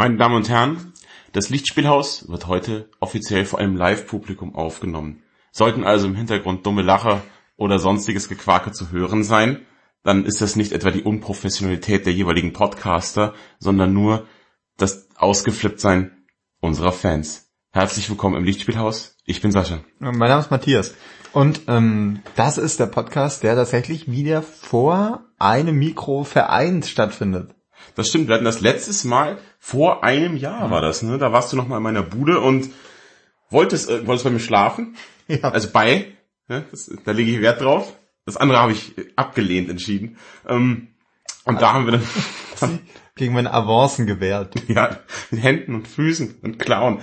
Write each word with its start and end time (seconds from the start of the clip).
Meine 0.00 0.16
Damen 0.16 0.36
und 0.36 0.48
Herren, 0.48 0.94
das 1.34 1.50
Lichtspielhaus 1.50 2.26
wird 2.30 2.46
heute 2.46 2.88
offiziell 3.00 3.44
vor 3.44 3.58
einem 3.58 3.76
Live-Publikum 3.76 4.54
aufgenommen. 4.54 5.22
Sollten 5.52 5.84
also 5.84 6.06
im 6.06 6.14
Hintergrund 6.14 6.64
dumme 6.64 6.80
Lacher 6.80 7.20
oder 7.58 7.78
sonstiges 7.78 8.26
Gequake 8.26 8.72
zu 8.72 8.92
hören 8.92 9.24
sein, 9.24 9.66
dann 10.02 10.24
ist 10.24 10.40
das 10.40 10.56
nicht 10.56 10.72
etwa 10.72 10.90
die 10.90 11.02
Unprofessionalität 11.02 12.06
der 12.06 12.14
jeweiligen 12.14 12.54
Podcaster, 12.54 13.34
sondern 13.58 13.92
nur 13.92 14.26
das 14.78 15.06
Ausgeflipptsein 15.16 16.24
unserer 16.62 16.92
Fans. 16.92 17.50
Herzlich 17.70 18.08
willkommen 18.08 18.36
im 18.36 18.44
Lichtspielhaus. 18.44 19.18
Ich 19.26 19.42
bin 19.42 19.52
Sascha. 19.52 19.80
Mein 19.98 20.16
Name 20.16 20.40
ist 20.40 20.50
Matthias. 20.50 20.94
Und 21.34 21.60
ähm, 21.68 22.20
das 22.36 22.56
ist 22.56 22.80
der 22.80 22.86
Podcast, 22.86 23.42
der 23.42 23.54
tatsächlich 23.54 24.10
wieder 24.10 24.40
vor 24.40 25.26
einem 25.38 25.78
Mikro 25.78 26.24
vereint 26.24 26.86
stattfindet. 26.86 27.54
Das 27.96 28.08
stimmt, 28.08 28.28
wir 28.28 28.36
hatten 28.36 28.46
das 28.46 28.62
letztes 28.62 29.04
Mal 29.04 29.38
vor 29.62 30.02
einem 30.02 30.36
Jahr 30.36 30.70
war 30.70 30.80
das, 30.80 31.02
ne? 31.02 31.18
Da 31.18 31.32
warst 31.32 31.52
du 31.52 31.56
noch 31.56 31.68
mal 31.68 31.76
in 31.76 31.82
meiner 31.82 32.02
Bude 32.02 32.40
und 32.40 32.70
wolltest, 33.50 33.90
äh, 33.90 34.06
wolltest 34.06 34.24
bei 34.24 34.30
mir 34.30 34.40
schlafen. 34.40 34.96
Ja. 35.28 35.50
Also 35.50 35.68
bei, 35.70 36.12
ne? 36.48 36.64
das, 36.70 36.90
da 37.04 37.12
lege 37.12 37.30
ich 37.30 37.40
Wert 37.40 37.60
drauf. 37.60 37.94
Das 38.24 38.36
andere 38.36 38.58
habe 38.58 38.72
ich 38.72 38.94
abgelehnt 39.16 39.68
entschieden. 39.68 40.16
Ähm, 40.48 40.88
und 41.44 41.60
da 41.60 41.74
haben 41.74 41.86
wir 41.86 42.00
dann, 42.58 42.78
Gegen 43.14 43.34
meine 43.34 43.52
Avancen 43.52 44.06
gewährt. 44.06 44.54
ja, 44.68 44.98
mit 45.30 45.42
Händen 45.42 45.74
und 45.74 45.86
Füßen 45.86 46.36
und 46.42 46.58
Klauen. 46.58 47.00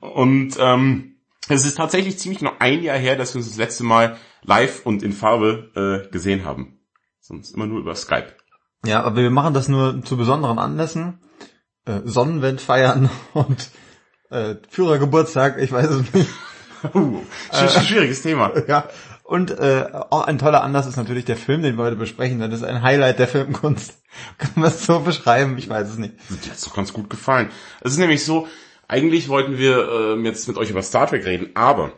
Und 0.00 0.56
ähm, 0.60 1.16
es 1.48 1.64
ist 1.64 1.78
tatsächlich 1.78 2.18
ziemlich 2.18 2.42
noch 2.42 2.60
ein 2.60 2.82
Jahr 2.82 2.98
her, 2.98 3.16
dass 3.16 3.34
wir 3.34 3.38
uns 3.38 3.48
das 3.48 3.56
letzte 3.56 3.84
Mal 3.84 4.18
live 4.42 4.84
und 4.84 5.02
in 5.02 5.12
Farbe 5.12 6.04
äh, 6.06 6.10
gesehen 6.10 6.44
haben. 6.44 6.80
Sonst 7.20 7.54
immer 7.54 7.66
nur 7.66 7.80
über 7.80 7.94
Skype. 7.94 8.34
Ja, 8.84 9.02
aber 9.02 9.22
wir 9.22 9.30
machen 9.30 9.54
das 9.54 9.68
nur 9.68 10.02
zu 10.04 10.16
besonderen 10.16 10.58
Anlässen. 10.58 11.20
Äh, 11.86 12.00
Sonnenwend 12.04 12.60
feiern 12.60 13.10
und 13.32 13.70
äh, 14.30 14.56
Führergeburtstag, 14.68 15.58
ich 15.60 15.72
weiß 15.72 15.88
es 15.90 16.14
nicht. 16.14 16.28
Uh, 16.94 17.22
sch- 17.52 17.80
schwieriges 17.80 18.22
Thema. 18.22 18.52
ja. 18.68 18.88
Und 19.24 19.50
äh, 19.50 19.86
auch 20.10 20.26
ein 20.26 20.38
toller 20.38 20.62
Anlass 20.62 20.86
ist 20.86 20.96
natürlich 20.96 21.24
der 21.24 21.36
Film, 21.36 21.62
den 21.62 21.76
wir 21.76 21.84
heute 21.84 21.96
besprechen. 21.96 22.38
Das 22.38 22.52
ist 22.52 22.62
ein 22.64 22.82
Highlight 22.82 23.18
der 23.18 23.26
Filmkunst. 23.26 23.94
Kann 24.38 24.50
man 24.54 24.68
es 24.70 24.86
so 24.86 25.00
beschreiben? 25.00 25.58
Ich 25.58 25.68
weiß 25.68 25.88
es 25.88 25.96
nicht. 25.98 26.14
Dir 26.44 26.50
hat's 26.50 26.62
doch 26.62 26.74
ganz 26.74 26.92
gut 26.92 27.10
gefallen. 27.10 27.50
Es 27.80 27.92
ist 27.92 27.98
nämlich 27.98 28.24
so, 28.24 28.46
eigentlich 28.86 29.28
wollten 29.28 29.58
wir 29.58 29.88
ähm, 29.88 30.24
jetzt 30.24 30.46
mit 30.46 30.56
euch 30.58 30.70
über 30.70 30.82
Star 30.82 31.08
Trek 31.08 31.24
reden, 31.24 31.50
aber 31.54 31.92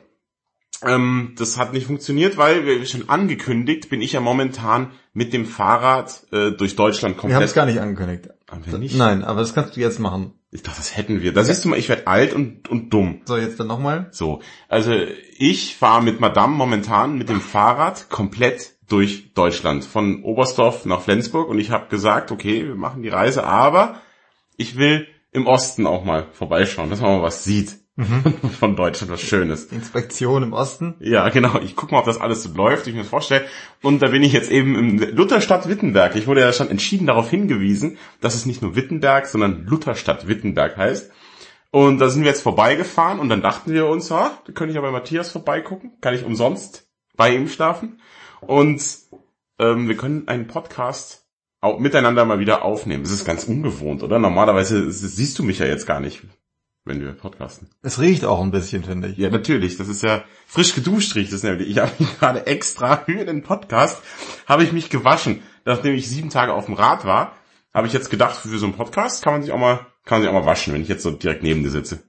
ähm, 0.84 1.34
das 1.36 1.58
hat 1.58 1.72
nicht 1.72 1.86
funktioniert, 1.86 2.36
weil, 2.36 2.64
wie 2.66 2.86
schon 2.86 3.08
angekündigt, 3.08 3.88
bin 3.88 4.00
ich 4.00 4.12
ja 4.12 4.20
momentan 4.20 4.92
mit 5.12 5.32
dem 5.32 5.46
Fahrrad 5.46 6.26
äh, 6.32 6.52
durch 6.52 6.76
Deutschland 6.76 7.16
Wir 7.16 7.34
haben 7.34 7.42
es 7.42 7.52
komplett. 7.52 7.54
gar 7.54 7.66
nicht 7.66 7.80
angekündigt. 7.80 8.28
Haben 8.50 8.64
wir 8.64 8.78
nicht? 8.78 8.96
Nein, 8.96 9.24
aber 9.24 9.40
das 9.40 9.54
kannst 9.54 9.76
du 9.76 9.80
jetzt 9.80 9.98
machen. 9.98 10.34
Ich 10.50 10.62
dachte, 10.62 10.78
das 10.78 10.96
hätten 10.96 11.20
wir. 11.20 11.34
Da 11.34 11.44
siehst 11.44 11.64
du 11.64 11.68
mal, 11.68 11.78
ich 11.78 11.88
werde 11.88 12.06
alt 12.06 12.32
und, 12.32 12.68
und 12.68 12.90
dumm. 12.94 13.20
So, 13.26 13.36
jetzt 13.36 13.60
dann 13.60 13.66
nochmal. 13.66 14.08
So, 14.12 14.40
also 14.68 14.94
ich 15.36 15.76
fahre 15.76 16.02
mit 16.02 16.20
Madame 16.20 16.54
momentan 16.54 17.18
mit 17.18 17.28
dem 17.28 17.40
Fahrrad 17.40 18.08
komplett 18.08 18.77
durch 18.88 19.34
Deutschland, 19.34 19.84
von 19.84 20.22
Oberstdorf 20.22 20.86
nach 20.86 21.02
Flensburg 21.02 21.48
und 21.48 21.58
ich 21.58 21.70
habe 21.70 21.88
gesagt, 21.88 22.33
okay, 22.33 22.67
wir 22.67 22.74
machen 22.74 23.02
die 23.02 23.11
Reise, 23.11 23.44
aber 23.44 24.00
ich 24.56 24.77
will 24.77 25.06
im 25.30 25.46
Osten 25.46 25.86
auch 25.86 26.05
mal 26.05 26.27
vorbeischauen, 26.33 26.88
dass 26.88 27.02
man 27.02 27.18
mal 27.18 27.22
was 27.22 27.44
sieht 27.44 27.77
von 28.59 28.77
Deutschland, 28.77 29.13
was 29.13 29.20
Schönes. 29.20 29.67
Inspektion 29.67 30.42
im 30.42 30.53
Osten. 30.53 30.95
Ja, 31.01 31.29
genau. 31.31 31.59
Ich 31.61 31.75
gucke 31.75 31.92
mal, 31.92 32.01
ob 32.01 32.07
das 32.07 32.20
alles 32.20 32.42
so 32.42 32.53
läuft, 32.55 32.86
wie 32.86 32.91
ich 32.91 32.97
mir 32.97 33.03
das 33.03 33.11
vorstelle. 33.11 33.45
Und 33.83 34.01
da 34.03 34.09
bin 34.09 34.23
ich 34.23 34.33
jetzt 34.33 34.51
eben 34.51 34.77
im 34.77 35.17
Lutherstadt 35.17 35.69
Wittenberg. 35.69 36.14
Ich 36.14 36.27
wurde 36.27 36.41
ja 36.41 36.53
schon 36.53 36.70
entschieden 36.70 37.07
darauf 37.07 37.29
hingewiesen, 37.31 37.98
dass 38.20 38.35
es 38.35 38.47
nicht 38.47 38.63
nur 38.63 38.77
Wittenberg, 38.77 39.27
sondern 39.27 39.64
Lutherstadt 39.64 40.29
Wittenberg 40.29 40.77
heißt. 40.77 41.11
Und 41.70 41.98
da 41.98 42.09
sind 42.09 42.23
wir 42.23 42.31
jetzt 42.31 42.42
vorbeigefahren 42.42 43.19
und 43.19 43.29
dann 43.29 43.42
dachten 43.42 43.73
wir 43.73 43.86
uns, 43.86 44.11
ah, 44.11 44.39
da 44.47 44.53
könnte 44.53 44.70
ich 44.70 44.77
ja 44.77 44.80
bei 44.80 44.91
Matthias 44.91 45.30
vorbeigucken. 45.30 45.92
Kann 46.01 46.15
ich 46.15 46.25
umsonst 46.25 46.89
bei 47.17 47.35
ihm 47.35 47.48
schlafen. 47.48 48.01
Und 48.41 48.80
ähm, 49.59 49.89
wir 49.89 49.97
können 49.97 50.29
einen 50.29 50.47
Podcast 50.47 51.27
auch 51.61 51.79
miteinander 51.80 52.25
mal 52.25 52.39
wieder 52.39 52.65
aufnehmen. 52.65 53.03
Das 53.03 53.13
ist 53.13 53.25
ganz 53.25 53.45
ungewohnt, 53.45 54.03
oder? 54.03 54.19
Normalerweise 54.19 54.91
siehst 54.92 55.39
du 55.39 55.42
mich 55.42 55.59
ja 55.59 55.67
jetzt 55.67 55.86
gar 55.86 56.01
nicht, 56.01 56.23
wenn 56.88 57.00
wir 57.00 57.12
podcasten. 57.12 57.68
Es 57.82 58.00
riecht 58.00 58.24
auch 58.24 58.40
ein 58.42 58.50
bisschen, 58.50 58.82
finde 58.82 59.08
ich. 59.08 59.18
Ja, 59.18 59.30
natürlich. 59.30 59.76
Das 59.76 59.88
ist 59.88 60.02
ja 60.02 60.24
frisch 60.46 60.74
geduscht 60.74 61.14
riecht 61.14 61.32
es 61.32 61.42
nämlich. 61.42 61.68
Ich 61.68 61.78
habe 61.78 61.92
mich 61.98 62.18
gerade 62.18 62.46
extra 62.46 62.96
für 63.06 63.24
den 63.24 63.42
Podcast 63.42 64.02
habe 64.46 64.64
ich 64.64 64.72
mich 64.72 64.90
gewaschen, 64.90 65.42
nachdem 65.64 65.94
ich 65.94 66.08
sieben 66.08 66.30
Tage 66.30 66.52
auf 66.52 66.66
dem 66.66 66.74
Rad 66.74 67.04
war. 67.04 67.36
Habe 67.72 67.86
ich 67.86 67.92
jetzt 67.92 68.10
gedacht, 68.10 68.36
für 68.36 68.58
so 68.58 68.66
einen 68.66 68.74
Podcast 68.74 69.22
kann 69.22 69.34
man 69.34 69.42
sich 69.42 69.52
auch 69.52 69.58
mal 69.58 69.86
kann 70.04 70.18
man 70.18 70.22
sich 70.22 70.30
auch 70.30 70.40
mal 70.40 70.46
waschen, 70.46 70.72
wenn 70.72 70.82
ich 70.82 70.88
jetzt 70.88 71.02
so 71.02 71.10
direkt 71.10 71.42
neben 71.42 71.62
dir 71.62 71.70
sitze. 71.70 72.02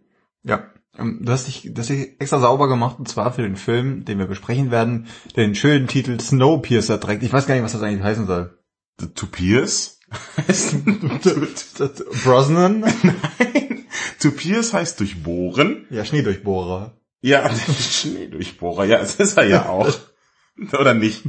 Ja. 0.43 0.63
Ähm, 0.97 1.19
Du 1.21 1.31
hast 1.31 1.47
dich, 1.47 1.69
du 1.73 1.79
hast 1.79 1.89
dich 1.89 2.19
extra 2.19 2.39
sauber 2.39 2.69
gemacht 2.69 2.97
und 2.97 3.09
zwar 3.09 3.33
für 3.33 3.41
den 3.41 3.57
Film, 3.57 4.05
den 4.05 4.19
wir 4.19 4.25
besprechen 4.25 4.71
werden, 4.71 5.07
der 5.35 5.45
den 5.45 5.55
schönen 5.55 5.87
Titel 5.87 6.19
Snowpiercer 6.19 6.99
trägt. 6.99 7.23
Ich 7.23 7.33
weiß 7.33 7.45
gar 7.45 7.55
nicht, 7.55 7.63
was 7.63 7.73
das 7.73 7.81
eigentlich 7.81 8.03
heißen 8.03 8.25
soll. 8.25 8.57
The 8.99 9.07
To 9.07 9.25
Pierce? 9.27 9.98
Heißt- 10.47 12.23
Brosnan? 12.23 12.79
Nein. 12.81 13.85
To 14.19 14.31
Pierce 14.31 14.73
heißt 14.73 14.99
durchbohren. 14.99 15.85
Ja, 15.89 16.05
Schneedurchbohrer. 16.05 16.93
Ja, 17.21 17.49
Schneedurchbohrer. 17.91 18.85
Ja, 18.85 18.99
das 18.99 19.15
ist 19.15 19.37
er 19.37 19.45
ja 19.45 19.65
auch. 19.69 19.93
Oder 20.79 20.93
nicht? 20.93 21.23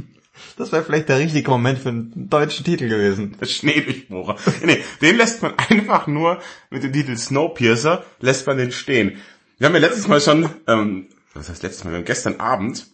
Das 0.57 0.71
wäre 0.71 0.83
vielleicht 0.83 1.09
der 1.09 1.19
richtige 1.19 1.49
Moment 1.49 1.79
für 1.79 1.89
einen 1.89 2.29
deutschen 2.29 2.65
Titel 2.65 2.87
gewesen. 2.87 3.37
Der 3.39 3.45
Schneedurchbohrer. 3.45 4.37
Nee, 4.63 4.81
den 5.01 5.17
lässt 5.17 5.41
man 5.41 5.53
einfach 5.57 6.07
nur 6.07 6.39
mit 6.69 6.83
dem 6.83 6.93
Titel 6.93 7.15
Snowpiercer, 7.17 8.03
lässt 8.19 8.47
man 8.47 8.57
den 8.57 8.71
stehen. 8.71 9.17
Wir 9.57 9.67
haben 9.67 9.73
ja 9.75 9.81
letztes 9.81 10.07
Mal 10.07 10.21
schon, 10.21 10.49
ähm, 10.67 11.07
was 11.33 11.49
heißt 11.49 11.63
letztes 11.63 11.83
Mal, 11.83 11.91
wir 11.91 11.97
haben 11.97 12.05
gestern 12.05 12.39
Abend, 12.39 12.87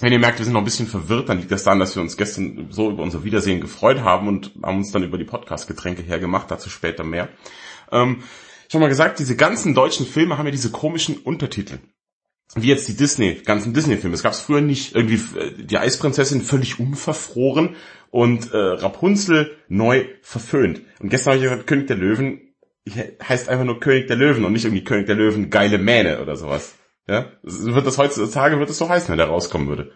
wenn 0.00 0.12
ihr 0.12 0.18
merkt, 0.18 0.38
wir 0.38 0.44
sind 0.44 0.52
noch 0.54 0.60
ein 0.60 0.64
bisschen 0.66 0.86
verwirrt, 0.86 1.28
dann 1.28 1.38
liegt 1.38 1.52
das 1.52 1.64
daran, 1.64 1.78
dass 1.78 1.94
wir 1.94 2.02
uns 2.02 2.16
gestern 2.16 2.68
so 2.70 2.90
über 2.90 3.02
unser 3.02 3.24
Wiedersehen 3.24 3.60
gefreut 3.60 4.00
haben 4.00 4.28
und 4.28 4.52
haben 4.62 4.78
uns 4.78 4.92
dann 4.92 5.02
über 5.02 5.18
die 5.18 5.24
Podcast-Getränke 5.24 6.02
hergemacht, 6.02 6.50
dazu 6.50 6.70
später 6.70 7.04
mehr. 7.04 7.28
Ähm, 7.92 8.22
schon 8.70 8.80
mal 8.80 8.88
gesagt, 8.88 9.18
diese 9.18 9.36
ganzen 9.36 9.74
deutschen 9.74 10.06
Filme 10.06 10.38
haben 10.38 10.46
ja 10.46 10.52
diese 10.52 10.70
komischen 10.70 11.18
Untertitel 11.18 11.78
wie 12.54 12.68
jetzt 12.68 12.88
die 12.88 12.96
Disney, 12.96 13.34
ganzen 13.44 13.74
Disney-Filme. 13.74 14.14
Es 14.14 14.22
gab 14.22 14.32
es 14.32 14.40
früher 14.40 14.60
nicht. 14.60 14.94
Irgendwie 14.94 15.20
äh, 15.38 15.52
die 15.58 15.78
Eisprinzessin 15.78 16.42
völlig 16.42 16.78
unverfroren 16.78 17.74
und 18.10 18.52
äh, 18.52 18.56
Rapunzel 18.56 19.56
neu 19.68 20.06
verföhnt. 20.22 20.82
Und 21.00 21.10
gestern 21.10 21.32
habe 21.32 21.38
ich 21.38 21.50
gehört, 21.50 21.66
König 21.66 21.88
der 21.88 21.96
Löwen 21.96 22.40
heißt 23.22 23.48
einfach 23.48 23.64
nur 23.64 23.80
König 23.80 24.06
der 24.06 24.16
Löwen 24.16 24.44
und 24.44 24.52
nicht 24.52 24.64
irgendwie 24.64 24.84
König 24.84 25.06
der 25.06 25.16
Löwen 25.16 25.50
geile 25.50 25.78
Mähne 25.78 26.20
oder 26.22 26.36
sowas. 26.36 26.76
Ja, 27.08 27.32
wird 27.42 27.86
das 27.86 27.98
heutzutage 27.98 28.58
wird 28.58 28.70
es 28.70 28.78
so 28.78 28.88
heißen, 28.88 29.08
wenn 29.08 29.18
der 29.18 29.28
rauskommen 29.28 29.68
würde. 29.68 29.92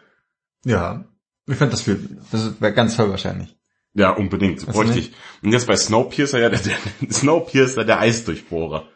Ja. 0.65 1.05
Ich 1.47 1.57
fand 1.57 1.73
das 1.73 1.83
für, 1.83 1.99
das 2.31 2.61
wäre 2.61 2.73
ganz 2.73 2.97
toll 2.97 3.11
wahrscheinlich. 3.11 3.57
Ja, 3.95 4.11
unbedingt, 4.11 4.65
Was 4.67 4.75
bräuchte 4.75 5.01
ich. 5.01 5.13
Und 5.43 5.53
jetzt 5.53 5.67
bei 5.67 5.77
Snowpiercer, 5.77 6.39
ja, 6.39 6.49
der, 6.49 6.61
der 6.61 6.77
Snowpiercer, 7.11 7.85
der 7.85 7.99
Eisdurchbohrer. 7.99 8.89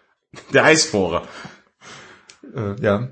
Der 0.52 0.64
Eisbohrer. 0.64 1.26
Äh, 2.54 2.80
ja. 2.80 3.08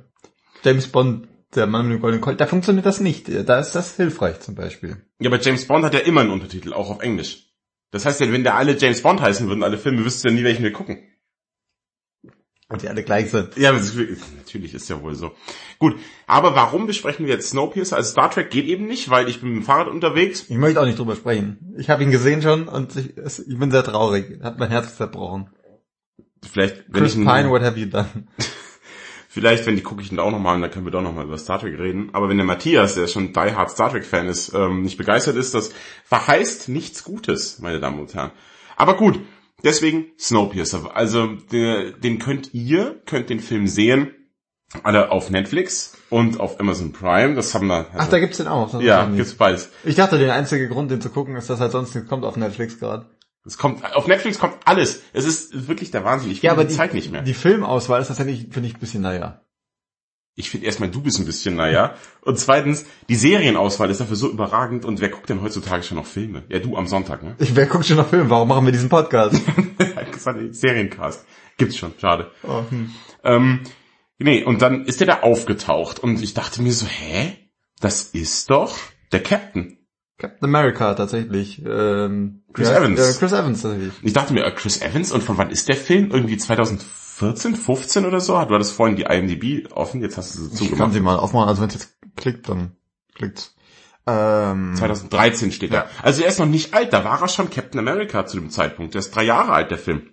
James 0.62 0.86
Bond, 0.88 1.28
der 1.56 1.66
Mann 1.66 1.88
mit 1.88 1.96
dem 1.96 2.00
goldenen 2.00 2.22
Colt, 2.22 2.40
da 2.40 2.46
funktioniert 2.46 2.86
das 2.86 3.00
nicht. 3.00 3.28
Da 3.48 3.58
ist 3.58 3.72
das 3.72 3.96
hilfreich 3.96 4.40
zum 4.40 4.54
Beispiel. 4.54 5.04
Ja, 5.18 5.28
aber 5.28 5.40
James 5.40 5.66
Bond 5.66 5.84
hat 5.84 5.94
ja 5.94 6.00
immer 6.00 6.20
einen 6.20 6.30
Untertitel, 6.30 6.72
auch 6.72 6.90
auf 6.90 7.02
Englisch. 7.02 7.48
Das 7.90 8.06
heißt 8.06 8.20
ja, 8.20 8.32
wenn 8.32 8.44
da 8.44 8.54
alle 8.54 8.76
James 8.78 9.02
Bond 9.02 9.20
heißen 9.20 9.48
würden, 9.48 9.64
alle 9.64 9.76
Filme, 9.76 10.04
wüsstest 10.04 10.24
du 10.24 10.28
ja 10.28 10.34
nie, 10.34 10.44
welchen 10.44 10.62
wir 10.62 10.72
gucken. 10.72 11.02
Und 12.72 12.82
die 12.82 12.88
alle 12.88 13.02
gleich 13.02 13.30
sind. 13.30 13.54
Ja, 13.56 13.70
natürlich 13.72 14.72
ist 14.72 14.88
ja 14.88 15.02
wohl 15.02 15.14
so. 15.14 15.32
Gut, 15.78 15.96
aber 16.26 16.54
warum 16.54 16.86
besprechen 16.86 17.26
wir 17.26 17.34
jetzt 17.34 17.50
Snowpiercer? 17.50 17.96
Also 17.96 18.12
Star 18.12 18.30
Trek 18.30 18.50
geht 18.50 18.64
eben 18.64 18.86
nicht, 18.86 19.10
weil 19.10 19.28
ich 19.28 19.40
bin 19.40 19.50
mit 19.50 19.58
dem 19.58 19.64
Fahrrad 19.66 19.88
unterwegs. 19.88 20.46
Ich 20.48 20.56
möchte 20.56 20.80
auch 20.80 20.86
nicht 20.86 20.98
drüber 20.98 21.14
sprechen. 21.14 21.74
Ich 21.76 21.90
habe 21.90 22.02
ihn 22.02 22.10
gesehen 22.10 22.40
schon 22.40 22.68
und 22.68 22.96
ich, 22.96 23.16
ich 23.16 23.58
bin 23.58 23.70
sehr 23.70 23.84
traurig. 23.84 24.42
Hat 24.42 24.58
mein 24.58 24.70
Herz 24.70 24.96
zerbrochen. 24.96 25.50
Vielleicht, 26.50 26.84
wenn 26.88 27.02
Chris 27.02 27.14
ich 27.14 27.24
Pine, 27.24 27.50
what 27.50 27.60
have 27.60 27.78
you 27.78 27.86
done? 27.86 28.08
vielleicht, 29.28 29.66
wenn 29.66 29.76
die 29.76 29.82
gucke 29.82 30.00
ich 30.00 30.10
ihn 30.10 30.18
auch 30.18 30.30
nochmal 30.30 30.56
und 30.56 30.62
dann 30.62 30.70
können 30.70 30.86
wir 30.86 30.92
doch 30.92 31.02
nochmal 31.02 31.26
über 31.26 31.36
Star 31.36 31.60
Trek 31.60 31.78
reden. 31.78 32.08
Aber 32.14 32.30
wenn 32.30 32.38
der 32.38 32.46
Matthias, 32.46 32.94
der 32.94 33.06
schon 33.06 33.34
die 33.34 33.38
Hard 33.38 33.70
Star 33.70 33.90
Trek 33.90 34.06
Fan 34.06 34.28
ist, 34.28 34.54
ähm, 34.54 34.80
nicht 34.80 34.96
begeistert 34.96 35.36
ist, 35.36 35.54
das 35.54 35.74
verheißt 36.04 36.70
nichts 36.70 37.04
Gutes, 37.04 37.58
meine 37.58 37.80
Damen 37.80 38.00
und 38.00 38.14
Herren. 38.14 38.30
Aber 38.76 38.96
gut, 38.96 39.20
deswegen 39.64 40.06
Snowpiercer. 40.18 40.94
Also 40.94 41.28
der, 41.50 41.92
den 41.92 42.18
könnt 42.18 42.54
ihr, 42.54 43.00
könnt 43.06 43.30
den 43.30 43.40
Film 43.40 43.66
sehen, 43.66 44.10
alle 44.82 45.10
auf 45.10 45.30
Netflix 45.30 45.96
und 46.10 46.40
auf 46.40 46.60
Amazon 46.60 46.92
Prime. 46.92 47.34
Das 47.34 47.54
haben 47.54 47.66
wir. 47.66 47.86
Ach, 47.92 48.00
Also, 48.00 48.10
da 48.12 48.18
gibt's 48.18 48.38
den 48.38 48.48
auch. 48.48 48.80
Ja, 48.80 49.06
gibt's 49.06 49.34
beides. 49.34 49.70
Ich 49.84 49.96
dachte, 49.96 50.18
der 50.18 50.34
einzige 50.34 50.68
Grund, 50.68 50.90
den 50.90 51.00
zu 51.00 51.10
gucken, 51.10 51.36
ist, 51.36 51.50
dass 51.50 51.60
halt 51.60 51.72
sonst 51.72 51.94
nichts 51.94 52.08
kommt 52.08 52.24
auf 52.24 52.36
Netflix 52.36 52.78
gerade. 52.78 53.06
Es 53.44 53.58
kommt, 53.58 53.84
auf 53.96 54.06
Netflix 54.06 54.38
kommt 54.38 54.54
alles. 54.64 55.02
Es 55.12 55.24
ist 55.24 55.68
wirklich 55.68 55.90
der 55.90 56.04
Wahnsinn. 56.04 56.30
Ich 56.30 56.40
finde 56.40 56.64
die, 56.64 56.74
Zeit 56.74 56.94
nicht 56.94 57.10
mehr. 57.10 57.22
Die 57.22 57.34
Filmauswahl 57.34 58.00
ist 58.00 58.08
tatsächlich, 58.08 58.48
finde 58.50 58.68
ich, 58.68 58.74
ein 58.74 58.80
bisschen 58.80 59.02
naja. 59.02 59.41
Ich 60.34 60.48
finde 60.48 60.66
erstmal, 60.66 60.90
du 60.90 61.02
bist 61.02 61.18
ein 61.18 61.26
bisschen 61.26 61.56
naja. 61.56 61.94
Und 62.22 62.38
zweitens, 62.38 62.86
die 63.08 63.16
Serienauswahl 63.16 63.90
ist 63.90 64.00
dafür 64.00 64.16
so 64.16 64.30
überragend. 64.30 64.84
Und 64.86 65.00
wer 65.00 65.10
guckt 65.10 65.28
denn 65.28 65.42
heutzutage 65.42 65.82
schon 65.82 65.98
noch 65.98 66.06
Filme? 66.06 66.44
Ja, 66.48 66.58
du 66.58 66.76
am 66.76 66.86
Sonntag, 66.86 67.22
ne? 67.22 67.36
Ich, 67.38 67.54
wer 67.54 67.66
guckt 67.66 67.86
schon 67.86 67.98
noch 67.98 68.08
Filme? 68.08 68.30
Warum 68.30 68.48
machen 68.48 68.64
wir 68.64 68.72
diesen 68.72 68.88
Podcast? 68.88 69.42
Seriencast. 70.50 71.26
Gibt's 71.58 71.76
schon, 71.76 71.92
schade. 71.98 72.30
Oh, 72.44 72.62
hm. 72.68 72.90
Ähm, 73.24 73.60
nee, 74.18 74.42
und 74.42 74.62
dann 74.62 74.86
ist 74.86 75.00
der 75.00 75.06
da 75.06 75.20
aufgetaucht 75.20 75.98
und 75.98 76.22
ich 76.22 76.32
dachte 76.32 76.62
mir 76.62 76.72
so, 76.72 76.86
hä? 76.86 77.36
Das 77.80 78.02
ist 78.02 78.48
doch 78.48 78.78
der 79.12 79.22
Captain. 79.22 79.78
Captain 80.16 80.44
America 80.48 80.94
tatsächlich. 80.94 81.60
Ähm, 81.66 82.44
Chris 82.52 82.68
ja, 82.68 82.78
Evans. 82.78 83.00
Äh, 83.00 83.18
Chris 83.18 83.32
Evans 83.32 83.62
tatsächlich. 83.62 83.92
Ich 84.02 84.12
dachte 84.12 84.32
mir, 84.32 84.44
äh, 84.44 84.52
Chris 84.52 84.80
Evans, 84.80 85.12
und 85.12 85.22
von 85.22 85.36
wann 85.36 85.50
ist 85.50 85.68
der 85.68 85.76
Film? 85.76 86.10
Irgendwie 86.10 86.36
2014, 87.22 87.56
15 87.56 88.06
oder 88.06 88.20
so? 88.20 88.32
Du 88.44 88.54
hattest 88.54 88.72
vorhin 88.72 88.96
die 88.96 89.04
IMDb 89.04 89.70
offen, 89.72 90.02
jetzt 90.02 90.16
hast 90.16 90.34
du 90.34 90.40
sie 90.40 90.44
Ich 90.46 90.50
kann 90.50 90.68
zugemacht. 90.68 90.92
sie 90.92 91.00
mal 91.00 91.16
aufmachen, 91.16 91.48
also 91.48 91.62
wenn 91.62 91.68
es 91.68 91.74
jetzt 91.74 91.96
klickt, 92.16 92.48
dann 92.48 92.76
klickt's. 93.14 93.54
Ähm, 94.06 94.74
2013 94.76 95.52
steht 95.52 95.72
da. 95.72 95.76
Ja. 95.76 95.86
Also 96.02 96.22
er 96.22 96.28
ist 96.28 96.40
noch 96.40 96.46
nicht 96.46 96.74
alt, 96.74 96.92
da 96.92 97.04
war 97.04 97.22
er 97.22 97.28
schon 97.28 97.50
Captain 97.50 97.78
America 97.78 98.26
zu 98.26 98.38
dem 98.38 98.50
Zeitpunkt. 98.50 98.94
Der 98.94 98.98
ist 99.00 99.14
drei 99.14 99.22
Jahre 99.22 99.52
alt, 99.52 99.70
der 99.70 99.78
Film. 99.78 100.10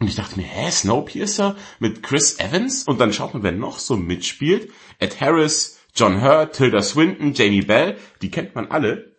Und 0.00 0.08
ich 0.08 0.14
dachte 0.14 0.38
mir, 0.38 0.46
hä, 0.46 0.70
Snowpiercer 0.70 1.56
mit 1.78 2.02
Chris 2.02 2.38
Evans? 2.38 2.84
Und 2.84 3.00
dann 3.00 3.12
schaut 3.12 3.34
man, 3.34 3.42
wer 3.42 3.52
noch 3.52 3.78
so 3.78 3.96
mitspielt. 3.96 4.70
Ed 4.98 5.20
Harris, 5.20 5.78
John 5.94 6.22
Hurt, 6.22 6.54
Tilda 6.56 6.82
Swinton, 6.82 7.32
Jamie 7.34 7.62
Bell, 7.62 7.96
die 8.22 8.30
kennt 8.30 8.54
man 8.54 8.70
alle. 8.70 9.16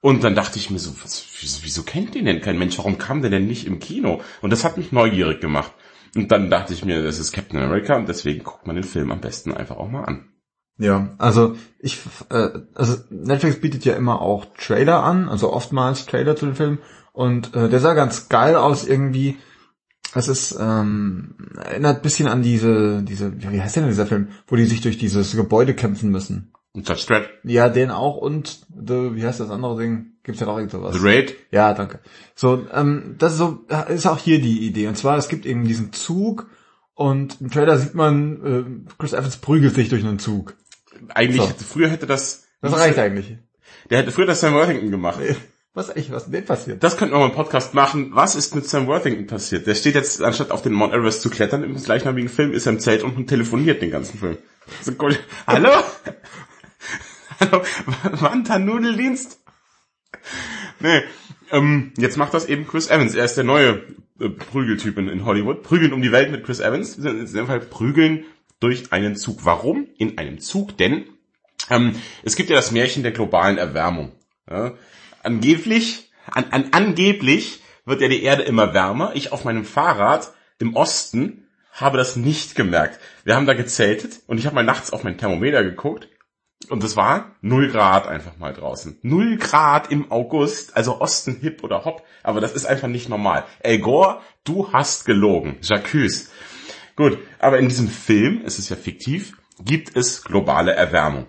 Und 0.00 0.22
dann 0.22 0.36
dachte 0.36 0.58
ich 0.60 0.70
mir 0.70 0.78
so, 0.78 0.92
was, 1.02 1.24
wieso, 1.40 1.64
wieso 1.64 1.82
kennt 1.82 2.14
den 2.14 2.24
denn 2.24 2.40
kein 2.40 2.58
Mensch? 2.58 2.78
Warum 2.78 2.98
kam 2.98 3.20
der 3.22 3.30
denn 3.30 3.48
nicht 3.48 3.66
im 3.66 3.80
Kino? 3.80 4.20
Und 4.42 4.50
das 4.50 4.62
hat 4.62 4.76
mich 4.76 4.92
neugierig 4.92 5.40
gemacht. 5.40 5.72
Und 6.14 6.30
dann 6.32 6.50
dachte 6.50 6.72
ich 6.72 6.84
mir, 6.84 7.02
das 7.02 7.18
ist 7.18 7.32
Captain 7.32 7.60
America 7.60 7.96
und 7.96 8.08
deswegen 8.08 8.44
guckt 8.44 8.66
man 8.66 8.76
den 8.76 8.84
Film 8.84 9.10
am 9.12 9.20
besten 9.20 9.52
einfach 9.52 9.76
auch 9.76 9.90
mal 9.90 10.04
an. 10.04 10.28
Ja, 10.78 11.14
also 11.18 11.56
ich, 11.80 11.98
äh, 12.30 12.50
also 12.74 12.96
Netflix 13.10 13.60
bietet 13.60 13.84
ja 13.84 13.94
immer 13.94 14.22
auch 14.22 14.46
Trailer 14.56 15.02
an, 15.02 15.28
also 15.28 15.52
oftmals 15.52 16.06
Trailer 16.06 16.36
zu 16.36 16.46
den 16.46 16.54
Filmen 16.54 16.78
und 17.12 17.54
äh, 17.56 17.68
der 17.68 17.80
sah 17.80 17.94
ganz 17.94 18.28
geil 18.28 18.54
aus 18.54 18.86
irgendwie. 18.86 19.36
Es 20.14 20.28
ist 20.28 20.56
ähm, 20.58 21.34
erinnert 21.56 21.96
ein 21.96 22.02
bisschen 22.02 22.28
an 22.28 22.42
diese, 22.42 23.02
diese, 23.02 23.42
wie 23.42 23.60
heißt 23.60 23.76
denn 23.76 23.88
dieser 23.88 24.06
Film, 24.06 24.28
wo 24.46 24.56
die 24.56 24.64
sich 24.64 24.80
durch 24.80 24.98
dieses 24.98 25.36
Gebäude 25.36 25.74
kämpfen 25.74 26.10
müssen. 26.10 26.52
Und 26.74 26.88
Dredd, 26.88 27.28
Ja, 27.44 27.68
den 27.68 27.90
auch 27.90 28.16
und 28.16 28.60
the, 28.68 29.14
wie 29.14 29.24
heißt 29.26 29.40
das 29.40 29.50
andere 29.50 29.78
Ding? 29.80 30.12
Gibt's 30.22 30.40
ja 30.40 30.46
noch 30.46 30.56
irgend 30.56 30.70
sowas. 30.72 30.94
The 30.94 31.00
Raid, 31.02 31.34
Ja, 31.50 31.72
danke. 31.74 32.00
So, 32.34 32.66
ähm, 32.72 33.16
das 33.18 33.32
ist 33.32 33.38
so 33.38 33.64
ist 33.88 34.06
auch 34.06 34.18
hier 34.18 34.40
die 34.40 34.66
Idee. 34.66 34.86
Und 34.86 34.96
zwar, 34.96 35.16
es 35.16 35.28
gibt 35.28 35.46
eben 35.46 35.64
diesen 35.66 35.92
Zug 35.92 36.46
und 36.94 37.40
im 37.40 37.50
Trailer 37.50 37.78
sieht 37.78 37.94
man, 37.94 38.84
äh, 38.90 38.92
Chris 38.98 39.12
Evans 39.14 39.38
prügelt 39.38 39.74
sich 39.74 39.88
durch 39.88 40.04
einen 40.04 40.18
Zug. 40.18 40.54
eigentlich, 41.14 41.40
So. 41.40 41.48
hätte- 41.48 41.64
früher 41.64 41.88
hätte 41.88 42.06
das, 42.06 42.44
Das 42.60 42.76
reicht 42.76 42.98
eigentlich. 42.98 43.38
der 43.88 43.98
hätte 43.98 44.10
früher 44.12 44.26
das 44.26 44.40
Sam 44.40 44.54
Worthington 44.54 44.90
gemacht. 44.90 45.20
Was 45.74 45.94
echt, 45.94 46.10
was 46.10 46.28
denn 46.30 46.44
passiert? 46.44 46.82
Das 46.82 46.96
könnten 46.96 47.14
wir 47.14 47.20
mal 47.20 47.26
im 47.28 47.34
Podcast 47.34 47.72
machen. 47.72 48.10
Was 48.14 48.34
ist 48.34 48.54
mit 48.56 48.66
Sam 48.68 48.88
Worthington 48.88 49.26
passiert? 49.28 49.66
Der 49.68 49.74
steht 49.76 49.94
jetzt, 49.94 50.20
anstatt 50.22 50.50
auf 50.50 50.60
den 50.62 50.72
Mount 50.72 50.92
Everest 50.92 51.22
zu 51.22 51.30
klettern, 51.30 51.62
im 51.62 51.76
gleichnamigen 51.76 52.28
Film, 52.28 52.52
ist 52.52 52.66
er 52.66 52.72
im 52.72 52.80
Zelt 52.80 53.04
und 53.04 53.26
telefoniert 53.28 53.80
den 53.80 53.90
ganzen 53.92 54.18
Film. 54.18 54.38
So 54.82 54.92
cool. 55.00 55.16
Hallo? 55.46 55.70
Hallo? 57.52 57.62
Wann 58.02 58.44
der 58.44 58.58
Nudeldienst? 58.58 59.40
Nee, 60.80 61.02
ähm, 61.50 61.92
jetzt 61.96 62.16
macht 62.16 62.34
das 62.34 62.46
eben 62.46 62.66
Chris 62.66 62.88
Evans. 62.88 63.14
Er 63.14 63.24
ist 63.24 63.36
der 63.36 63.44
neue 63.44 63.82
äh, 64.20 64.28
Prügeltyp 64.28 64.98
in, 64.98 65.08
in 65.08 65.24
Hollywood. 65.24 65.62
Prügeln 65.62 65.92
um 65.92 66.02
die 66.02 66.12
Welt 66.12 66.30
mit 66.30 66.44
Chris 66.44 66.60
Evans. 66.60 66.96
In 66.98 67.32
dem 67.32 67.46
Fall 67.46 67.60
prügeln 67.60 68.24
durch 68.60 68.92
einen 68.92 69.16
Zug. 69.16 69.44
Warum? 69.44 69.88
In 69.98 70.18
einem 70.18 70.40
Zug, 70.40 70.76
denn 70.76 71.04
ähm, 71.70 71.94
es 72.22 72.36
gibt 72.36 72.50
ja 72.50 72.56
das 72.56 72.70
Märchen 72.70 73.02
der 73.02 73.12
globalen 73.12 73.58
Erwärmung. 73.58 74.12
Ja? 74.48 74.74
Angeblich, 75.22 76.10
an, 76.30 76.46
an, 76.50 76.68
angeblich 76.72 77.62
wird 77.84 78.00
ja 78.00 78.08
die 78.08 78.22
Erde 78.22 78.42
immer 78.42 78.74
wärmer. 78.74 79.12
Ich 79.14 79.32
auf 79.32 79.44
meinem 79.44 79.64
Fahrrad 79.64 80.32
im 80.58 80.76
Osten 80.76 81.46
habe 81.72 81.98
das 81.98 82.16
nicht 82.16 82.54
gemerkt. 82.56 82.98
Wir 83.24 83.36
haben 83.36 83.46
da 83.46 83.54
gezeltet 83.54 84.20
und 84.26 84.38
ich 84.38 84.46
habe 84.46 84.56
mal 84.56 84.64
nachts 84.64 84.92
auf 84.92 85.04
mein 85.04 85.18
Thermometer 85.18 85.62
geguckt 85.62 86.08
und 86.68 86.84
es 86.84 86.96
war 86.96 87.36
null 87.40 87.70
Grad 87.70 88.06
einfach 88.06 88.36
mal 88.36 88.52
draußen. 88.52 88.98
Null 89.02 89.36
Grad 89.36 89.90
im 89.90 90.10
August, 90.10 90.76
also 90.76 91.00
Osten 91.00 91.36
hip 91.40 91.62
oder 91.62 91.84
hopp, 91.84 92.04
aber 92.22 92.40
das 92.40 92.52
ist 92.52 92.66
einfach 92.66 92.88
nicht 92.88 93.08
normal. 93.08 93.44
El 93.60 93.78
Gore, 93.78 94.20
du 94.44 94.72
hast 94.72 95.04
gelogen. 95.04 95.56
Jacques. 95.62 96.30
Gut, 96.96 97.18
aber 97.38 97.58
in 97.58 97.68
diesem 97.68 97.88
Film, 97.88 98.42
es 98.44 98.58
ist 98.58 98.68
ja 98.68 98.76
fiktiv, 98.76 99.38
gibt 99.64 99.96
es 99.96 100.24
globale 100.24 100.72
Erwärmung. 100.72 101.26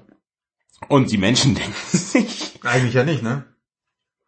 Und 0.87 1.11
die 1.11 1.17
Menschen 1.17 1.55
denken 1.55 1.75
sich, 1.97 2.59
Eigentlich 2.63 2.95
ja 2.95 3.03
nicht, 3.03 3.21
ne? 3.21 3.45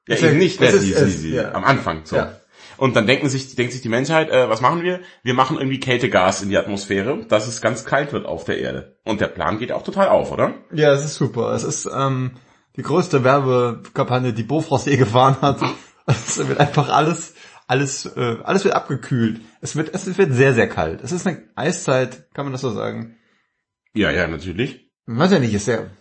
ja, 0.07 0.17
eben 0.17 0.37
nicht, 0.37 0.59
ne, 0.59 0.71
die, 0.71 0.93
die, 0.93 1.21
die, 1.21 1.29
ja. 1.29 1.51
am 1.53 1.63
Anfang 1.63 2.05
so. 2.05 2.15
Ja. 2.15 2.40
Und 2.81 2.95
dann 2.95 3.05
denken 3.05 3.29
sich, 3.29 3.55
denkt 3.55 3.73
sich 3.73 3.83
die 3.83 3.89
Menschheit, 3.89 4.31
äh, 4.31 4.49
was 4.49 4.59
machen 4.59 4.81
wir? 4.81 5.01
Wir 5.21 5.35
machen 5.35 5.57
irgendwie 5.57 5.79
Kältegas 5.79 6.41
in 6.41 6.49
die 6.49 6.57
Atmosphäre, 6.57 7.23
dass 7.27 7.47
es 7.47 7.61
ganz 7.61 7.85
kalt 7.85 8.11
wird 8.11 8.25
auf 8.25 8.43
der 8.43 8.57
Erde. 8.57 8.97
Und 9.05 9.21
der 9.21 9.27
Plan 9.27 9.59
geht 9.59 9.71
auch 9.71 9.83
total 9.83 10.09
auf, 10.09 10.31
oder? 10.31 10.55
Ja, 10.73 10.91
es 10.91 11.05
ist 11.05 11.13
super. 11.13 11.53
Es 11.53 11.63
ist 11.63 11.87
ähm, 11.95 12.31
die 12.77 12.81
größte 12.81 13.23
Werbekampagne, 13.23 14.33
die 14.33 14.41
Bofrost 14.41 14.87
je 14.87 14.97
gefahren 14.97 15.37
hat. 15.41 15.61
Es 16.07 16.39
wird 16.39 16.59
einfach 16.59 16.89
alles, 16.89 17.35
alles, 17.67 18.07
äh, 18.07 18.37
alles 18.43 18.63
wird 18.63 18.73
abgekühlt. 18.73 19.41
Es 19.61 19.75
wird, 19.75 19.93
es 19.93 20.17
wird 20.17 20.33
sehr, 20.33 20.55
sehr 20.55 20.67
kalt. 20.67 21.01
Es 21.03 21.11
ist 21.11 21.27
eine 21.27 21.43
Eiszeit, 21.55 22.33
kann 22.33 22.45
man 22.45 22.51
das 22.51 22.61
so 22.61 22.71
sagen? 22.71 23.15
Ja, 23.93 24.09
ja, 24.09 24.27
natürlich. 24.27 24.89
Ich 25.05 25.17
weiß 25.19 25.31
ja 25.31 25.37
nicht, 25.37 25.53
ist 25.53 25.65
sehr. 25.65 25.91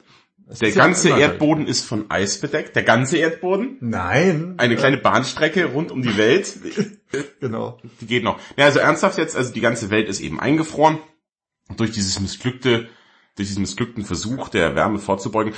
Der 0.61 0.73
ganze. 0.73 1.11
Erdboden 1.11 1.67
ist 1.67 1.85
von 1.85 2.11
Eis 2.11 2.41
bedeckt. 2.41 2.75
Der 2.75 2.83
ganze 2.83 3.19
Erdboden. 3.19 3.77
Nein. 3.81 4.55
Eine 4.59 4.77
kleine 4.77 4.97
Bahnstrecke 4.97 5.67
rund 5.67 5.91
um 5.91 6.03
die 6.03 6.17
Welt. 6.17 6.59
Genau. 7.41 7.81
Die 8.01 8.07
geht 8.07 8.23
noch. 8.23 8.39
Ja, 8.57 8.67
also 8.67 8.79
ernsthaft 8.79 9.19
jetzt, 9.19 9.35
also 9.35 9.53
die 9.53 9.61
ganze 9.61 9.91
Welt 9.91 10.09
ist 10.09 10.21
eben 10.21 10.39
eingefroren. 10.39 11.01
Durch 11.77 11.91
dieses 11.91 12.21
missglückte, 12.21 12.89
durch 13.35 13.49
diesen 13.49 13.63
missglückten 13.63 14.05
Versuch 14.05 14.49
der 14.49 14.77
Wärme 14.77 15.01
vorzubeugen. 15.01 15.53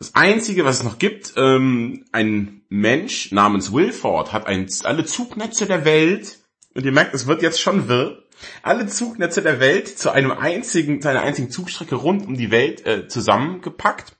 Das 0.00 0.16
Einzige, 0.16 0.64
was 0.64 0.78
es 0.78 0.82
noch 0.82 0.98
gibt, 0.98 1.34
ähm, 1.36 2.04
ein 2.10 2.62
Mensch 2.68 3.30
namens 3.30 3.72
Wilford 3.72 4.32
hat 4.32 4.48
ein, 4.48 4.66
alle 4.82 5.04
Zugnetze 5.04 5.66
der 5.66 5.84
Welt, 5.84 6.40
und 6.74 6.84
ihr 6.84 6.90
merkt, 6.90 7.14
es 7.14 7.28
wird 7.28 7.42
jetzt 7.42 7.60
schon 7.60 7.86
wirr, 7.86 8.24
alle 8.62 8.86
Zugnetze 8.86 9.42
der 9.42 9.60
Welt 9.60 9.86
zu 9.86 10.10
einem 10.10 10.32
einzigen, 10.32 11.00
zu 11.00 11.08
einer 11.08 11.22
einzigen 11.22 11.50
Zugstrecke 11.50 11.94
rund 11.94 12.26
um 12.26 12.36
die 12.36 12.50
Welt 12.50 12.84
äh, 12.86 13.06
zusammengepackt. 13.06 14.16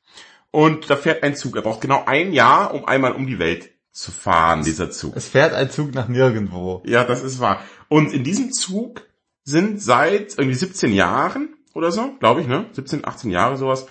Und 0.53 0.91
da 0.91 0.97
fährt 0.97 1.25
ein 1.25 1.35
Zug. 1.35 1.57
Er 1.57 1.63
braucht 1.63 1.81
genau 1.81 2.05
ein 2.07 2.33
Jahr, 2.33 2.75
um 2.75 2.85
einmal 2.85 3.13
um 3.13 3.27
die 3.27 3.41
Welt 3.41 3.71
zu 3.91 4.13
fahren, 4.13 4.63
dieser 4.63 4.91
Zug. 4.91 5.17
Es 5.17 5.29
fährt 5.29 5.55
ein 5.55 5.71
Zug 5.71 5.95
nach 5.95 6.09
nirgendwo. 6.09 6.83
Ja, 6.87 7.05
das 7.05 7.23
ist 7.23 7.41
wahr. 7.41 7.61
Und 7.89 8.13
in 8.13 8.23
diesem 8.23 8.53
Zug 8.53 9.03
sind 9.45 9.83
seit 9.83 10.39
irgendwie 10.39 10.55
17 10.55 10.93
Jahren 10.93 11.57
oder 11.75 11.91
so, 11.91 12.13
glaube 12.21 12.43
ich, 12.43 12.47
ne? 12.47 12.67
17, 12.73 13.05
18 13.07 13.31
Jahre 13.31 13.57
sowas, 13.57 13.87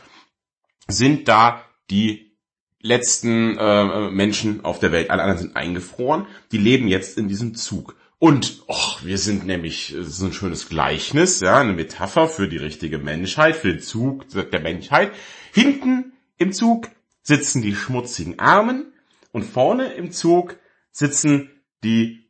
sind 0.87 1.27
da 1.27 1.63
die 1.89 2.31
letzten 2.79 3.57
äh, 3.57 4.09
Menschen 4.09 4.63
auf 4.63 4.79
der 4.79 4.91
Welt. 4.91 5.09
Alle 5.09 5.23
anderen 5.23 5.41
sind 5.41 5.55
eingefroren. 5.55 6.27
Die 6.51 6.57
leben 6.57 6.87
jetzt 6.87 7.17
in 7.17 7.27
diesem 7.27 7.55
Zug. 7.55 7.95
Und 8.19 8.61
och, 8.67 9.03
wir 9.03 9.17
sind 9.17 9.47
nämlich 9.47 9.95
äh, 9.95 10.03
so 10.03 10.25
ein 10.25 10.33
schönes 10.33 10.69
Gleichnis, 10.69 11.39
ja, 11.39 11.59
eine 11.59 11.73
Metapher 11.73 12.27
für 12.27 12.47
die 12.47 12.57
richtige 12.57 12.99
Menschheit, 12.99 13.55
für 13.55 13.69
den 13.69 13.81
Zug 13.81 14.29
der 14.29 14.59
Menschheit. 14.59 15.11
Hinten 15.53 16.10
im 16.41 16.53
Zug 16.53 16.89
sitzen 17.21 17.62
die 17.62 17.75
schmutzigen 17.75 18.39
Armen 18.39 18.93
und 19.31 19.43
vorne 19.43 19.93
im 19.93 20.12
Zug 20.12 20.57
sitzen 20.91 21.50
die 21.83 22.27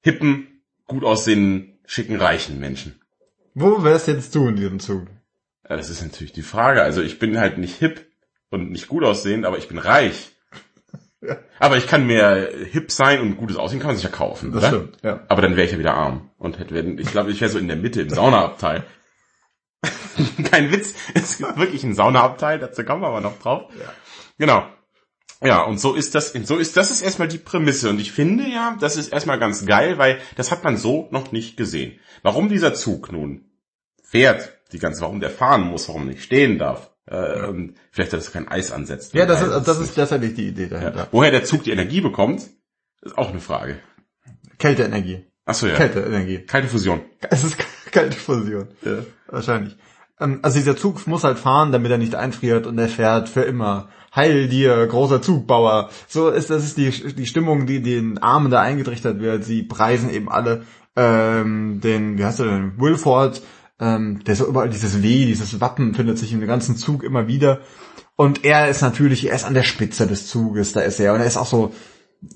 hippen, 0.00 0.62
gut 0.86 1.04
aussehenden, 1.04 1.78
schicken, 1.84 2.16
reichen 2.16 2.58
Menschen. 2.58 3.00
Wo 3.54 3.82
wärst 3.82 4.08
jetzt 4.08 4.34
du 4.34 4.48
in 4.48 4.56
diesem 4.56 4.80
Zug? 4.80 5.06
Ja, 5.68 5.76
das 5.76 5.90
ist 5.90 6.02
natürlich 6.02 6.32
die 6.32 6.42
Frage. 6.42 6.82
Also 6.82 7.02
ich 7.02 7.18
bin 7.18 7.38
halt 7.38 7.58
nicht 7.58 7.76
hip 7.78 8.06
und 8.50 8.70
nicht 8.70 8.88
gut 8.88 9.04
aussehend, 9.04 9.44
aber 9.44 9.58
ich 9.58 9.68
bin 9.68 9.78
reich. 9.78 10.30
Ja. 11.22 11.36
Aber 11.58 11.76
ich 11.76 11.86
kann 11.86 12.06
mehr 12.06 12.48
hip 12.72 12.90
sein 12.90 13.20
und 13.20 13.36
gutes 13.36 13.58
Aussehen 13.58 13.78
kann 13.78 13.88
man 13.88 13.96
sich 13.96 14.04
ja 14.04 14.10
kaufen, 14.10 14.52
Das 14.52 14.64
oder? 14.64 14.68
stimmt, 14.68 14.96
ja. 15.02 15.20
Aber 15.28 15.42
dann 15.42 15.54
wäre 15.54 15.66
ich 15.66 15.72
ja 15.72 15.78
wieder 15.78 15.92
arm 15.92 16.30
und 16.38 16.58
hätte 16.58 16.80
ich 16.80 17.10
glaube, 17.10 17.30
ich 17.30 17.42
wäre 17.42 17.50
so 17.50 17.58
in 17.58 17.68
der 17.68 17.76
Mitte 17.76 18.00
im 18.00 18.08
Saunaabteil. 18.08 18.84
Kein 20.50 20.70
Witz, 20.72 20.94
es 21.14 21.38
gibt 21.38 21.56
wirklich 21.56 21.84
einen 21.84 21.94
Saunaabteil, 21.94 22.58
dazu 22.58 22.84
kommen 22.84 23.02
wir 23.02 23.08
aber 23.08 23.20
noch 23.20 23.38
drauf. 23.38 23.70
Ja. 23.78 23.92
Genau. 24.38 24.66
Ja, 25.42 25.62
und 25.62 25.80
so 25.80 25.94
ist 25.94 26.14
das, 26.14 26.32
so 26.32 26.58
ist, 26.58 26.76
das 26.76 26.90
ist 26.90 27.00
erstmal 27.00 27.28
die 27.28 27.38
Prämisse. 27.38 27.88
Und 27.88 27.98
ich 27.98 28.12
finde 28.12 28.46
ja, 28.46 28.76
das 28.78 28.96
ist 28.96 29.10
erstmal 29.10 29.38
ganz 29.38 29.64
geil, 29.64 29.96
weil 29.96 30.18
das 30.36 30.50
hat 30.50 30.64
man 30.64 30.76
so 30.76 31.08
noch 31.12 31.32
nicht 31.32 31.56
gesehen. 31.56 31.98
Warum 32.22 32.50
dieser 32.50 32.74
Zug 32.74 33.10
nun 33.10 33.46
fährt, 34.02 34.58
die 34.72 34.78
ganze, 34.78 35.00
warum 35.00 35.20
der 35.20 35.30
fahren 35.30 35.62
muss, 35.62 35.88
warum 35.88 36.06
nicht 36.06 36.22
stehen 36.22 36.58
darf. 36.58 36.90
Äh, 37.06 37.46
und 37.46 37.74
vielleicht, 37.90 38.12
dass 38.12 38.26
es 38.26 38.32
kein 38.32 38.48
Eis 38.48 38.70
ansetzt. 38.70 39.14
Ja, 39.14 39.24
das 39.24 39.42
Eis 39.42 39.48
ist, 39.48 39.68
das 39.68 39.78
ist 39.80 39.94
tatsächlich 39.94 40.34
die 40.34 40.48
Idee 40.48 40.68
dahinter. 40.68 40.98
ja. 40.98 41.08
Woher 41.10 41.30
der 41.30 41.44
Zug 41.44 41.64
die 41.64 41.70
Energie 41.70 42.02
bekommt, 42.02 42.42
ist 43.00 43.16
auch 43.16 43.30
eine 43.30 43.40
Frage. 43.40 43.78
Kälteenergie. 44.58 45.24
Achso, 45.46 45.66
ja. 45.66 45.76
Kälteenergie. 45.76 46.40
Kalte 46.40 46.68
Fusion. 46.68 47.00
Es 47.30 47.44
ist 47.44 47.56
kalte 47.92 48.16
Fusion. 48.16 48.68
Ja, 48.82 48.98
wahrscheinlich. 49.28 49.76
Ähm, 50.20 50.40
also 50.42 50.58
dieser 50.58 50.76
Zug 50.76 51.06
muss 51.06 51.24
halt 51.24 51.38
fahren, 51.38 51.72
damit 51.72 51.90
er 51.90 51.98
nicht 51.98 52.14
einfriert 52.14 52.66
und 52.66 52.78
er 52.78 52.88
fährt 52.88 53.28
für 53.28 53.42
immer. 53.42 53.88
Heil 54.14 54.48
dir, 54.48 54.86
großer 54.86 55.22
Zugbauer. 55.22 55.90
So 56.08 56.30
ist 56.30 56.50
das 56.50 56.64
ist 56.64 56.76
die 56.76 56.90
die 56.90 57.26
Stimmung, 57.26 57.66
die 57.66 57.80
den 57.80 58.18
Armen 58.18 58.50
da 58.50 58.60
eingetrichtert 58.60 59.20
wird. 59.20 59.44
Sie 59.44 59.62
preisen 59.62 60.10
eben 60.10 60.28
alle 60.28 60.62
ähm, 60.96 61.80
den, 61.82 62.18
wie 62.18 62.24
heißt 62.24 62.40
er 62.40 62.46
denn, 62.46 62.72
Wilford, 62.78 63.42
ähm, 63.78 64.22
der 64.24 64.36
so 64.36 64.46
überall 64.46 64.68
dieses 64.68 65.02
W, 65.02 65.26
dieses 65.26 65.60
Wappen 65.60 65.94
findet 65.94 66.18
sich 66.18 66.32
im 66.32 66.46
ganzen 66.46 66.76
Zug 66.76 67.02
immer 67.02 67.26
wieder. 67.26 67.60
Und 68.16 68.44
er 68.44 68.68
ist 68.68 68.82
natürlich, 68.82 69.26
er 69.26 69.34
ist 69.34 69.44
an 69.44 69.54
der 69.54 69.62
Spitze 69.62 70.06
des 70.06 70.26
Zuges, 70.26 70.72
da 70.72 70.80
ist 70.80 71.00
er. 71.00 71.14
Und 71.14 71.20
er 71.20 71.26
ist 71.26 71.38
auch 71.38 71.46
so 71.46 71.72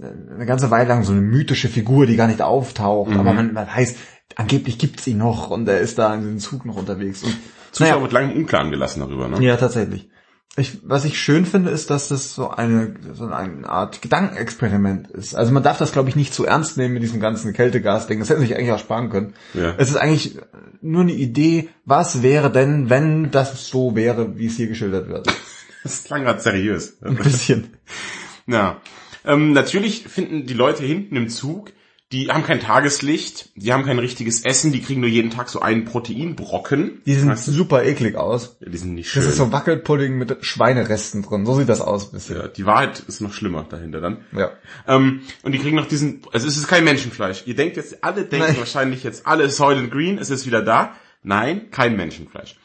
äh, 0.00 0.34
eine 0.34 0.46
ganze 0.46 0.70
Weile 0.70 0.88
lang 0.88 1.02
so 1.02 1.12
eine 1.12 1.20
mythische 1.20 1.68
Figur, 1.68 2.06
die 2.06 2.16
gar 2.16 2.28
nicht 2.28 2.40
auftaucht. 2.40 3.10
Mhm. 3.10 3.20
Aber 3.20 3.32
man, 3.34 3.52
man 3.52 3.66
weiß, 3.66 3.96
angeblich 4.36 4.78
gibt's 4.78 5.06
ihn 5.06 5.18
noch 5.18 5.50
und 5.50 5.68
er 5.68 5.80
ist 5.80 5.98
da 5.98 6.14
in 6.14 6.22
den 6.22 6.38
Zug 6.38 6.64
noch 6.64 6.76
unterwegs. 6.76 7.22
Und, 7.22 7.36
Zuschauer 7.72 7.90
naja, 7.90 8.02
wird 8.02 8.12
lange 8.12 8.32
im 8.32 8.38
Unklaren 8.38 8.70
gelassen 8.70 9.00
darüber, 9.00 9.28
ne? 9.28 9.42
ja, 9.42 9.56
tatsächlich. 9.56 10.08
Ich, 10.56 10.78
was 10.84 11.04
ich 11.04 11.18
schön 11.18 11.46
finde, 11.46 11.70
ist, 11.70 11.90
dass 11.90 12.08
das 12.08 12.32
so 12.32 12.48
eine, 12.48 12.94
so 13.14 13.26
eine 13.26 13.68
Art 13.68 14.02
Gedankenexperiment 14.02 15.08
ist. 15.08 15.34
Also 15.34 15.50
man 15.50 15.64
darf 15.64 15.78
das, 15.78 15.90
glaube 15.90 16.08
ich, 16.08 16.14
nicht 16.14 16.32
zu 16.32 16.44
ernst 16.46 16.76
nehmen 16.76 16.94
mit 16.94 17.02
diesem 17.02 17.18
ganzen 17.18 17.52
Kältegas-Ding. 17.52 18.20
Das 18.20 18.30
hätten 18.30 18.40
sie 18.40 18.46
sich 18.46 18.56
eigentlich 18.56 18.70
auch 18.70 18.78
sparen 18.78 19.10
können. 19.10 19.34
Ja. 19.52 19.74
Es 19.78 19.90
ist 19.90 19.96
eigentlich 19.96 20.38
nur 20.80 21.02
eine 21.02 21.12
Idee, 21.12 21.70
was 21.84 22.22
wäre 22.22 22.52
denn, 22.52 22.88
wenn 22.88 23.32
das 23.32 23.66
so 23.66 23.96
wäre, 23.96 24.38
wie 24.38 24.46
es 24.46 24.56
hier 24.56 24.68
geschildert 24.68 25.08
wird. 25.08 25.26
Das 25.82 26.04
klang 26.04 26.24
grad 26.24 26.40
seriös. 26.40 26.96
Ein 27.02 27.16
bisschen. 27.16 27.74
Ja. 28.46 28.80
Ähm, 29.24 29.52
natürlich 29.52 30.04
finden 30.04 30.46
die 30.46 30.54
Leute 30.54 30.82
hinten 30.82 31.16
im 31.16 31.28
Zug, 31.28 31.72
die 32.12 32.28
haben 32.30 32.44
kein 32.44 32.60
Tageslicht, 32.60 33.50
die 33.56 33.72
haben 33.72 33.84
kein 33.84 33.98
richtiges 33.98 34.44
Essen, 34.44 34.70
die 34.72 34.80
kriegen 34.82 35.00
nur 35.00 35.10
jeden 35.10 35.30
Tag 35.30 35.48
so 35.48 35.60
einen 35.60 35.84
Proteinbrocken. 35.84 37.02
Die 37.06 37.14
sehen 37.14 37.28
Weißt 37.28 37.48
du? 37.48 37.52
super 37.52 37.82
eklig 37.84 38.14
aus. 38.16 38.56
Ja, 38.60 38.68
die 38.70 38.76
sind 38.78 38.94
nicht 38.94 39.10
schön. 39.10 39.22
Das 39.22 39.30
ist 39.32 39.38
so 39.38 39.50
Wackelpudding 39.50 40.16
mit 40.16 40.44
Schweineresten 40.44 41.22
drin. 41.22 41.44
So 41.44 41.56
sieht 41.56 41.68
das 41.68 41.80
aus 41.80 42.06
ein 42.08 42.12
bisschen. 42.12 42.36
ja, 42.36 42.48
die 42.48 42.66
Wahrheit 42.66 43.00
ist 43.00 43.20
noch 43.20 43.32
schlimmer 43.32 43.66
dahinter 43.68 44.00
dann. 44.00 44.24
Ja. 44.32 44.52
Ähm, 44.86 45.22
und 45.42 45.52
die 45.52 45.58
kriegen 45.58 45.76
noch 45.76 45.86
diesen, 45.88 46.22
also 46.32 46.46
es 46.46 46.56
ist 46.56 46.68
kein 46.68 46.84
Menschenfleisch. 46.84 47.44
Ihr 47.46 47.56
denkt 47.56 47.76
jetzt, 47.76 48.04
alle 48.04 48.24
denken 48.24 48.46
Nein. 48.48 48.58
wahrscheinlich 48.58 49.02
jetzt, 49.02 49.26
alle 49.26 49.48
Soylent 49.50 49.90
Green, 49.90 50.18
es 50.18 50.30
ist 50.30 50.46
wieder 50.46 50.62
da. 50.62 50.94
Nein, 51.22 51.70
kein 51.70 51.96
Menschenfleisch. 51.96 52.56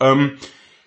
Ähm, 0.00 0.32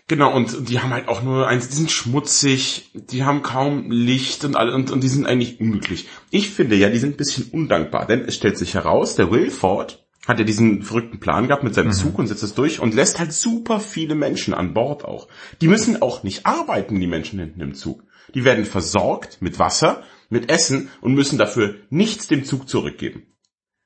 genau, 0.07 0.35
und 0.35 0.69
die 0.69 0.79
haben 0.79 0.93
halt 0.93 1.07
auch 1.07 1.23
nur 1.23 1.47
eins, 1.47 1.69
die 1.69 1.75
sind 1.75 1.91
schmutzig, 1.91 2.91
die 2.93 3.23
haben 3.23 3.41
kaum 3.41 3.91
Licht 3.91 4.43
und 4.45 4.55
alle, 4.55 4.73
und, 4.73 4.91
und 4.91 5.03
die 5.03 5.07
sind 5.07 5.25
eigentlich 5.25 5.59
unglücklich. 5.59 6.07
Ich 6.31 6.49
finde 6.49 6.75
ja, 6.75 6.89
die 6.89 6.97
sind 6.97 7.15
ein 7.15 7.17
bisschen 7.17 7.49
undankbar, 7.51 8.05
denn 8.07 8.21
es 8.21 8.35
stellt 8.35 8.57
sich 8.57 8.73
heraus, 8.73 9.15
der 9.15 9.31
Wilford 9.31 10.05
hat 10.27 10.39
ja 10.39 10.45
diesen 10.45 10.81
verrückten 10.81 11.19
Plan 11.19 11.47
gehabt 11.47 11.63
mit 11.63 11.75
seinem 11.75 11.91
Zug 11.91 12.17
und 12.17 12.27
setzt 12.27 12.43
es 12.43 12.55
durch 12.55 12.79
und 12.79 12.95
lässt 12.95 13.19
halt 13.19 13.31
super 13.31 13.79
viele 13.79 14.15
Menschen 14.15 14.53
an 14.53 14.73
Bord 14.73 15.05
auch. 15.05 15.27
Die 15.61 15.67
müssen 15.67 16.01
auch 16.01 16.23
nicht 16.23 16.45
arbeiten, 16.45 16.99
die 16.99 17.07
Menschen 17.07 17.39
hinten 17.39 17.61
im 17.61 17.75
Zug. 17.75 18.03
Die 18.33 18.43
werden 18.43 18.65
versorgt 18.65 19.41
mit 19.41 19.59
Wasser, 19.59 20.03
mit 20.29 20.49
Essen 20.49 20.89
und 21.01 21.13
müssen 21.13 21.37
dafür 21.37 21.75
nichts 21.89 22.27
dem 22.27 22.43
Zug 22.43 22.67
zurückgeben. 22.67 23.35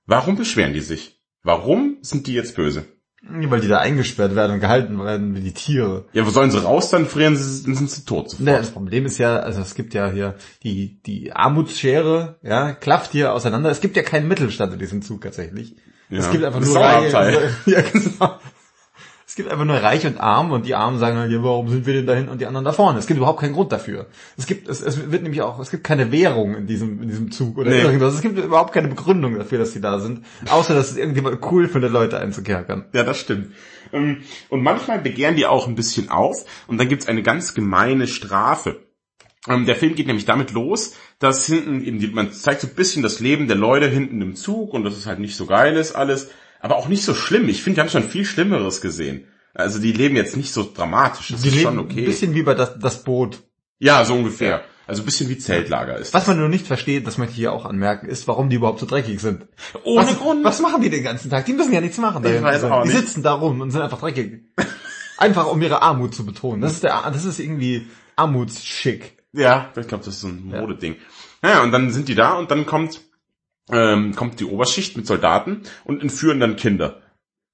Warum 0.05 0.37
beschweren 0.37 0.73
die 0.73 0.81
sich? 0.81 1.21
Warum 1.43 1.97
sind 2.01 2.27
die 2.27 2.33
jetzt 2.33 2.55
böse? 2.55 2.87
Weil 3.21 3.59
die 3.59 3.67
da 3.67 3.79
eingesperrt 3.79 4.33
werden 4.35 4.53
und 4.53 4.59
gehalten 4.61 5.03
werden 5.03 5.35
wie 5.35 5.41
die 5.41 5.53
Tiere. 5.53 6.05
Ja, 6.13 6.25
wo 6.25 6.29
sollen 6.29 6.51
sie 6.51 6.63
raus, 6.63 6.89
dann 6.89 7.05
frieren 7.05 7.35
sie, 7.35 7.65
dann 7.65 7.75
sind 7.75 7.91
sie 7.91 8.05
tot 8.05 8.29
sofort. 8.29 8.45
Naja, 8.45 8.59
das 8.59 8.71
Problem 8.71 9.05
ist 9.05 9.17
ja, 9.17 9.37
also 9.37 9.61
es 9.61 9.75
gibt 9.75 9.93
ja 9.93 10.09
hier 10.09 10.35
die, 10.63 11.01
die 11.03 11.33
Armutsschere, 11.33 12.39
ja, 12.41 12.71
klafft 12.73 13.11
hier 13.11 13.33
auseinander. 13.33 13.69
Es 13.69 13.81
gibt 13.81 13.97
ja 13.97 14.03
keinen 14.03 14.27
Mittelstand 14.29 14.71
in 14.73 14.79
diesem 14.79 15.01
Zug 15.01 15.21
tatsächlich. 15.21 15.75
Ja. 16.09 16.19
Es 16.19 16.31
gibt 16.31 16.43
einfach 16.43 16.59
Das 16.59 16.69
nur 16.69 16.77
Sauerabteil. 16.77 17.35
Reiche. 17.35 17.55
Ja, 17.65 17.81
genau. 17.81 18.39
Es 19.39 19.43
gibt 19.45 19.53
einfach 19.53 19.63
nur 19.63 19.77
Reich 19.77 20.05
und 20.05 20.19
Arm 20.19 20.51
und 20.51 20.65
die 20.65 20.75
Armen 20.75 20.99
sagen 20.99 21.15
halt, 21.17 21.31
ja, 21.31 21.41
warum 21.41 21.69
sind 21.69 21.85
wir 21.85 21.93
denn 21.93 22.05
dahin 22.05 22.27
und 22.27 22.41
die 22.41 22.45
anderen 22.45 22.65
da 22.65 22.73
vorne? 22.73 22.99
Es 22.99 23.07
gibt 23.07 23.19
überhaupt 23.19 23.39
keinen 23.39 23.53
Grund 23.53 23.71
dafür. 23.71 24.07
Es 24.37 24.47
gibt, 24.47 24.67
es, 24.67 24.81
es 24.81 25.09
wird 25.13 25.23
nämlich 25.23 25.41
auch, 25.41 25.59
es 25.61 25.71
gibt 25.71 25.85
keine 25.85 26.11
Währung 26.11 26.57
in 26.57 26.67
diesem, 26.67 27.01
in 27.01 27.07
diesem 27.07 27.31
Zug 27.31 27.57
oder 27.57 27.69
Nee. 27.69 27.79
irgendwas. 27.79 28.15
Es 28.15 28.21
gibt 28.21 28.37
überhaupt 28.37 28.73
keine 28.73 28.89
Begründung 28.89 29.37
dafür, 29.37 29.57
dass 29.57 29.71
die 29.71 29.79
da 29.79 29.99
sind. 29.99 30.25
Außer, 30.49 30.75
dass 30.75 30.91
es 30.91 30.97
irgendjemand 30.97 31.39
cool 31.49 31.69
findet, 31.69 31.93
Leute 31.93 32.19
einzukerkern. 32.19 32.83
Ja, 32.91 33.03
das 33.03 33.17
stimmt. 33.17 33.53
Ähm, 33.93 34.23
Und 34.49 34.61
manchmal 34.61 34.99
begehren 34.99 35.37
die 35.37 35.45
auch 35.45 35.69
ein 35.69 35.75
bisschen 35.75 36.09
auf 36.09 36.43
und 36.67 36.77
dann 36.77 36.89
gibt's 36.89 37.07
eine 37.07 37.23
ganz 37.23 37.53
gemeine 37.53 38.07
Strafe. 38.07 38.81
Ähm, 39.47 39.65
Der 39.65 39.77
Film 39.77 39.95
geht 39.95 40.07
nämlich 40.07 40.25
damit 40.25 40.51
los, 40.51 40.95
dass 41.19 41.45
hinten, 41.45 41.81
eben 41.81 41.99
die, 41.99 42.07
man 42.07 42.33
zeigt 42.33 42.59
so 42.59 42.67
ein 42.67 42.75
bisschen 42.75 43.03
das 43.03 43.21
Leben 43.21 43.47
der 43.47 43.55
Leute 43.55 43.87
hinten 43.87 44.21
im 44.21 44.35
Zug 44.35 44.73
und 44.73 44.83
dass 44.83 44.97
es 44.97 45.05
halt 45.05 45.19
nicht 45.19 45.37
so 45.37 45.45
geil 45.45 45.77
ist 45.77 45.95
alles, 45.95 46.29
aber 46.59 46.77
auch 46.77 46.87
nicht 46.87 47.03
so 47.03 47.13
schlimm. 47.13 47.49
Ich 47.49 47.63
finde, 47.63 47.77
wir 47.77 47.83
haben 47.83 47.89
schon 47.89 48.03
viel 48.03 48.25
Schlimmeres 48.25 48.81
gesehen. 48.81 49.25
Also 49.53 49.79
die 49.79 49.91
leben 49.91 50.15
jetzt 50.15 50.37
nicht 50.37 50.53
so 50.53 50.69
dramatisch, 50.71 51.29
das 51.29 51.41
Die 51.41 51.49
ist 51.49 51.55
leben 51.55 51.69
schon 51.69 51.79
okay. 51.79 51.99
ein 51.99 52.05
bisschen 52.05 52.33
wie 52.33 52.43
bei 52.43 52.53
das, 52.53 52.79
das 52.79 53.03
Boot. 53.03 53.39
ja, 53.79 54.05
so 54.05 54.13
ungefähr. 54.13 54.61
Also 54.87 55.03
ein 55.03 55.05
bisschen 55.05 55.29
wie 55.29 55.37
Zeltlager 55.37 55.97
ist. 55.97 56.15
Was 56.15 56.25
man 56.25 56.39
nur 56.39 56.49
nicht 56.49 56.65
versteht, 56.65 57.05
das 57.05 57.19
möchte 57.19 57.33
ich 57.33 57.37
hier 57.37 57.53
auch 57.53 57.65
anmerken, 57.65 58.07
ist, 58.07 58.27
warum 58.27 58.49
die 58.49 58.55
überhaupt 58.55 58.79
so 58.79 58.87
dreckig 58.87 59.19
sind. 59.19 59.45
Ohne 59.83 60.07
was, 60.07 60.17
Grund. 60.17 60.43
Was 60.43 60.59
machen 60.61 60.81
die 60.81 60.89
den 60.89 61.03
ganzen 61.03 61.29
Tag? 61.29 61.45
Die 61.45 61.53
müssen 61.53 61.71
ja 61.71 61.79
nichts 61.79 61.99
machen. 61.99 62.25
Ich 62.25 62.41
weiß 62.41 62.61
hinten. 62.61 62.73
auch 62.73 62.81
die 62.83 62.89
nicht. 62.89 62.99
sitzen 62.99 63.21
da 63.21 63.33
rum 63.33 63.61
und 63.61 63.69
sind 63.69 63.81
einfach 63.81 63.99
dreckig. 63.99 64.45
einfach 65.17 65.45
um 65.45 65.61
ihre 65.61 65.83
Armut 65.83 66.15
zu 66.15 66.25
betonen. 66.25 66.61
Das 66.61 66.73
ist 66.73 66.83
der, 66.83 67.03
das 67.11 67.25
ist 67.25 67.39
irgendwie 67.39 67.85
Armutsschick. 68.15 69.17
Ja, 69.31 69.69
ich 69.77 69.87
glaube, 69.87 70.03
das 70.03 70.15
ist 70.15 70.21
so 70.21 70.27
ein 70.27 70.45
Modeding. 70.45 70.95
Naja, 71.43 71.61
und 71.61 71.71
dann 71.71 71.91
sind 71.91 72.07
die 72.07 72.15
da 72.15 72.33
und 72.33 72.49
dann 72.49 72.65
kommt, 72.65 72.99
ähm, 73.71 74.15
kommt 74.15 74.39
die 74.39 74.45
Oberschicht 74.45 74.97
mit 74.97 75.07
Soldaten 75.07 75.61
und 75.85 76.01
entführen 76.01 76.39
dann 76.39 76.55
Kinder. 76.55 77.01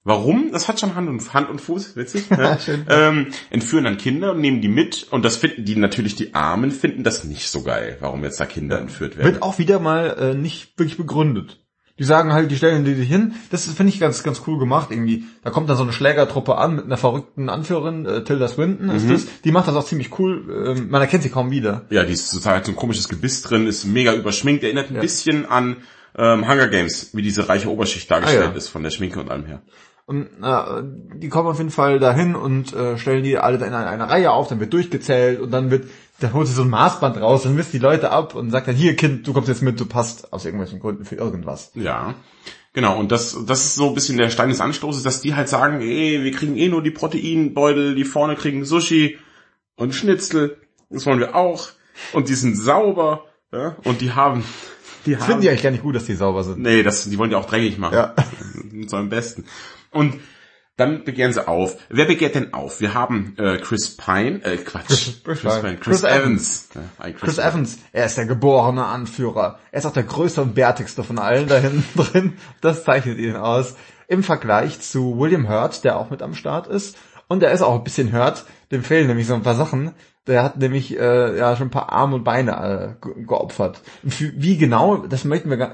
Warum? 0.07 0.51
Das 0.51 0.67
hat 0.67 0.79
schon 0.79 0.93
Hand 0.93 1.09
und, 1.09 1.33
Hand 1.33 1.49
und 1.49 1.59
Fuß, 1.61 1.95
witzig. 1.95 2.29
Ne? 2.29 2.57
Ähm, 2.89 3.27
entführen 3.49 3.85
dann 3.85 3.97
Kinder 3.97 4.33
und 4.33 4.39
nehmen 4.39 4.61
die 4.61 4.67
mit 4.67 5.07
und 5.11 5.25
das 5.25 5.35
finden 5.37 5.65
die 5.65 5.75
natürlich, 5.75 6.15
die 6.15 6.35
Armen 6.35 6.69
finden 6.71 7.03
das 7.03 7.23
nicht 7.23 7.49
so 7.49 7.63
geil, 7.63 7.97
warum 8.01 8.23
jetzt 8.23 8.39
da 8.39 8.45
Kinder 8.45 8.79
entführt 8.79 9.17
werden. 9.17 9.33
Wird 9.33 9.41
auch 9.41 9.57
wieder 9.57 9.79
mal 9.79 10.15
äh, 10.19 10.33
nicht 10.35 10.77
wirklich 10.77 10.97
begründet. 10.97 11.59
Die 11.97 12.03
sagen 12.03 12.33
halt, 12.33 12.51
die 12.51 12.57
stellen 12.57 12.83
die 12.83 12.93
hin. 12.93 13.35
Das 13.51 13.65
finde 13.71 13.91
ich 13.93 14.01
ganz, 14.01 14.21
ganz 14.21 14.41
cool 14.45 14.59
gemacht 14.59 14.91
irgendwie. 14.91 15.23
Da 15.43 15.49
kommt 15.49 15.69
dann 15.69 15.77
so 15.77 15.83
eine 15.83 15.93
Schlägertruppe 15.93 16.57
an 16.57 16.75
mit 16.75 16.85
einer 16.85 16.97
verrückten 16.97 17.47
Anführerin, 17.49 18.05
äh, 18.05 18.23
Tilda 18.25 18.49
Swinton 18.49 18.87
Mhm. 18.87 18.95
ist 18.95 19.09
das. 19.09 19.27
Die 19.45 19.51
macht 19.53 19.67
das 19.69 19.75
auch 19.75 19.85
ziemlich 19.85 20.19
cool. 20.19 20.75
Ähm, 20.75 20.89
man 20.89 21.01
erkennt 21.01 21.23
sie 21.23 21.29
kaum 21.29 21.51
wieder. 21.51 21.85
Ja, 21.89 22.03
die 22.03 22.11
ist 22.13 22.29
total 22.31 22.57
hat 22.57 22.65
so 22.65 22.73
ein 22.73 22.75
komisches 22.75 23.07
Gebiss 23.07 23.41
drin, 23.43 23.65
ist 23.65 23.85
mega 23.85 24.13
überschminkt, 24.13 24.63
erinnert 24.65 24.89
ein 24.91 24.95
Ja. 24.95 25.01
bisschen 25.01 25.45
an 25.45 25.77
ähm, 26.17 26.47
Hunger 26.49 26.67
Games, 26.67 27.09
wie 27.13 27.21
diese 27.21 27.47
reiche 27.49 27.69
Oberschicht 27.69 28.09
dargestellt 28.09 28.43
Ah, 28.47 28.51
ja. 28.51 28.57
ist, 28.57 28.69
von 28.69 28.83
der 28.83 28.89
Schminke 28.91 29.19
und 29.19 29.29
allem 29.29 29.45
her. 29.45 29.61
Und 30.07 30.27
äh, 30.43 30.83
die 31.17 31.29
kommen 31.29 31.49
auf 31.49 31.57
jeden 31.57 31.71
Fall 31.71 31.99
dahin 31.99 32.35
und 32.35 32.73
äh, 32.73 32.97
stellen 32.97 33.23
die 33.23 33.37
alle 33.39 33.57
in 33.57 33.63
einer, 33.73 33.87
einer 33.87 34.09
Reihe 34.09 34.31
auf, 34.31 34.47
dann 34.47 34.59
wird 34.59 34.71
durchgezählt 34.71 35.39
und 35.41 35.49
dann 35.51 35.71
wird, 35.71 35.87
dann 36.19 36.33
holt 36.33 36.47
sie 36.47 36.53
so 36.53 36.61
ein 36.61 36.69
Maßband 36.69 37.17
raus, 37.19 37.41
dann 37.43 37.55
misst 37.55 37.73
die 37.73 37.79
Leute 37.79 38.11
ab 38.11 38.35
und 38.35 38.51
sagt 38.51 38.67
dann, 38.67 38.75
hier 38.75 38.95
Kind, 38.95 39.25
du 39.27 39.33
kommst 39.33 39.49
jetzt 39.49 39.63
mit, 39.63 39.79
du 39.79 39.85
passt 39.87 40.31
aus 40.31 40.45
irgendwelchen 40.45 40.79
Gründen 40.79 41.05
für 41.05 41.15
irgendwas. 41.15 41.71
Ja, 41.73 42.13
genau. 42.73 42.99
Und 42.99 43.11
das, 43.11 43.35
das 43.47 43.65
ist 43.65 43.75
so 43.75 43.87
ein 43.89 43.95
bisschen 43.95 44.17
der 44.17 44.29
Stein 44.29 44.49
des 44.49 44.61
Anstoßes, 44.61 45.01
dass 45.01 45.21
die 45.21 45.33
halt 45.33 45.49
sagen, 45.49 45.81
ey, 45.81 46.23
wir 46.23 46.31
kriegen 46.33 46.55
eh 46.55 46.69
nur 46.69 46.83
die 46.83 46.91
Proteinbeutel, 46.91 47.95
die 47.95 48.03
vorne 48.05 48.35
kriegen 48.35 48.63
Sushi 48.63 49.17
und 49.75 49.95
Schnitzel. 49.95 50.57
Das 50.91 51.07
wollen 51.07 51.19
wir 51.19 51.35
auch. 51.35 51.69
Und 52.13 52.29
die 52.29 52.35
sind 52.35 52.55
sauber. 52.55 53.23
Ja? 53.51 53.75
Und 53.85 54.01
die 54.01 54.11
haben, 54.11 54.43
die 55.05 55.11
Das 55.13 55.21
haben, 55.21 55.27
finden 55.27 55.41
die 55.41 55.49
eigentlich 55.49 55.63
gar 55.63 55.71
nicht 55.71 55.83
gut, 55.83 55.95
dass 55.95 56.05
die 56.05 56.15
sauber 56.15 56.43
sind. 56.43 56.59
nee, 56.59 56.83
das, 56.83 57.03
die 57.09 57.17
wollen 57.17 57.29
die 57.29 57.35
auch 57.35 57.45
dreckig 57.45 57.77
machen. 57.77 57.93
Ja. 57.95 58.13
So 58.87 58.97
am 58.97 59.07
besten. 59.09 59.45
Und 59.91 60.15
dann 60.77 61.05
begehren 61.05 61.31
sie 61.31 61.47
auf. 61.47 61.77
Wer 61.89 62.03
begehrt 62.05 62.35
denn 62.35 62.53
auf? 62.53 62.81
Wir 62.81 62.93
haben 62.93 63.33
äh, 63.37 63.57
Chris 63.59 63.95
Pine, 63.95 64.43
äh, 64.43 64.57
Quatsch, 64.57 64.87
Chris- 64.87 65.23
Chris 65.23 65.39
Pine. 65.39 65.61
Pine, 65.61 65.77
Chris, 65.77 66.01
Chris 66.01 66.03
Evans. 66.03 66.69
Ja, 66.75 66.81
ein 66.99 67.15
Chris 67.15 67.37
Evans, 67.37 67.77
er 67.93 68.05
ist 68.07 68.17
der 68.17 68.25
geborene 68.25 68.85
Anführer. 68.85 69.59
Er 69.71 69.79
ist 69.79 69.85
auch 69.85 69.93
der 69.93 70.03
größte 70.03 70.41
und 70.41 70.53
bärtigste 70.55 71.03
von 71.05 71.17
allen 71.17 71.47
da 71.47 71.57
hinten 71.59 71.85
drin. 71.95 72.33
Das 72.59 72.83
zeichnet 72.83 73.17
ihn 73.19 73.37
aus. 73.37 73.75
Im 74.09 74.21
Vergleich 74.23 74.81
zu 74.81 75.17
William 75.17 75.47
Hurt, 75.47 75.85
der 75.85 75.97
auch 75.97 76.09
mit 76.09 76.21
am 76.21 76.33
Start 76.35 76.67
ist. 76.67 76.97
Und 77.29 77.41
er 77.41 77.53
ist 77.53 77.61
auch 77.61 77.75
ein 77.75 77.83
bisschen 77.85 78.11
Hurt. 78.11 78.43
Dem 78.71 78.83
fehlen 78.83 79.07
nämlich 79.07 79.27
so 79.27 79.33
ein 79.35 79.43
paar 79.43 79.55
Sachen. 79.55 79.93
Der 80.27 80.43
hat 80.43 80.57
nämlich 80.57 80.97
äh, 80.97 81.37
ja 81.37 81.55
schon 81.55 81.67
ein 81.67 81.71
paar 81.71 81.91
Arme 81.91 82.15
und 82.15 82.23
Beine 82.23 82.95
äh, 83.01 83.05
ge 83.05 83.25
geopfert. 83.25 83.81
Wie 84.03 84.57
genau, 84.57 84.97
das 84.97 85.23
möchten 85.23 85.49
wir 85.49 85.57
gar, 85.57 85.71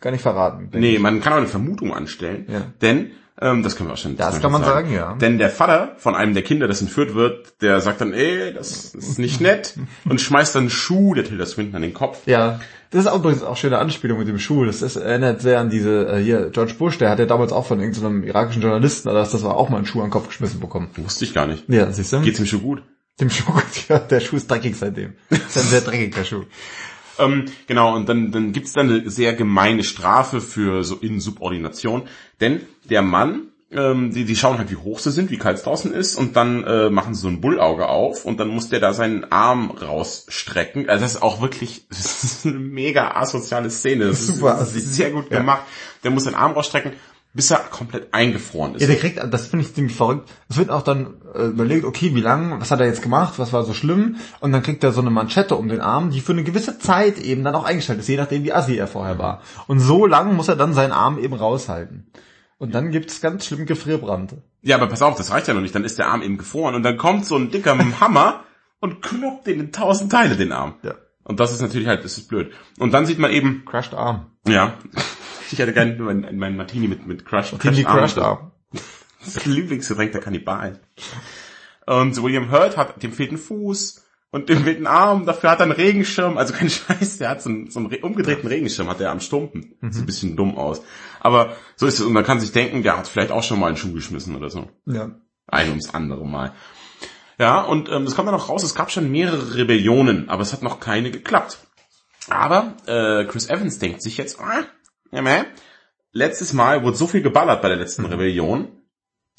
gar 0.00 0.10
nicht 0.10 0.22
verraten. 0.22 0.70
Nee, 0.72 0.94
ich. 0.96 1.00
man 1.00 1.20
kann 1.20 1.34
auch 1.34 1.38
eine 1.38 1.46
Vermutung 1.46 1.94
anstellen, 1.94 2.46
Ja. 2.48 2.62
denn 2.80 3.12
ähm, 3.40 3.62
das 3.62 3.76
können 3.76 3.88
wir 3.88 3.94
auch 3.94 3.98
schon. 3.98 4.16
Das 4.16 4.34
wir 4.34 4.40
kann 4.40 4.52
man 4.52 4.62
schon 4.62 4.72
sagen, 4.72 4.92
ja. 4.92 5.14
Denn 5.14 5.38
der 5.38 5.50
Vater 5.50 5.94
von 5.96 6.14
einem 6.14 6.34
der 6.34 6.42
Kinder, 6.42 6.68
das 6.68 6.80
entführt 6.80 7.14
wird, 7.14 7.60
der 7.62 7.80
sagt 7.80 8.00
dann, 8.00 8.12
ey, 8.12 8.52
das 8.52 8.94
ist 8.94 9.18
nicht 9.18 9.40
nett 9.40 9.74
und 10.08 10.20
schmeißt 10.20 10.54
dann 10.54 10.64
einen 10.64 10.70
Schuh 10.70 11.14
der 11.14 11.24
Tilda 11.24 11.46
Swinton 11.46 11.76
an 11.76 11.82
den 11.82 11.94
Kopf. 11.94 12.26
Ja, 12.26 12.60
das 12.90 13.02
ist 13.02 13.06
auch 13.06 13.16
übrigens 13.20 13.42
auch 13.42 13.56
schöne 13.56 13.78
Anspielung 13.78 14.18
mit 14.18 14.28
dem 14.28 14.38
Schuh. 14.38 14.64
Das 14.64 14.82
ist, 14.82 14.96
erinnert 14.96 15.40
sehr 15.40 15.60
an 15.60 15.70
diese, 15.70 16.06
äh, 16.08 16.22
hier, 16.22 16.50
George 16.50 16.74
Bush, 16.78 16.98
der 16.98 17.08
hat 17.08 17.18
ja 17.20 17.26
damals 17.26 17.52
auch 17.52 17.64
von 17.66 17.80
irgendeinem 17.80 18.22
irakischen 18.22 18.62
Journalisten, 18.62 19.08
oder 19.08 19.20
das, 19.20 19.30
das 19.32 19.42
war 19.44 19.56
auch 19.56 19.70
mal 19.70 19.78
einen 19.78 19.86
Schuh 19.86 20.00
an 20.00 20.06
den 20.06 20.12
Kopf 20.12 20.28
geschmissen 20.28 20.60
bekommen. 20.60 20.90
Wusste 20.96 21.24
ich 21.24 21.32
gar 21.32 21.46
nicht. 21.46 21.64
Ja, 21.68 21.90
siehst 21.90 22.12
du? 22.12 22.20
Geht's 22.20 22.38
ihm 22.38 22.46
schon 22.46 22.62
gut? 22.62 22.82
Dem 23.22 23.30
Schuh, 23.30 23.52
ja, 23.88 24.00
der 24.00 24.18
Schuh 24.18 24.36
ist 24.36 24.50
dreckig 24.50 24.74
seitdem. 24.76 25.14
Das 25.30 25.38
ist 25.38 25.58
ein 25.58 25.68
sehr 25.68 25.80
dreckiger 25.82 26.24
Schuh. 26.24 26.44
Ähm, 27.20 27.44
genau, 27.68 27.94
und 27.94 28.08
dann, 28.08 28.32
dann 28.32 28.50
gibt's 28.50 28.72
dann 28.72 28.90
eine 28.90 29.10
sehr 29.10 29.32
gemeine 29.34 29.84
Strafe 29.84 30.40
für 30.40 30.82
so 30.82 30.96
Insubordination, 30.96 32.02
denn 32.40 32.62
der 32.90 33.02
Mann 33.02 33.52
ähm, 33.72 34.12
die, 34.12 34.24
die 34.24 34.36
schauen 34.36 34.58
halt, 34.58 34.70
wie 34.70 34.76
hoch 34.76 34.98
sie 34.98 35.10
sind, 35.10 35.30
wie 35.30 35.38
kalt 35.38 35.56
es 35.56 35.62
draußen 35.62 35.92
ist 35.92 36.16
und 36.16 36.36
dann 36.36 36.64
äh, 36.64 36.90
machen 36.90 37.14
sie 37.14 37.22
so 37.22 37.28
ein 37.28 37.40
Bullauge 37.40 37.88
auf 37.88 38.24
und 38.24 38.38
dann 38.38 38.48
muss 38.48 38.68
der 38.68 38.80
da 38.80 38.92
seinen 38.92 39.30
Arm 39.32 39.70
rausstrecken. 39.70 40.88
Also 40.88 41.02
das 41.02 41.14
ist 41.14 41.22
auch 41.22 41.40
wirklich, 41.40 41.86
das 41.88 42.24
ist 42.24 42.46
eine 42.46 42.58
mega 42.58 43.12
asoziale 43.16 43.70
Szene. 43.70 44.08
Das 44.08 44.26
Super 44.26 44.54
ist, 44.54 44.60
das 44.60 44.74
ist 44.74 44.94
sehr 44.94 45.10
gut 45.10 45.30
gemacht. 45.30 45.62
Der 46.04 46.10
muss 46.10 46.24
seinen 46.24 46.34
Arm 46.34 46.52
rausstrecken, 46.52 46.92
bis 47.34 47.50
er 47.50 47.58
komplett 47.58 48.12
eingefroren 48.12 48.74
ist. 48.74 48.82
Ja, 48.82 48.88
der 48.88 48.96
kriegt, 48.96 49.18
das 49.32 49.46
finde 49.46 49.64
ich 49.64 49.74
ziemlich 49.74 49.96
verrückt. 49.96 50.28
Es 50.48 50.58
wird 50.58 50.70
auch 50.70 50.82
dann 50.82 51.14
äh, 51.34 51.46
überlegt, 51.46 51.84
okay, 51.84 52.14
wie 52.14 52.20
lang, 52.20 52.60
was 52.60 52.70
hat 52.70 52.80
er 52.80 52.86
jetzt 52.86 53.02
gemacht, 53.02 53.34
was 53.38 53.52
war 53.52 53.64
so 53.64 53.72
schlimm? 53.72 54.16
Und 54.40 54.52
dann 54.52 54.62
kriegt 54.62 54.84
er 54.84 54.92
so 54.92 55.00
eine 55.00 55.10
Manschette 55.10 55.56
um 55.56 55.68
den 55.68 55.80
Arm, 55.80 56.10
die 56.10 56.20
für 56.20 56.32
eine 56.32 56.44
gewisse 56.44 56.78
Zeit 56.78 57.18
eben 57.18 57.42
dann 57.42 57.54
auch 57.54 57.64
eingestellt 57.64 58.00
ist, 58.00 58.08
je 58.08 58.18
nachdem 58.18 58.44
wie 58.44 58.52
assi 58.52 58.76
er 58.76 58.86
vorher 58.86 59.18
war. 59.18 59.40
Und 59.66 59.80
so 59.80 60.04
lang 60.04 60.36
muss 60.36 60.48
er 60.48 60.56
dann 60.56 60.74
seinen 60.74 60.92
Arm 60.92 61.18
eben 61.18 61.34
raushalten. 61.34 62.06
Und 62.58 62.74
dann 62.74 62.90
gibt's 62.90 63.20
ganz 63.20 63.46
schlimm 63.46 63.66
Gefrierbrand. 63.66 64.34
Ja, 64.60 64.76
aber 64.76 64.86
pass 64.86 65.02
auf, 65.02 65.16
das 65.16 65.30
reicht 65.30 65.48
ja 65.48 65.54
noch 65.54 65.62
nicht. 65.62 65.74
Dann 65.74 65.84
ist 65.84 65.98
der 65.98 66.08
Arm 66.08 66.22
eben 66.22 66.38
gefroren 66.38 66.74
und 66.74 66.82
dann 66.82 66.96
kommt 66.96 67.24
so 67.24 67.36
ein 67.36 67.50
dicker 67.50 67.76
Hammer 68.00 68.44
und 68.78 69.00
kloppt 69.00 69.46
den 69.46 69.58
in 69.58 69.72
tausend 69.72 70.12
Teile, 70.12 70.36
den 70.36 70.52
Arm. 70.52 70.74
Ja. 70.82 70.94
Und 71.24 71.40
das 71.40 71.52
ist 71.52 71.62
natürlich 71.62 71.88
halt, 71.88 72.04
das 72.04 72.18
ist 72.18 72.28
blöd. 72.28 72.52
Und 72.78 72.92
dann 72.92 73.06
sieht 73.06 73.18
man 73.18 73.30
eben, 73.30 73.64
Crushed 73.64 73.94
Arm. 73.94 74.26
ja, 74.46 74.74
ich 75.52 75.58
hätte 75.58 75.72
gerne 75.72 75.94
meinen 75.96 76.38
mein 76.38 76.56
Martini 76.56 76.88
mit, 76.88 77.06
mit 77.06 77.24
Crushed, 77.24 77.52
Martini 77.52 77.84
Crushed 77.84 78.18
Arm. 78.18 78.52
Das 79.24 79.44
Lieblingsgetränk 79.44 80.12
der 80.12 80.20
Kannibalen. 80.20 80.78
Und 81.86 82.20
William 82.22 82.50
Hurt 82.50 82.76
hat, 82.76 83.02
dem 83.02 83.12
fehlt 83.12 83.32
ein 83.32 83.38
Fuß 83.38 84.04
und 84.30 84.48
dem 84.48 84.64
fehlt 84.64 84.78
ein 84.80 84.86
Arm, 84.86 85.26
dafür 85.26 85.50
hat 85.50 85.58
er 85.60 85.64
einen 85.64 85.72
Regenschirm, 85.72 86.38
also 86.38 86.54
kein 86.54 86.70
Scheiß, 86.70 87.18
der 87.18 87.28
hat 87.30 87.42
so 87.42 87.50
einen, 87.50 87.70
so 87.70 87.80
einen 87.80 87.88
re- 87.88 88.00
umgedrehten 88.02 88.48
Regenschirm, 88.48 88.88
hat 88.88 89.00
er 89.00 89.10
am 89.10 89.20
Stumpen. 89.20 89.74
Sieht 89.82 90.02
ein 90.02 90.06
bisschen 90.06 90.36
dumm 90.36 90.56
aus. 90.56 90.82
Aber 91.20 91.56
so 91.76 91.86
ist 91.86 91.98
es, 92.00 92.04
und 92.06 92.12
man 92.12 92.24
kann 92.24 92.40
sich 92.40 92.52
denken, 92.52 92.82
der 92.82 92.96
hat 92.98 93.08
vielleicht 93.08 93.30
auch 93.32 93.42
schon 93.42 93.60
mal 93.60 93.66
einen 93.68 93.76
Schuh 93.76 93.92
geschmissen 93.92 94.34
oder 94.36 94.48
so. 94.50 94.68
Ja. 94.86 95.10
Ein 95.48 95.68
ums 95.70 95.92
andere 95.92 96.26
Mal. 96.26 96.52
Ja, 97.38 97.62
und 97.62 97.88
ähm, 97.90 98.04
es 98.04 98.14
kommt 98.14 98.28
dann 98.28 98.34
noch 98.36 98.48
raus, 98.48 98.62
es 98.62 98.74
gab 98.74 98.90
schon 98.92 99.10
mehrere 99.10 99.56
Rebellionen, 99.56 100.28
aber 100.28 100.42
es 100.42 100.52
hat 100.52 100.62
noch 100.62 100.78
keine 100.80 101.10
geklappt. 101.10 101.58
Aber 102.28 102.74
äh, 102.86 103.24
Chris 103.26 103.48
Evans 103.50 103.78
denkt 103.80 104.02
sich 104.02 104.16
jetzt, 104.16 104.40
ah, 104.40 104.62
letztes 106.12 106.52
Mal 106.52 106.82
wurde 106.82 106.96
so 106.96 107.06
viel 107.06 107.22
geballert 107.22 107.62
bei 107.62 107.68
der 107.68 107.76
letzten 107.76 108.04
Rebellion, 108.04 108.68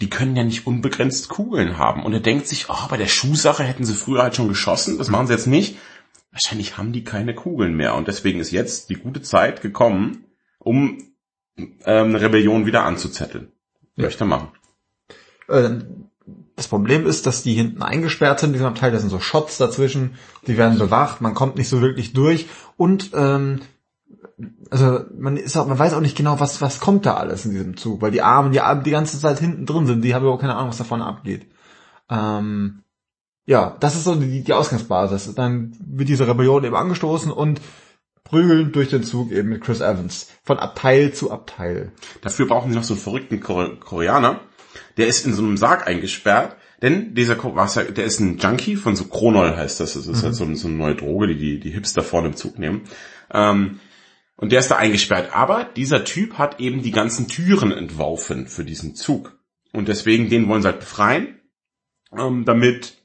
die 0.01 0.09
können 0.09 0.35
ja 0.35 0.43
nicht 0.43 0.65
unbegrenzt 0.65 1.29
Kugeln 1.29 1.77
haben. 1.77 2.03
Und 2.03 2.13
er 2.13 2.19
denkt 2.19 2.47
sich, 2.47 2.69
oh, 2.69 2.87
bei 2.89 2.97
der 2.97 3.07
Schuhsache 3.07 3.63
hätten 3.63 3.85
sie 3.85 3.93
früher 3.93 4.23
halt 4.23 4.35
schon 4.35 4.47
geschossen, 4.47 4.97
das 4.97 5.09
machen 5.09 5.27
sie 5.27 5.33
jetzt 5.33 5.47
nicht. 5.47 5.77
Wahrscheinlich 6.31 6.77
haben 6.77 6.93
die 6.93 7.03
keine 7.03 7.35
Kugeln 7.35 7.75
mehr 7.75 7.93
und 7.95 8.07
deswegen 8.07 8.39
ist 8.39 8.51
jetzt 8.51 8.89
die 8.89 8.95
gute 8.95 9.21
Zeit 9.21 9.61
gekommen, 9.61 10.25
um 10.57 10.97
ähm, 11.57 11.75
eine 11.85 12.21
Rebellion 12.21 12.65
wieder 12.65 12.85
anzuzetteln. 12.85 13.51
Ja. 13.95 14.05
Möchte 14.05 14.25
machen. 14.25 14.47
Äh, 15.47 15.69
Das 16.55 16.67
Problem 16.67 17.05
ist, 17.05 17.25
dass 17.27 17.43
die 17.43 17.53
hinten 17.53 17.83
eingesperrt 17.83 18.39
sind, 18.39 18.49
in 18.49 18.53
diesem 18.53 18.67
Abteil, 18.67 18.91
da 18.91 18.99
sind 18.99 19.09
so 19.09 19.19
Shots 19.19 19.57
dazwischen, 19.57 20.15
die 20.47 20.57
werden 20.57 20.79
bewacht, 20.79 21.21
man 21.21 21.35
kommt 21.35 21.55
nicht 21.57 21.69
so 21.69 21.81
wirklich 21.81 22.13
durch 22.13 22.47
und 22.77 23.11
ähm, 23.13 23.61
also 24.71 25.01
man 25.17 25.37
ist 25.37 25.55
auch, 25.57 25.67
man 25.67 25.77
weiß 25.79 25.93
auch 25.93 25.99
nicht 26.01 26.17
genau, 26.17 26.39
was 26.39 26.61
was 26.61 26.79
kommt 26.79 27.05
da 27.05 27.15
alles 27.15 27.45
in 27.45 27.51
diesem 27.51 27.77
Zug, 27.77 28.01
weil 28.01 28.11
die 28.11 28.21
Armen, 28.21 28.51
die 28.51 28.59
die 28.83 28.91
ganze 28.91 29.19
Zeit 29.19 29.39
hinten 29.39 29.65
drin 29.65 29.85
sind, 29.85 30.01
die 30.03 30.13
haben 30.15 30.23
überhaupt 30.23 30.41
keine 30.41 30.55
Ahnung, 30.55 30.69
was 30.69 30.77
da 30.77 30.83
vorne 30.83 31.05
abgeht. 31.05 31.47
Ähm, 32.09 32.83
ja, 33.45 33.75
das 33.79 33.95
ist 33.95 34.05
so 34.05 34.15
die, 34.15 34.43
die 34.43 34.53
Ausgangsbasis. 34.53 35.33
Dann 35.35 35.75
wird 35.85 36.09
diese 36.09 36.27
Rebellion 36.27 36.63
eben 36.63 36.75
angestoßen 36.75 37.31
und 37.31 37.61
prügeln 38.23 38.71
durch 38.71 38.89
den 38.89 39.03
Zug 39.03 39.31
eben 39.31 39.49
mit 39.49 39.61
Chris 39.63 39.81
Evans 39.81 40.29
von 40.43 40.57
Abteil 40.59 41.13
zu 41.13 41.29
Abteil. 41.31 41.91
Dafür 42.21 42.47
brauchen 42.47 42.71
sie 42.71 42.77
noch 42.77 42.83
so 42.85 42.93
einen 42.93 43.01
verrückten 43.01 43.39
Kore 43.41 43.75
Koreaner. 43.77 44.39
Der 44.97 45.07
ist 45.07 45.25
in 45.25 45.33
so 45.33 45.43
einem 45.43 45.57
Sarg 45.57 45.87
eingesperrt, 45.87 46.55
denn 46.81 47.13
dieser 47.15 47.35
was 47.55 47.75
er- 47.77 47.91
der 47.91 48.05
ist 48.05 48.19
ein 48.19 48.37
Junkie 48.37 48.75
von 48.77 48.95
so 48.95 49.05
Kronol 49.05 49.55
heißt 49.55 49.79
das. 49.79 49.93
Das 49.93 50.07
ist 50.07 50.23
halt 50.23 50.35
so, 50.35 50.45
eine- 50.45 50.55
so 50.55 50.67
eine 50.67 50.77
neue 50.77 50.95
Droge, 50.95 51.27
die, 51.27 51.35
die 51.37 51.59
die 51.59 51.69
Hipster 51.71 52.01
vorne 52.01 52.29
im 52.29 52.35
Zug 52.35 52.57
nehmen. 52.57 52.81
Ähm, 53.31 53.79
und 54.35 54.51
der 54.51 54.59
ist 54.59 54.69
da 54.69 54.77
eingesperrt. 54.77 55.35
Aber 55.35 55.63
dieser 55.63 56.03
Typ 56.05 56.37
hat 56.37 56.59
eben 56.59 56.81
die 56.81 56.91
ganzen 56.91 57.27
Türen 57.27 57.71
entworfen 57.71 58.47
für 58.47 58.65
diesen 58.65 58.95
Zug. 58.95 59.37
Und 59.71 59.87
deswegen, 59.87 60.29
den 60.29 60.47
wollen 60.47 60.61
sie 60.61 60.67
halt 60.67 60.79
befreien, 60.79 61.39
ähm, 62.17 62.45
damit 62.45 62.97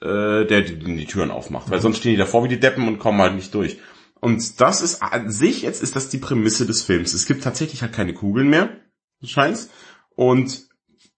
äh, 0.00 0.46
der 0.46 0.62
die, 0.62 0.78
die 0.78 1.06
Türen 1.06 1.30
aufmacht. 1.30 1.70
Weil 1.70 1.80
sonst 1.80 1.98
stehen 1.98 2.12
die 2.12 2.18
davor 2.18 2.44
wie 2.44 2.48
die 2.48 2.60
Deppen 2.60 2.88
und 2.88 2.98
kommen 2.98 3.20
halt 3.20 3.34
nicht 3.34 3.54
durch. 3.54 3.78
Und 4.20 4.60
das 4.60 4.82
ist 4.82 5.02
an 5.02 5.30
sich, 5.30 5.62
jetzt 5.62 5.82
ist 5.82 5.96
das 5.96 6.10
die 6.10 6.18
Prämisse 6.18 6.66
des 6.66 6.82
Films. 6.82 7.14
Es 7.14 7.26
gibt 7.26 7.42
tatsächlich 7.42 7.82
halt 7.82 7.92
keine 7.92 8.12
Kugeln 8.12 8.50
mehr, 8.50 8.70
scheint's. 9.24 9.70
Und 10.14 10.68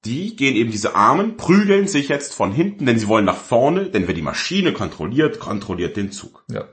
die 0.04 0.36
gehen 0.36 0.56
eben 0.56 0.70
diese 0.70 0.94
Armen, 0.94 1.36
prügeln 1.36 1.86
sich 1.88 2.08
jetzt 2.08 2.34
von 2.34 2.52
hinten, 2.52 2.86
denn 2.86 2.98
sie 2.98 3.08
wollen 3.08 3.24
nach 3.24 3.36
vorne, 3.36 3.90
denn 3.90 4.06
wer 4.06 4.14
die 4.14 4.22
Maschine 4.22 4.72
kontrolliert, 4.72 5.38
kontrolliert 5.38 5.96
den 5.96 6.12
Zug. 6.12 6.44
Ja. 6.48 6.68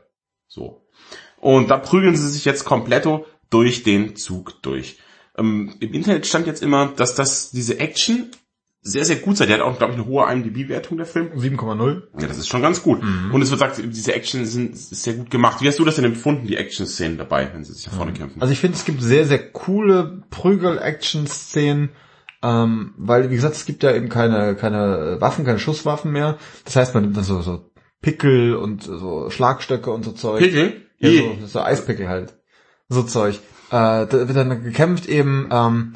So. 0.48 0.88
Und 1.40 1.70
da 1.70 1.78
prügeln 1.78 2.16
sie 2.16 2.28
sich 2.28 2.46
jetzt 2.46 2.66
kompletto 2.66 3.26
durch 3.50 3.84
den 3.84 4.16
Zug 4.16 4.62
durch. 4.62 4.98
Ähm, 5.38 5.74
Im 5.80 5.94
Internet 5.94 6.28
stand 6.28 6.48
jetzt 6.48 6.62
immer, 6.62 6.88
dass 6.96 7.16
das 7.16 7.52
diese 7.52 7.80
Action 7.80 8.30
sehr, 8.82 9.06
sehr 9.06 9.18
gut 9.18 9.38
sei. 9.38 9.46
Der 9.46 9.58
hat 9.58 9.64
auch, 9.64 9.78
glaube 9.78 9.94
ich, 9.94 10.00
eine 10.00 10.08
hohe 10.08 10.32
IMDb-Wertung, 10.32 10.98
der 10.98 11.06
Film. 11.06 11.32
7,0. 11.36 12.04
Ja, 12.20 12.28
das 12.28 12.38
ist 12.38 12.48
schon 12.48 12.62
ganz 12.62 12.82
gut. 12.82 13.02
Und 13.02 13.42
es 13.42 13.52
wird 13.52 13.62
gesagt, 13.62 13.82
diese 13.84 14.14
Action 14.14 14.46
sind 14.46 14.74
ist 14.74 14.90
sehr 14.90 15.14
gut 15.14 15.30
gemacht. 15.30 15.62
Wie 15.62 15.68
hast 15.68 15.80
du 15.80 15.86
das 15.86 15.96
denn 15.96 16.06
empfunden, 16.06 16.48
die 16.48 16.56
Action-Szenen 16.56 17.18
dabei, 17.18 17.50
wenn 17.54 17.64
sie 17.64 17.74
sich 17.74 17.86
da 17.86 17.92
vorne 17.92 18.14
kämpfen? 18.14 18.42
Also 18.42 18.54
ich 18.54 18.60
finde, 18.60 18.78
es 18.78 18.86
gibt 18.86 19.02
sehr, 19.02 19.26
sehr 19.26 19.52
coole 19.52 20.24
Prügel-Action-Szenen, 20.30 21.90
ähm, 22.42 22.94
weil, 22.98 23.30
wie 23.30 23.36
gesagt, 23.36 23.56
es 23.56 23.66
gibt 23.66 23.84
ja 23.84 23.94
eben 23.94 24.08
keine, 24.08 24.56
keine 24.56 25.18
Waffen, 25.20 25.44
keine 25.44 25.60
Schusswaffen 25.60 26.12
mehr. 26.12 26.38
Das 26.64 26.78
heißt, 26.78 26.94
man 26.94 27.04
nimmt 27.04 27.18
dann 27.18 27.26
so, 27.26 27.42
so 27.42 27.70
Pickel 28.02 28.56
und 28.56 28.84
so 28.84 29.30
Schlagstöcke 29.30 29.92
und 29.92 30.06
so 30.06 30.14
Zeug. 30.14 30.40
Pickel? 30.40 30.89
Ja, 31.00 31.10
Je. 31.10 31.38
so, 31.42 31.48
so 31.48 31.62
Eispickel 31.62 32.08
halt. 32.10 32.34
So 32.90 33.04
Zeug. 33.04 33.36
Äh, 33.70 33.72
da 33.72 34.12
wird 34.12 34.36
dann 34.36 34.64
gekämpft 34.64 35.08
eben, 35.08 35.48
ähm, 35.52 35.94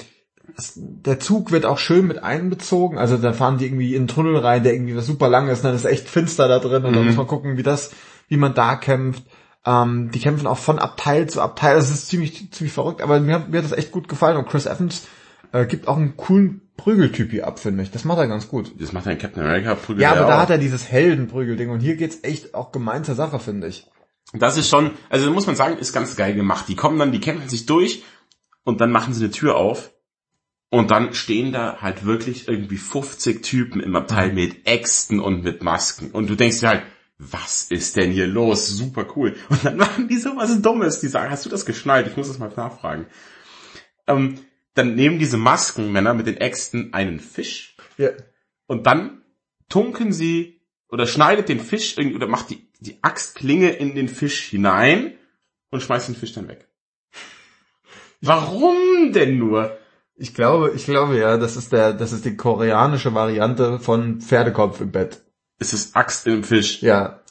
der 0.75 1.19
Zug 1.19 1.51
wird 1.51 1.65
auch 1.65 1.79
schön 1.79 2.05
mit 2.07 2.21
einbezogen, 2.23 2.97
also 2.99 3.17
da 3.17 3.33
fahren 3.33 3.57
die 3.57 3.65
irgendwie 3.65 3.95
in 3.95 4.01
einen 4.01 4.07
Tunnel 4.07 4.37
rein, 4.37 4.63
der 4.63 4.73
irgendwie 4.73 4.95
was 4.95 5.07
super 5.07 5.27
lang 5.29 5.47
ist, 5.47 5.59
und 5.59 5.65
dann 5.65 5.75
ist 5.75 5.85
echt 5.85 6.07
finster 6.07 6.47
da 6.47 6.59
drin 6.59 6.85
und 6.85 6.93
dann 6.93 7.01
Mhm. 7.03 7.07
muss 7.07 7.17
man 7.17 7.27
gucken, 7.27 7.57
wie 7.57 7.63
das, 7.63 7.91
wie 8.27 8.37
man 8.37 8.53
da 8.53 8.75
kämpft. 8.75 9.23
Ähm, 9.65 10.11
die 10.13 10.19
kämpfen 10.19 10.45
auch 10.45 10.57
von 10.57 10.77
Abteil 10.77 11.27
zu 11.27 11.41
Abteil, 11.41 11.75
das 11.77 11.89
ist 11.89 12.07
ziemlich, 12.09 12.51
ziemlich 12.51 12.73
verrückt, 12.73 13.01
aber 13.01 13.19
mir, 13.19 13.35
hat- 13.35 13.49
mir 13.49 13.57
hat 13.59 13.65
das 13.65 13.77
echt 13.77 13.91
gut 13.91 14.07
gefallen 14.07 14.37
und 14.37 14.47
Chris 14.47 14.65
Evans 14.67 15.07
äh, 15.53 15.65
gibt 15.65 15.87
auch 15.87 15.97
einen 15.97 16.17
coolen 16.17 16.61
Prügeltypi 16.77 17.41
ab, 17.43 17.59
finde 17.59 17.83
ich. 17.83 17.91
Das 17.91 18.03
macht 18.05 18.17
er 18.17 18.27
ganz 18.27 18.47
gut. 18.49 18.73
Das 18.79 18.91
macht 18.91 19.05
er 19.05 19.13
in 19.13 19.19
Captain 19.19 19.43
America. 19.43 19.75
Prügelt 19.75 20.01
Ja, 20.01 20.13
er 20.13 20.19
aber 20.21 20.27
da 20.29 20.35
auch. 20.37 20.41
hat 20.41 20.49
er 20.49 20.57
dieses 20.57 20.91
Heldenprügelding 20.91 21.69
und 21.69 21.79
hier 21.79 21.95
geht's 21.95 22.19
echt 22.23 22.53
auch 22.55 22.71
gemein 22.71 23.03
zur 23.03 23.15
Sache, 23.15 23.39
finde 23.39 23.67
ich. 23.67 23.87
Das 24.33 24.57
ist 24.57 24.69
schon, 24.69 24.91
also 25.09 25.31
muss 25.31 25.45
man 25.47 25.55
sagen, 25.55 25.77
ist 25.77 25.93
ganz 25.93 26.15
geil 26.15 26.33
gemacht. 26.33 26.65
Die 26.67 26.75
kommen 26.75 26.97
dann, 26.99 27.11
die 27.11 27.19
kämpfen 27.19 27.49
sich 27.49 27.65
durch 27.65 28.03
und 28.63 28.81
dann 28.81 28.91
machen 28.91 29.13
sie 29.13 29.23
eine 29.25 29.31
Tür 29.31 29.55
auf 29.55 29.91
und 30.69 30.89
dann 30.89 31.13
stehen 31.13 31.51
da 31.51 31.77
halt 31.81 32.03
wirklich 32.05 32.47
irgendwie 32.47 32.77
50 32.77 33.43
Typen 33.43 33.79
im 33.79 33.95
Abteil 33.95 34.33
mit 34.33 34.65
Äxten 34.67 35.19
und 35.19 35.43
mit 35.43 35.61
Masken 35.61 36.11
und 36.11 36.29
du 36.29 36.35
denkst 36.35 36.61
dir 36.61 36.69
halt, 36.69 36.83
was 37.19 37.63
ist 37.69 37.95
denn 37.95 38.11
hier 38.11 38.27
los? 38.27 38.67
Super 38.67 39.05
cool. 39.15 39.35
Und 39.49 39.63
dann 39.63 39.77
machen 39.83 40.07
die 40.07 40.17
sowas 40.17 40.61
Dummes. 40.61 40.99
Die 40.99 41.07
sagen, 41.07 41.29
hast 41.31 41.45
du 41.45 41.49
das 41.49 41.65
geschnallt? 41.65 42.07
Ich 42.07 42.17
muss 42.17 42.27
das 42.27 42.39
mal 42.39 42.51
nachfragen. 42.55 43.05
Ähm, 44.07 44.39
dann 44.73 44.95
nehmen 44.95 45.19
diese 45.19 45.37
Maskenmänner 45.37 46.15
mit 46.15 46.25
den 46.27 46.37
Äxten 46.37 46.93
einen 46.93 47.19
Fisch 47.19 47.77
Ja. 47.97 48.09
und 48.65 48.87
dann 48.87 49.21
tunken 49.69 50.11
sie 50.11 50.61
oder 50.89 51.05
schneidet 51.05 51.49
den 51.49 51.59
Fisch 51.59 51.97
irgendwie 51.97 52.15
oder 52.15 52.27
macht 52.27 52.49
die, 52.49 52.67
die 52.83 52.99
Axtklinge 53.01 53.69
in 53.71 53.95
den 53.95 54.07
Fisch 54.09 54.43
hinein 54.49 55.13
und 55.71 55.81
schmeißt 55.81 56.09
den 56.09 56.15
Fisch 56.15 56.33
dann 56.33 56.47
weg. 56.47 56.67
Warum 58.21 59.11
denn 59.13 59.37
nur? 59.37 59.77
Ich 60.15 60.33
glaube, 60.33 60.71
ich 60.75 60.85
glaube 60.85 61.17
ja, 61.17 61.37
das 61.37 61.57
ist 61.57 61.71
der, 61.73 61.93
das 61.93 62.11
ist 62.13 62.25
die 62.25 62.37
koreanische 62.37 63.13
Variante 63.13 63.79
von 63.79 64.21
Pferdekopf 64.21 64.79
im 64.81 64.91
Bett. 64.91 65.23
Es 65.59 65.73
ist 65.73 65.95
Axt 65.95 66.27
im 66.27 66.43
Fisch. 66.43 66.81
Ja, 66.81 67.21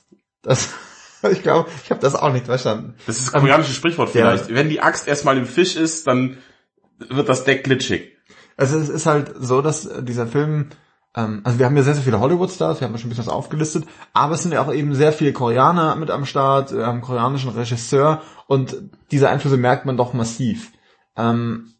das, 0.42 0.70
ich 1.30 1.42
glaube, 1.42 1.70
ich 1.84 1.90
habe 1.90 2.00
das 2.00 2.14
auch 2.14 2.32
nicht 2.32 2.46
verstanden. 2.46 2.94
Das 3.06 3.18
ist 3.18 3.26
das 3.26 3.40
koreanische 3.40 3.72
Sprichwort 3.72 4.14
Ja. 4.14 4.30
vielleicht. 4.32 4.54
Wenn 4.54 4.68
die 4.68 4.80
Axt 4.80 5.06
erstmal 5.06 5.38
im 5.38 5.46
Fisch 5.46 5.76
ist, 5.76 6.06
dann 6.06 6.38
wird 6.98 7.28
das 7.28 7.44
Deck 7.44 7.64
glitschig. 7.64 8.16
Also 8.56 8.78
es 8.78 8.88
ist 8.88 9.06
halt 9.06 9.32
so, 9.38 9.62
dass 9.62 9.88
dieser 10.02 10.26
Film, 10.26 10.52
ähm, 10.52 10.68
also 11.14 11.58
wir 11.58 11.66
haben 11.66 11.76
ja 11.76 11.82
sehr, 11.82 11.94
sehr 11.94 12.04
viele 12.04 12.20
Hollywood-Stars, 12.20 12.80
wir 12.80 12.86
haben 12.86 12.94
ja 12.94 12.98
schon 12.98 13.08
ein 13.08 13.10
bisschen 13.10 13.26
was 13.26 13.32
aufgelistet, 13.32 13.84
aber 14.14 14.34
es 14.34 14.42
sind 14.42 14.52
ja 14.52 14.62
auch 14.62 14.72
eben 14.72 14.94
sehr 14.94 15.12
viele 15.12 15.34
Koreaner 15.34 15.94
mit 15.96 16.10
am 16.10 16.24
Start, 16.24 16.72
wir 16.74 16.86
haben 16.86 16.94
einen 16.94 17.02
koreanischen 17.02 17.50
Regisseur 17.50 18.22
und 18.46 18.76
diese 19.10 19.28
Einflüsse 19.28 19.58
merkt 19.58 19.84
man 19.84 19.98
doch 19.98 20.14
massiv. 20.14 20.72
Ähm, 21.16 21.74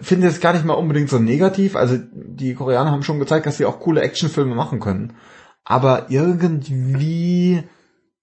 finde 0.00 0.28
jetzt 0.28 0.40
gar 0.40 0.52
nicht 0.52 0.64
mal 0.64 0.74
unbedingt 0.74 1.10
so 1.10 1.18
negativ, 1.18 1.74
also 1.74 1.98
die 2.12 2.54
Koreaner 2.54 2.92
haben 2.92 3.02
schon 3.02 3.18
gezeigt, 3.18 3.46
dass 3.46 3.56
sie 3.56 3.64
auch 3.64 3.80
coole 3.80 4.02
Actionfilme 4.02 4.54
machen 4.54 4.78
können, 4.78 5.14
aber 5.64 6.06
irgendwie, 6.10 7.64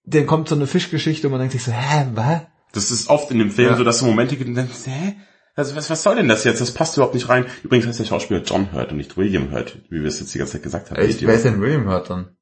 dann 0.06 0.26
kommt 0.28 0.48
so 0.48 0.56
eine 0.56 0.68
Fischgeschichte 0.68 1.28
und 1.28 1.32
man 1.32 1.42
denkt 1.42 1.52
sich 1.52 1.64
so, 1.64 1.74
hä, 1.74 2.08
was? 2.16 2.42
Das 2.72 2.90
ist 2.90 3.10
oft 3.10 3.30
in 3.32 3.40
dem 3.40 3.52
Film 3.52 3.72
Ja. 3.72 3.76
so, 3.78 3.84
dass 3.84 4.00
du 4.00 4.06
Momente 4.06 4.38
gibt 4.38 4.48
und 4.50 4.56
denkst, 4.56 4.86
hä? 4.86 5.16
Also 5.56 5.76
was, 5.76 5.90
was 5.90 6.02
soll 6.02 6.16
denn 6.16 6.28
das 6.28 6.44
jetzt? 6.44 6.62
Das 6.62 6.74
passt 6.74 6.98
überhaupt 6.98 7.14
nicht 7.14 7.30
rein. 7.30 7.46
Übrigens 7.64 7.88
heißt 7.88 8.00
der 8.00 8.06
Schauspieler 8.06 8.42
John 8.42 8.72
Hurt 8.74 8.92
und 8.92 8.98
nicht 8.98 9.18
William 9.18 9.52
Hurt, 9.52 9.78
wie 9.90 10.02
wir 10.02 10.08
es 10.08 10.20
jetzt 10.20 10.34
die 10.34 10.40
ganze 10.40 10.54
Zeit 10.54 10.64
gesagt 10.64 10.90
haben. 10.90 11.00
Echt? 11.00 11.22
Wer 11.22 11.36
ist 11.36 11.46
denn 11.46 11.62
William 11.62 11.88
Hurt 11.88 12.10
dann? 12.10 12.36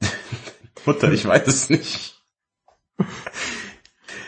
Mutter, 0.84 1.10
ich 1.12 1.24
weiß 1.24 1.46
es 1.46 1.70
nicht. 1.70 2.22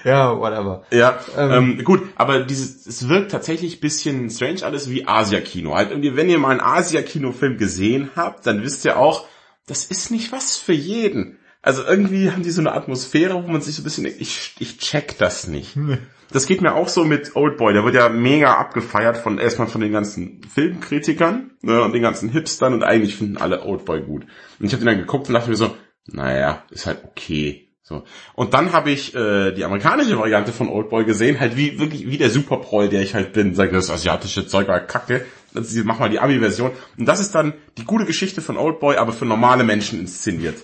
Ja, 0.05 0.39
whatever. 0.39 0.85
Ja, 0.91 1.19
ähm, 1.37 1.51
ähm, 1.79 1.85
gut, 1.85 2.03
aber 2.17 2.41
dieses, 2.41 2.87
es 2.87 3.09
wirkt 3.09 3.31
tatsächlich 3.31 3.81
bisschen 3.81 4.29
strange 4.29 4.63
alles 4.63 4.91
wie 4.91 5.09
Asia-Kino. 5.09 5.75
Halt, 5.75 5.91
irgendwie, 5.91 6.15
wenn 6.15 6.29
ihr 6.29 6.39
mal 6.39 6.51
einen 6.51 6.61
Asia-Kino-Film 6.61 7.57
gesehen 7.57 8.11
habt, 8.15 8.47
dann 8.47 8.63
wisst 8.63 8.85
ihr 8.85 8.99
auch, 8.99 9.27
das 9.67 9.87
ist 9.87 10.11
nicht 10.11 10.31
was 10.31 10.59
für 10.59 10.75
jeden. 10.75 11.39
Also 11.65 11.83
irgendwie 11.83 12.31
haben 12.31 12.43
die 12.43 12.51
so 12.51 12.61
eine 12.61 12.73
Atmosphäre, 12.73 13.43
wo 13.43 13.51
man 13.51 13.63
sich 13.63 13.75
so 13.75 13.81
ein 13.81 13.85
bisschen 13.85 14.05
denkt, 14.05 14.21
ich, 14.21 14.55
ich 14.59 14.77
check 14.77 15.17
das 15.17 15.47
nicht. 15.47 15.77
Nee. 15.77 15.97
Das 16.31 16.47
geht 16.47 16.61
mir 16.61 16.75
auch 16.75 16.89
so 16.89 17.05
mit 17.05 17.37
Oldboy. 17.37 17.73
Der 17.73 17.85
wird 17.85 17.95
ja 17.95 18.11
mega 18.11 18.55
abgefeiert 18.55 19.17
von 19.17 19.39
erstmal 19.39 19.67
von 19.67 19.81
den 19.81 19.91
ganzen 19.91 20.43
Filmkritikern 20.43 21.53
ne, 21.63 21.83
und 21.83 21.95
den 21.95 22.03
ganzen 22.03 22.29
Hipstern 22.29 22.75
und 22.75 22.83
eigentlich 22.83 23.17
finden 23.17 23.39
alle 23.39 23.63
Oldboy 23.63 24.03
gut. 24.03 24.27
Und 24.59 24.67
ich 24.67 24.73
habe 24.73 24.85
den 24.85 24.89
dann 24.89 24.99
geguckt 24.99 25.29
und 25.29 25.35
dachte 25.35 25.49
mir 25.49 25.57
so, 25.57 25.75
naja, 26.07 26.65
ist 26.71 26.85
halt 26.85 27.03
okay. 27.05 27.71
So. 27.83 28.03
Und 28.35 28.53
dann 28.53 28.73
habe 28.73 28.91
ich 28.91 29.15
äh, 29.15 29.53
die 29.53 29.65
amerikanische 29.65 30.19
Variante 30.19 30.53
von 30.53 30.69
Oldboy 30.69 31.07
gesehen, 31.07 31.41
halt 31.41 31.57
wie 31.57 31.79
wirklich 31.79 32.07
wie 32.07 32.19
der 32.19 32.31
Superproll, 32.31 32.91
der 32.91 33.01
ich 33.01 33.15
halt 33.15 33.33
bin, 33.33 33.55
sage 33.55 33.73
das 33.73 33.91
asiatische 33.91 34.47
Zeug 34.47 34.69
war 34.69 34.81
kacke. 34.81 35.25
Also, 35.55 35.81
mach 35.85 35.99
mal 35.99 36.11
die 36.11 36.19
Ami-Version. 36.19 36.73
Und 36.99 37.07
das 37.07 37.21
ist 37.21 37.35
dann 37.35 37.55
die 37.79 37.85
gute 37.85 38.05
Geschichte 38.05 38.43
von 38.43 38.59
Oldboy, 38.59 38.97
aber 38.97 39.13
für 39.13 39.25
normale 39.25 39.65
Menschen 39.65 40.01
inszeniert. 40.01 40.57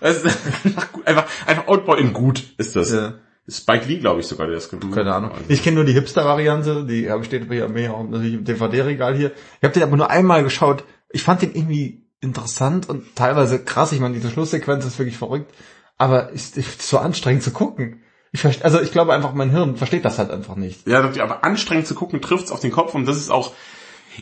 Das 0.00 0.22
ist 0.22 0.26
einfach, 0.64 0.88
einfach, 1.04 1.24
einfach 1.46 1.68
Oldboy 1.68 2.00
in 2.00 2.12
gut 2.12 2.42
ist 2.58 2.76
das. 2.76 2.92
Ja. 2.92 3.14
Spike 3.48 3.86
Lee, 3.86 3.98
glaube 3.98 4.20
ich, 4.20 4.26
sogar, 4.26 4.46
der 4.46 4.56
das 4.56 4.68
gemacht 4.68 4.92
Keine 4.92 5.14
Ahnung. 5.14 5.30
Also. 5.30 5.44
Ich 5.48 5.62
kenne 5.62 5.76
nur 5.76 5.84
die 5.84 5.92
Hipster-Variante, 5.92 6.84
die 6.84 7.08
steht 7.22 7.48
bei 7.48 7.68
mir 7.68 7.94
auch 7.94 8.02
natürlich 8.02 8.34
im 8.34 8.44
DVD-Regal 8.44 9.14
hier. 9.14 9.30
Ich 9.58 9.64
habe 9.64 9.72
den 9.72 9.84
aber 9.84 9.96
nur 9.96 10.10
einmal 10.10 10.42
geschaut. 10.42 10.82
Ich 11.10 11.22
fand 11.22 11.42
den 11.42 11.54
irgendwie 11.54 12.04
interessant 12.20 12.88
und 12.88 13.14
teilweise 13.14 13.62
krass. 13.62 13.92
Ich 13.92 14.00
meine, 14.00 14.14
diese 14.14 14.30
Schlusssequenz 14.30 14.84
ist 14.84 14.98
wirklich 14.98 15.16
verrückt 15.16 15.52
aber 15.98 16.30
ist, 16.30 16.56
ist 16.56 16.82
so 16.82 16.98
anstrengend 16.98 17.42
zu 17.42 17.50
gucken. 17.50 18.02
Ich 18.32 18.44
also 18.64 18.80
ich 18.80 18.92
glaube 18.92 19.14
einfach, 19.14 19.32
mein 19.32 19.50
Hirn 19.50 19.76
versteht 19.76 20.04
das 20.04 20.18
halt 20.18 20.30
einfach 20.30 20.56
nicht. 20.56 20.86
Ja, 20.86 21.00
aber 21.00 21.44
anstrengend 21.44 21.86
zu 21.86 21.94
gucken 21.94 22.20
trifft's 22.20 22.52
auf 22.52 22.60
den 22.60 22.72
Kopf 22.72 22.94
und 22.94 23.06
das 23.06 23.16
ist 23.16 23.30
auch 23.30 23.52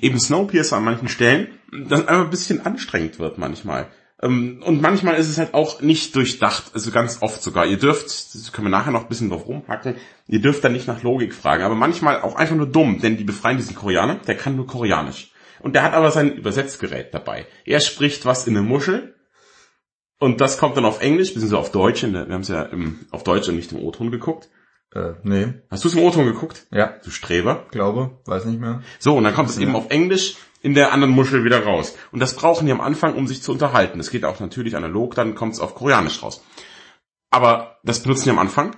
eben 0.00 0.20
Snowpiercer 0.20 0.76
an 0.76 0.84
manchen 0.84 1.08
Stellen, 1.08 1.48
dass 1.72 2.06
einfach 2.06 2.24
ein 2.24 2.30
bisschen 2.30 2.64
anstrengend 2.64 3.18
wird 3.18 3.38
manchmal. 3.38 3.88
Ähm, 4.22 4.62
und 4.64 4.80
manchmal 4.80 5.16
ist 5.16 5.28
es 5.28 5.38
halt 5.38 5.54
auch 5.54 5.80
nicht 5.80 6.14
durchdacht, 6.14 6.72
also 6.74 6.90
ganz 6.90 7.20
oft 7.20 7.42
sogar. 7.42 7.66
Ihr 7.66 7.78
dürft, 7.78 8.06
das 8.06 8.52
können 8.52 8.66
wir 8.66 8.70
nachher 8.70 8.92
noch 8.92 9.02
ein 9.02 9.08
bisschen 9.08 9.30
drauf 9.30 9.46
rumhacken, 9.46 9.96
ihr 10.28 10.40
dürft 10.40 10.64
dann 10.64 10.72
nicht 10.72 10.86
nach 10.86 11.02
Logik 11.02 11.34
fragen, 11.34 11.64
aber 11.64 11.74
manchmal 11.74 12.22
auch 12.22 12.36
einfach 12.36 12.56
nur 12.56 12.68
dumm, 12.68 13.00
denn 13.00 13.16
die 13.16 13.24
befreien 13.24 13.56
diesen 13.56 13.74
Koreaner, 13.74 14.16
der 14.16 14.36
kann 14.36 14.56
nur 14.56 14.66
Koreanisch. 14.66 15.32
Und 15.60 15.74
der 15.74 15.82
hat 15.82 15.94
aber 15.94 16.10
sein 16.10 16.32
Übersetzgerät 16.32 17.14
dabei. 17.14 17.46
Er 17.64 17.80
spricht 17.80 18.26
was 18.26 18.46
in 18.46 18.56
eine 18.56 18.66
Muschel 18.66 19.14
und 20.18 20.40
das 20.40 20.58
kommt 20.58 20.76
dann 20.76 20.84
auf 20.84 21.00
Englisch, 21.00 21.28
beziehungsweise 21.34 21.58
auf 21.58 21.72
Deutsch. 21.72 22.02
Wir 22.02 22.20
haben 22.20 22.40
es 22.40 22.48
ja 22.48 22.62
im, 22.62 23.06
auf 23.10 23.24
Deutsch 23.24 23.48
und 23.48 23.56
nicht 23.56 23.72
im 23.72 23.78
O-Ton 23.78 24.10
geguckt. 24.10 24.48
Äh, 24.94 25.14
nee. 25.22 25.54
Hast 25.70 25.84
du 25.84 25.88
es 25.88 25.94
im 25.94 26.02
O-Ton 26.02 26.26
geguckt? 26.26 26.66
Ja. 26.70 26.94
Du 27.04 27.10
Streber. 27.10 27.66
Glaube, 27.70 28.18
weiß 28.26 28.44
nicht 28.44 28.60
mehr. 28.60 28.82
So, 28.98 29.16
und 29.16 29.24
dann 29.24 29.34
kommt 29.34 29.50
es 29.50 29.58
eben 29.58 29.74
auf 29.74 29.90
Englisch 29.90 30.36
in 30.64 30.72
der 30.72 30.92
anderen 30.92 31.12
Muschel 31.12 31.44
wieder 31.44 31.62
raus. 31.62 31.94
Und 32.10 32.20
das 32.20 32.34
brauchen 32.34 32.64
die 32.64 32.72
am 32.72 32.80
Anfang, 32.80 33.14
um 33.14 33.26
sich 33.26 33.42
zu 33.42 33.52
unterhalten. 33.52 33.98
Das 33.98 34.10
geht 34.10 34.24
auch 34.24 34.40
natürlich 34.40 34.76
analog, 34.76 35.14
dann 35.14 35.34
kommt 35.34 35.52
es 35.52 35.60
auf 35.60 35.74
Koreanisch 35.74 36.22
raus. 36.22 36.42
Aber 37.30 37.76
das 37.84 38.02
benutzen 38.02 38.24
die 38.24 38.30
am 38.30 38.38
Anfang 38.38 38.74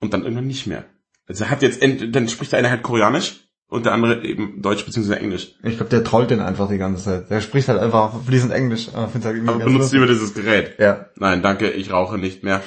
und 0.00 0.14
dann 0.14 0.22
irgendwann 0.22 0.46
nicht 0.46 0.66
mehr. 0.66 0.86
Also 1.26 1.50
hat 1.50 1.60
jetzt, 1.60 1.82
dann 1.82 2.28
spricht 2.28 2.52
der 2.52 2.58
eine 2.58 2.70
halt 2.70 2.82
Koreanisch 2.82 3.50
und 3.68 3.84
der 3.84 3.92
andere 3.92 4.24
eben 4.24 4.62
Deutsch 4.62 4.86
bzw. 4.86 5.12
Englisch. 5.14 5.56
Ich 5.62 5.76
glaube, 5.76 5.90
der 5.90 6.04
trollt 6.04 6.30
den 6.30 6.40
einfach 6.40 6.70
die 6.70 6.78
ganze 6.78 7.04
Zeit. 7.04 7.30
Der 7.30 7.42
spricht 7.42 7.68
halt 7.68 7.80
einfach 7.80 8.14
fließend 8.24 8.52
Englisch. 8.52 8.88
Aber, 8.94 9.12
halt 9.12 9.48
aber 9.48 9.58
benutzt 9.58 9.92
lieber 9.92 10.06
dieses 10.06 10.32
Gerät. 10.32 10.78
Ja. 10.78 11.10
Nein, 11.16 11.42
danke, 11.42 11.70
ich 11.70 11.92
rauche 11.92 12.16
nicht 12.16 12.42
mehr. 12.42 12.62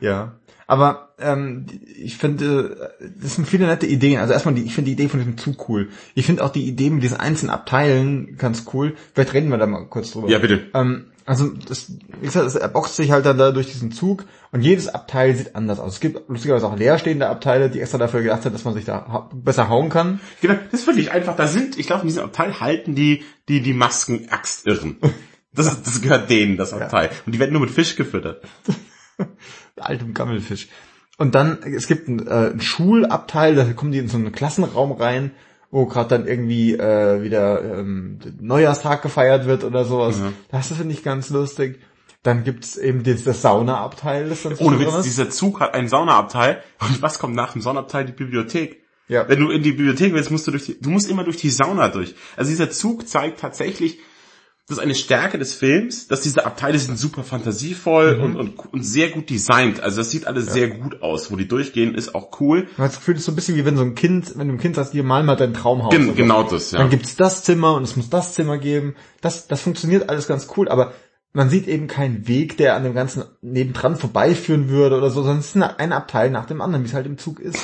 ja. 0.00 0.40
Aber 0.66 1.14
ähm, 1.18 1.66
ich 1.96 2.16
finde, 2.16 2.92
das 3.20 3.34
sind 3.36 3.46
viele 3.46 3.66
nette 3.66 3.86
Ideen. 3.86 4.18
Also 4.20 4.32
erstmal, 4.32 4.54
die, 4.54 4.62
ich 4.62 4.74
finde 4.74 4.86
die 4.86 4.92
Idee 4.92 5.08
von 5.08 5.20
diesem 5.20 5.38
Zug 5.38 5.68
cool. 5.68 5.88
Ich 6.14 6.26
finde 6.26 6.44
auch 6.44 6.50
die 6.50 6.66
Idee 6.66 6.90
mit 6.90 7.02
diesen 7.02 7.18
einzelnen 7.18 7.50
Abteilen 7.50 8.36
ganz 8.36 8.64
cool. 8.72 8.94
Vielleicht 9.14 9.34
reden 9.34 9.50
wir 9.50 9.58
da 9.58 9.66
mal 9.66 9.86
kurz 9.86 10.12
drüber. 10.12 10.28
Ja, 10.28 10.38
bitte. 10.38 10.66
Ähm, 10.74 11.06
also 11.26 11.48
das, 11.48 11.90
wie 12.20 12.26
gesagt, 12.26 12.54
er 12.54 12.68
boxt 12.68 12.96
sich 12.96 13.10
halt 13.10 13.24
dann 13.24 13.38
da 13.38 13.50
durch 13.50 13.68
diesen 13.68 13.92
Zug 13.92 14.26
und 14.52 14.60
jedes 14.60 14.88
Abteil 14.88 15.34
sieht 15.34 15.56
anders 15.56 15.80
aus. 15.80 15.94
Es 15.94 16.00
gibt 16.00 16.28
lustigerweise 16.28 16.66
auch 16.66 16.76
leerstehende 16.76 17.28
Abteile, 17.28 17.70
die 17.70 17.80
extra 17.80 17.96
dafür 17.96 18.22
gedacht 18.22 18.42
sind, 18.42 18.54
dass 18.54 18.64
man 18.64 18.74
sich 18.74 18.84
da 18.84 19.30
besser 19.32 19.70
hauen 19.70 19.88
kann. 19.88 20.20
Genau, 20.42 20.54
das 20.70 20.80
ist 20.80 20.86
wirklich 20.86 21.12
einfach. 21.12 21.34
Da 21.34 21.46
sind, 21.46 21.78
ich 21.78 21.86
glaube, 21.86 22.02
in 22.02 22.08
diesem 22.08 22.24
Abteil 22.24 22.60
halten 22.60 22.94
die 22.94 23.24
die 23.48 23.62
die 23.62 23.72
Masken 23.72 24.28
Axtirren. 24.30 24.98
Das, 25.54 25.82
das 25.82 26.02
gehört 26.02 26.28
denen, 26.30 26.56
das 26.56 26.72
Abteil. 26.72 27.06
Ja. 27.06 27.16
Und 27.24 27.32
die 27.32 27.38
werden 27.38 27.52
nur 27.52 27.60
mit 27.60 27.70
Fisch 27.70 27.94
gefüttert. 27.96 28.42
Altem 29.78 30.14
Gammelfisch. 30.14 30.68
Und 31.16 31.34
dann, 31.34 31.58
es 31.62 31.86
gibt 31.86 32.08
ein, 32.08 32.26
äh, 32.26 32.50
ein 32.50 32.60
Schulabteil, 32.60 33.54
da 33.54 33.64
kommen 33.72 33.92
die 33.92 33.98
in 33.98 34.08
so 34.08 34.16
einen 34.16 34.32
Klassenraum 34.32 34.92
rein 34.92 35.30
wo 35.74 35.86
gerade 35.86 36.10
dann 36.10 36.28
irgendwie 36.28 36.74
äh, 36.74 37.20
wieder 37.24 37.78
ähm, 37.80 38.20
Neujahrstag 38.40 39.02
gefeiert 39.02 39.46
wird 39.46 39.64
oder 39.64 39.84
sowas. 39.84 40.18
Mhm. 40.18 40.32
Das 40.52 40.68
finde 40.68 40.94
ich 40.94 41.02
ganz 41.02 41.30
lustig. 41.30 41.80
Dann 42.22 42.44
gibt's 42.44 42.76
eben 42.76 43.02
das, 43.02 43.24
das 43.24 43.42
Saunaabteil. 43.42 44.28
Das 44.28 44.44
dann 44.44 44.54
Ohne 44.58 44.78
Witz, 44.78 45.02
dieser 45.02 45.30
Zug 45.30 45.58
hat 45.58 45.74
einen 45.74 45.88
Saunaabteil. 45.88 46.62
Und 46.80 47.02
was 47.02 47.18
kommt 47.18 47.34
nach 47.34 47.54
dem 47.54 47.60
Saunaabteil? 47.60 48.04
Die 48.04 48.12
Bibliothek. 48.12 48.84
Ja. 49.08 49.28
Wenn 49.28 49.40
du 49.40 49.50
in 49.50 49.64
die 49.64 49.72
Bibliothek 49.72 50.14
willst, 50.14 50.30
musst 50.30 50.46
du 50.46 50.52
durch 50.52 50.64
die, 50.64 50.80
du 50.80 50.90
musst 50.90 51.10
immer 51.10 51.24
durch 51.24 51.38
die 51.38 51.50
Sauna 51.50 51.88
durch. 51.88 52.14
Also 52.36 52.50
dieser 52.50 52.70
Zug 52.70 53.08
zeigt 53.08 53.40
tatsächlich, 53.40 53.98
das 54.66 54.78
ist 54.78 54.82
eine 54.82 54.94
Stärke 54.94 55.38
des 55.38 55.52
Films, 55.52 56.08
dass 56.08 56.22
diese 56.22 56.46
Abteile 56.46 56.78
sind 56.78 56.98
super 56.98 57.22
fantasievoll 57.22 58.16
mhm. 58.16 58.22
und, 58.22 58.36
und, 58.36 58.72
und 58.72 58.82
sehr 58.82 59.10
gut 59.10 59.28
designt. 59.28 59.80
Also 59.80 59.98
das 59.98 60.10
sieht 60.10 60.26
alles 60.26 60.46
ja. 60.46 60.52
sehr 60.52 60.68
gut 60.70 61.02
aus. 61.02 61.30
Wo 61.30 61.36
die 61.36 61.46
durchgehen, 61.46 61.94
ist 61.94 62.14
auch 62.14 62.40
cool. 62.40 62.66
Man 62.78 62.86
hat 62.86 62.92
das 62.92 63.00
Gefühl, 63.00 63.14
das 63.14 63.22
ist 63.22 63.26
so 63.26 63.32
ein 63.32 63.36
bisschen 63.36 63.56
wie 63.56 63.66
wenn 63.66 63.76
so 63.76 63.82
ein 63.82 63.94
Kind, 63.94 64.38
wenn 64.38 64.48
du 64.48 64.54
ein 64.54 64.58
Kind 64.58 64.78
hast, 64.78 64.92
hier 64.92 65.04
mal 65.04 65.22
mal 65.22 65.36
dein 65.36 65.52
Traumhaus. 65.52 65.90
Gen 65.92 66.14
genau 66.14 66.44
das, 66.44 66.70
ja. 66.70 66.78
Dann 66.78 66.88
gibt's 66.88 67.14
das 67.16 67.44
Zimmer 67.44 67.74
und 67.74 67.82
es 67.82 67.96
muss 67.96 68.08
das 68.08 68.32
Zimmer 68.32 68.56
geben. 68.56 68.94
Das, 69.20 69.48
das 69.48 69.60
funktioniert 69.60 70.08
alles 70.08 70.26
ganz 70.26 70.48
cool, 70.56 70.68
aber 70.70 70.94
man 71.34 71.50
sieht 71.50 71.68
eben 71.68 71.86
keinen 71.86 72.26
Weg, 72.26 72.56
der 72.56 72.74
an 72.74 72.84
dem 72.84 72.94
Ganzen 72.94 73.24
nebendran 73.42 73.96
vorbeiführen 73.96 74.70
würde 74.70 74.96
oder 74.96 75.10
so, 75.10 75.20
sondern 75.22 75.40
es 75.40 75.54
ist 75.54 75.62
ein 75.62 75.92
Abteil 75.92 76.30
nach 76.30 76.46
dem 76.46 76.62
anderen, 76.62 76.84
wie 76.84 76.88
es 76.88 76.94
halt 76.94 77.06
im 77.06 77.18
Zug 77.18 77.38
ist. 77.38 77.62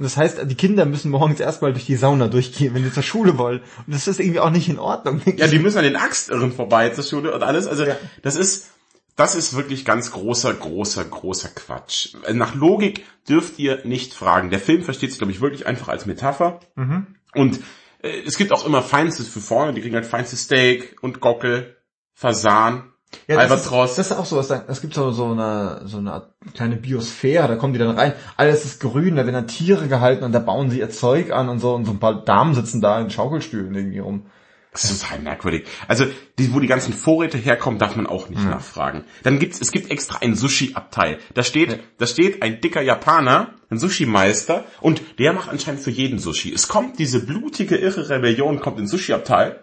Und 0.00 0.04
das 0.04 0.16
heißt, 0.16 0.40
die 0.46 0.54
Kinder 0.54 0.86
müssen 0.86 1.10
morgens 1.10 1.40
erstmal 1.40 1.74
durch 1.74 1.84
die 1.84 1.94
Sauna 1.94 2.28
durchgehen, 2.28 2.72
wenn 2.72 2.82
sie 2.82 2.90
zur 2.90 3.02
Schule 3.02 3.36
wollen. 3.36 3.60
Und 3.86 3.94
das 3.94 4.08
ist 4.08 4.18
irgendwie 4.18 4.40
auch 4.40 4.48
nicht 4.48 4.66
in 4.70 4.78
Ordnung. 4.78 5.20
Ja, 5.36 5.46
die 5.46 5.58
müssen 5.58 5.76
an 5.76 5.84
den 5.84 5.96
Axtirren 5.96 6.52
vorbei 6.52 6.88
zur 6.88 7.04
Schule 7.04 7.34
und 7.34 7.42
alles. 7.42 7.66
Also 7.66 7.84
ja. 7.84 7.98
das 8.22 8.34
ist, 8.34 8.70
das 9.14 9.34
ist 9.34 9.54
wirklich 9.54 9.84
ganz 9.84 10.10
großer, 10.12 10.54
großer, 10.54 11.04
großer 11.04 11.50
Quatsch. 11.50 12.14
Nach 12.32 12.54
Logik 12.54 13.04
dürft 13.28 13.58
ihr 13.58 13.84
nicht 13.84 14.14
fragen. 14.14 14.48
Der 14.48 14.58
Film 14.58 14.84
versteht 14.84 15.10
sich, 15.10 15.18
glaube 15.18 15.32
ich, 15.32 15.42
wirklich 15.42 15.66
einfach 15.66 15.88
als 15.88 16.06
Metapher. 16.06 16.60
Mhm. 16.76 17.08
Und 17.34 17.60
äh, 18.02 18.22
es 18.26 18.38
gibt 18.38 18.52
auch 18.52 18.64
immer 18.64 18.80
Feinstes 18.80 19.28
für 19.28 19.40
vorne. 19.40 19.74
Die 19.74 19.82
kriegen 19.82 19.96
halt 19.96 20.06
feinstes 20.06 20.44
Steak 20.44 20.96
und 21.02 21.20
Gockel, 21.20 21.76
Fasan 22.14 22.90
ja, 23.26 23.36
Albatros. 23.36 23.96
Das 23.96 23.98
ist, 23.98 23.98
das 23.98 24.10
ist 24.10 24.16
auch 24.16 24.24
sowas. 24.24 24.64
Es 24.68 24.80
gibt 24.80 24.94
so, 24.94 25.10
so 25.10 25.26
eine, 25.26 25.82
so 25.84 25.98
eine 25.98 26.22
kleine 26.54 26.76
Biosphäre, 26.76 27.48
da 27.48 27.56
kommen 27.56 27.72
die 27.72 27.78
dann 27.78 27.96
rein. 27.96 28.12
Alles 28.36 28.64
ist 28.64 28.80
grün, 28.80 29.16
da 29.16 29.24
werden 29.24 29.34
dann 29.34 29.48
Tiere 29.48 29.88
gehalten 29.88 30.24
und 30.24 30.32
da 30.32 30.38
bauen 30.38 30.70
sie 30.70 30.78
ihr 30.78 30.90
Zeug 30.90 31.32
an 31.32 31.48
und 31.48 31.58
so 31.58 31.74
und 31.74 31.84
so 31.84 31.92
ein 31.92 32.00
paar 32.00 32.24
Damen 32.24 32.54
sitzen 32.54 32.80
da 32.80 33.00
in 33.00 33.10
Schaukelstühlen 33.10 33.74
irgendwie 33.74 33.98
rum. 33.98 34.26
Das 34.72 34.84
ist 34.84 35.02
total 35.02 35.18
merkwürdig. 35.18 35.66
Also, 35.88 36.06
die, 36.38 36.54
wo 36.54 36.60
die 36.60 36.68
ganzen 36.68 36.92
Vorräte 36.94 37.36
herkommen, 37.38 37.80
darf 37.80 37.96
man 37.96 38.06
auch 38.06 38.28
nicht 38.28 38.42
mhm. 38.42 38.50
nachfragen. 38.50 39.04
Dann 39.24 39.40
gibt's, 39.40 39.60
es 39.60 39.72
gibt 39.72 39.90
extra 39.90 40.18
ein 40.20 40.36
Sushi-Abteil. 40.36 41.18
Da 41.34 41.42
steht, 41.42 41.72
ja. 41.72 41.78
da 41.98 42.06
steht 42.06 42.40
ein 42.42 42.60
dicker 42.60 42.80
Japaner, 42.80 43.54
ein 43.68 43.78
Sushi-Meister, 43.78 44.64
und 44.80 45.02
der 45.18 45.32
macht 45.32 45.48
anscheinend 45.48 45.80
für 45.82 45.90
jeden 45.90 46.20
Sushi. 46.20 46.52
Es 46.54 46.68
kommt 46.68 47.00
diese 47.00 47.26
blutige, 47.26 47.76
irre 47.76 48.08
Rebellion, 48.08 48.60
kommt 48.60 48.78
ins 48.78 48.92
Sushi-Abteil, 48.92 49.58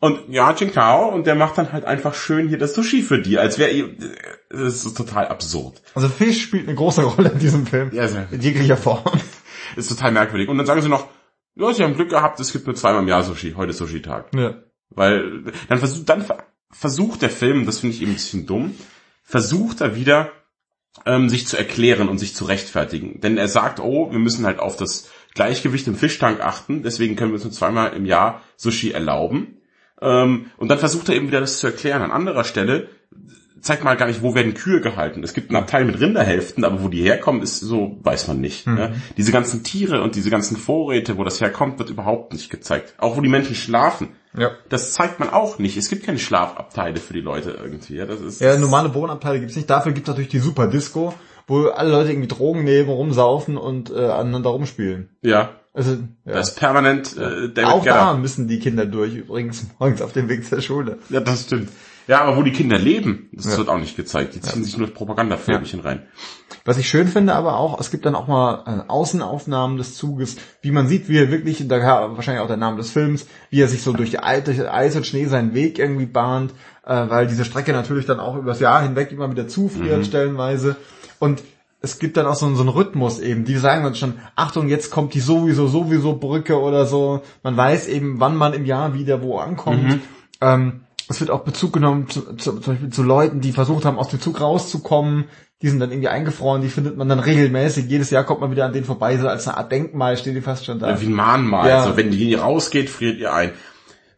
und 0.00 0.28
ja, 0.28 0.52
Jinkao, 0.52 1.08
und 1.08 1.26
der 1.26 1.34
macht 1.34 1.58
dann 1.58 1.72
halt 1.72 1.84
einfach 1.84 2.14
schön 2.14 2.48
hier 2.48 2.58
das 2.58 2.74
Sushi 2.74 3.02
für 3.02 3.20
die, 3.20 3.38
als 3.38 3.58
wäre 3.58 3.90
das 4.50 4.84
ist 4.84 4.96
total 4.96 5.28
absurd. 5.28 5.82
Also 5.94 6.08
Fisch 6.08 6.42
spielt 6.42 6.68
eine 6.68 6.76
große 6.76 7.02
Rolle 7.02 7.30
in 7.30 7.38
diesem 7.38 7.66
Film. 7.66 7.90
Ja, 7.92 8.06
sehr. 8.06 8.28
In 8.30 8.40
jeglicher 8.40 8.76
Form. 8.76 9.02
Ist 9.76 9.88
total 9.88 10.12
merkwürdig. 10.12 10.48
Und 10.48 10.56
dann 10.56 10.66
sagen 10.66 10.82
sie 10.82 10.88
noch, 10.88 11.08
ja, 11.56 11.72
sie 11.74 11.82
haben 11.82 11.94
Glück 11.94 12.10
gehabt, 12.10 12.38
es 12.40 12.52
gibt 12.52 12.66
nur 12.66 12.76
zweimal 12.76 13.02
im 13.02 13.08
Jahr 13.08 13.24
Sushi, 13.24 13.54
heute 13.56 13.70
ist 13.70 13.78
Sushi-Tag. 13.78 14.30
Ja. 14.34 14.54
Weil, 14.90 15.52
dann 15.68 15.78
versucht, 15.78 16.08
dann 16.08 16.24
versucht 16.70 17.22
der 17.22 17.30
Film, 17.30 17.66
das 17.66 17.80
finde 17.80 17.96
ich 17.96 18.02
eben 18.02 18.12
ein 18.12 18.14
bisschen 18.14 18.46
dumm, 18.46 18.74
versucht 19.24 19.80
er 19.80 19.96
wieder, 19.96 20.30
ähm, 21.04 21.28
sich 21.28 21.46
zu 21.46 21.56
erklären 21.56 22.08
und 22.08 22.18
sich 22.18 22.34
zu 22.34 22.44
rechtfertigen. 22.44 23.20
Denn 23.20 23.36
er 23.36 23.48
sagt, 23.48 23.80
oh, 23.80 24.10
wir 24.10 24.18
müssen 24.18 24.46
halt 24.46 24.58
auf 24.60 24.76
das 24.76 25.10
Gleichgewicht 25.34 25.86
im 25.86 25.96
Fischtank 25.96 26.40
achten, 26.40 26.82
deswegen 26.82 27.16
können 27.16 27.30
wir 27.30 27.34
uns 27.34 27.44
nur 27.44 27.52
zweimal 27.52 27.92
im 27.92 28.06
Jahr 28.06 28.42
Sushi 28.56 28.92
erlauben. 28.92 29.57
Ähm, 30.00 30.46
und 30.56 30.68
dann 30.68 30.78
versucht 30.78 31.08
er 31.08 31.16
eben 31.16 31.28
wieder 31.28 31.40
das 31.40 31.58
zu 31.58 31.66
erklären. 31.66 32.02
An 32.02 32.10
anderer 32.10 32.44
Stelle 32.44 32.88
zeigt 33.60 33.82
mal 33.84 33.96
gar 33.96 34.06
nicht, 34.06 34.22
wo 34.22 34.34
werden 34.34 34.54
Kühe 34.54 34.80
gehalten. 34.80 35.22
Es 35.24 35.34
gibt 35.34 35.50
einen 35.50 35.56
Abteil 35.62 35.84
mit 35.84 36.00
Rinderhälften, 36.00 36.64
aber 36.64 36.82
wo 36.82 36.88
die 36.88 37.02
herkommen, 37.02 37.42
ist 37.42 37.58
so, 37.60 37.98
weiß 38.02 38.28
man 38.28 38.40
nicht. 38.40 38.66
Mhm. 38.66 38.78
Ja. 38.78 38.92
Diese 39.16 39.32
ganzen 39.32 39.64
Tiere 39.64 40.02
und 40.02 40.14
diese 40.14 40.30
ganzen 40.30 40.56
Vorräte, 40.56 41.18
wo 41.18 41.24
das 41.24 41.40
herkommt, 41.40 41.78
wird 41.78 41.90
überhaupt 41.90 42.32
nicht 42.32 42.50
gezeigt. 42.50 42.94
Auch 42.98 43.16
wo 43.16 43.20
die 43.20 43.28
Menschen 43.28 43.56
schlafen. 43.56 44.10
Ja. 44.36 44.52
Das 44.68 44.92
zeigt 44.92 45.18
man 45.18 45.30
auch 45.30 45.58
nicht. 45.58 45.76
Es 45.76 45.88
gibt 45.88 46.04
keine 46.04 46.18
Schlafabteile 46.18 47.00
für 47.00 47.14
die 47.14 47.20
Leute 47.20 47.50
irgendwie. 47.50 47.96
Ja, 47.96 48.06
das 48.06 48.20
ist, 48.20 48.40
Ja, 48.40 48.56
normale 48.56 48.94
Wohnabteile 48.94 49.40
gibt's 49.40 49.56
nicht. 49.56 49.68
Dafür 49.68 49.92
gibt's 49.92 50.08
natürlich 50.08 50.30
die 50.30 50.38
Super 50.38 50.68
Disco, 50.68 51.14
wo 51.48 51.66
alle 51.66 51.90
Leute 51.90 52.10
irgendwie 52.12 52.28
Drogen 52.28 52.62
nehmen, 52.62 52.88
rumsaufen 52.90 53.56
und 53.56 53.90
äh, 53.90 54.04
aneinander 54.06 54.50
rumspielen. 54.50 55.08
ja. 55.22 55.57
Also, 55.78 55.92
ja. 55.92 56.32
Das 56.32 56.50
ist 56.50 56.56
permanent 56.58 57.16
äh, 57.16 57.48
David 57.50 57.64
Auch 57.64 57.84
Gedder. 57.84 57.94
da 57.94 58.14
müssen 58.14 58.48
die 58.48 58.58
Kinder 58.58 58.84
durch, 58.84 59.14
übrigens, 59.14 59.64
morgens 59.78 60.02
auf 60.02 60.12
dem 60.12 60.28
Weg 60.28 60.44
zur 60.44 60.60
Schule. 60.60 60.98
Ja, 61.08 61.20
das 61.20 61.42
stimmt. 61.44 61.70
Ja, 62.08 62.22
aber 62.22 62.36
wo 62.38 62.42
die 62.42 62.52
Kinder 62.52 62.78
leben, 62.78 63.28
das 63.32 63.52
Ja. 63.52 63.58
wird 63.58 63.68
auch 63.68 63.78
nicht 63.78 63.94
gezeigt. 63.94 64.34
Die 64.34 64.40
ziehen 64.40 64.64
sich 64.64 64.76
nur 64.78 64.88
Propagandafilmchen 64.88 65.80
rein. 65.80 66.02
Was 66.64 66.78
ich 66.78 66.88
schön 66.88 67.06
finde 67.06 67.34
aber 67.34 67.56
auch, 67.58 67.78
es 67.78 67.90
gibt 67.90 68.06
dann 68.06 68.14
auch 68.14 68.26
mal 68.26 68.64
äh, 68.66 68.90
Außenaufnahmen 68.90 69.76
des 69.76 69.94
Zuges, 69.96 70.36
wie 70.62 70.70
man 70.70 70.88
sieht, 70.88 71.08
wie 71.08 71.18
er 71.18 71.30
wirklich, 71.30 71.68
daher 71.68 72.16
wahrscheinlich 72.16 72.42
auch 72.42 72.48
der 72.48 72.56
Name 72.56 72.78
des 72.78 72.90
Films, 72.90 73.26
wie 73.50 73.60
er 73.60 73.68
sich 73.68 73.82
so 73.82 73.92
durch, 73.92 74.16
durch 74.44 74.70
Eis 74.70 74.96
und 74.96 75.06
Schnee 75.06 75.26
seinen 75.26 75.54
Weg 75.54 75.78
irgendwie 75.78 76.06
bahnt, 76.06 76.52
äh, 76.84 76.94
weil 77.08 77.26
diese 77.28 77.44
Strecke 77.44 77.72
natürlich 77.72 78.06
dann 78.06 78.20
auch 78.20 78.36
übers 78.36 78.58
Jahr 78.60 78.82
hinweg 78.82 79.12
immer 79.12 79.30
wieder 79.30 79.46
zufriert 79.46 80.04
stellenweise. 80.06 80.76
Und 81.18 81.42
es 81.80 81.98
gibt 81.98 82.16
dann 82.16 82.26
auch 82.26 82.34
so, 82.34 82.52
so 82.54 82.62
einen 82.62 82.68
Rhythmus 82.70 83.20
eben, 83.20 83.44
die 83.44 83.56
sagen 83.56 83.84
dann 83.84 83.94
schon, 83.94 84.14
Achtung, 84.34 84.68
jetzt 84.68 84.90
kommt 84.90 85.14
die 85.14 85.20
sowieso, 85.20 85.68
sowieso 85.68 86.14
Brücke 86.14 86.60
oder 86.60 86.86
so. 86.86 87.22
Man 87.42 87.56
weiß 87.56 87.86
eben, 87.88 88.18
wann 88.18 88.36
man 88.36 88.52
im 88.52 88.64
Jahr 88.64 88.94
wieder 88.94 89.22
wo 89.22 89.38
ankommt. 89.38 90.00
Ähm, 90.40 90.80
es 91.08 91.20
wird 91.20 91.30
auch 91.30 91.44
Bezug 91.44 91.72
genommen 91.72 92.08
zu, 92.08 92.34
zu, 92.36 92.60
zum 92.60 92.74
Beispiel 92.74 92.90
zu 92.90 93.02
Leuten, 93.02 93.40
die 93.40 93.52
versucht 93.52 93.84
haben, 93.84 93.98
aus 93.98 94.08
dem 94.08 94.20
Zug 94.20 94.40
rauszukommen. 94.40 95.26
Die 95.62 95.68
sind 95.68 95.80
dann 95.80 95.90
irgendwie 95.90 96.08
eingefroren, 96.08 96.62
die 96.62 96.68
findet 96.68 96.96
man 96.96 97.08
dann 97.08 97.18
regelmäßig. 97.18 97.86
Jedes 97.86 98.10
Jahr 98.10 98.24
kommt 98.24 98.40
man 98.40 98.50
wieder 98.50 98.66
an 98.66 98.72
denen 98.72 98.84
vorbei, 98.84 99.16
so 99.16 99.26
als 99.26 99.48
eine 99.48 99.56
Art 99.56 99.72
Denkmal 99.72 100.16
steht 100.16 100.36
die 100.36 100.40
fast 100.40 100.66
schon 100.66 100.78
da. 100.78 101.00
Wie 101.00 101.06
ein 101.06 101.12
Mahnmal. 101.12 101.68
Ja. 101.68 101.82
Also 101.82 101.96
wenn 101.96 102.10
die 102.10 102.34
rausgeht, 102.34 102.90
friert 102.90 103.18
ihr 103.18 103.32
ein. 103.32 103.50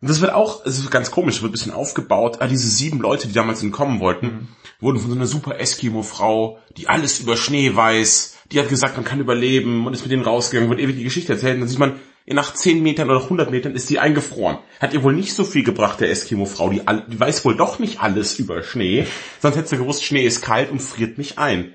Und 0.03 0.09
das 0.09 0.21
wird 0.21 0.33
auch, 0.33 0.65
es 0.65 0.79
ist 0.79 0.91
ganz 0.91 1.11
komisch, 1.11 1.43
wird 1.43 1.51
ein 1.51 1.53
bisschen 1.53 1.73
aufgebaut. 1.73 2.39
Ah, 2.41 2.47
diese 2.47 2.67
sieben 2.69 3.01
Leute, 3.01 3.29
die 3.29 3.35
damals 3.35 3.63
entkommen 3.63 4.01
wollten, 4.01 4.27
Mhm. 4.27 4.49
wurden 4.81 4.99
von 4.99 5.11
so 5.11 5.17
einer 5.17 5.27
super 5.27 5.59
Eskimo-Frau, 5.61 6.59
die 6.77 6.89
alles 6.89 7.21
über 7.21 7.37
Schnee 7.37 7.75
weiß, 7.77 8.37
die 8.51 8.59
hat 8.61 8.69
gesagt, 8.71 8.97
man 8.97 9.05
kann 9.05 9.21
überleben 9.21 9.87
und 9.87 9.93
ist 9.93 10.03
mit 10.03 10.11
denen 10.11 10.23
rausgegangen, 10.25 10.71
wird 10.71 10.81
ewig 10.81 10.97
die 10.97 11.05
Geschichte 11.05 11.35
erzählt. 11.35 11.55
Und 11.55 11.61
dann 11.61 11.69
sieht 11.69 11.79
man, 11.79 12.01
nach 12.27 12.55
10 12.55 12.83
Metern 12.83 13.11
oder 13.11 13.23
100 13.25 13.51
Metern 13.51 13.75
ist 13.75 13.91
die 13.91 13.99
eingefroren. 13.99 14.59
Hat 14.81 14.95
ihr 14.95 15.03
wohl 15.03 15.13
nicht 15.13 15.35
so 15.35 15.45
viel 15.45 15.65
gebracht, 15.65 16.01
der 16.01 16.11
Eskimo-Frau. 16.11 16.71
Die, 16.71 16.81
die 17.09 17.21
weiß 17.21 17.45
wohl 17.45 17.57
doch 17.57 17.79
nicht 17.79 18.01
alles 18.01 18.39
über 18.39 18.63
Schnee. 18.63 19.07
Sonst 19.41 19.57
hätte 19.57 19.69
sie 19.69 19.77
gewusst, 19.77 20.05
Schnee 20.05 20.25
ist 20.25 20.41
kalt 20.41 20.71
und 20.71 20.81
friert 20.81 21.19
mich 21.19 21.39
ein. 21.39 21.75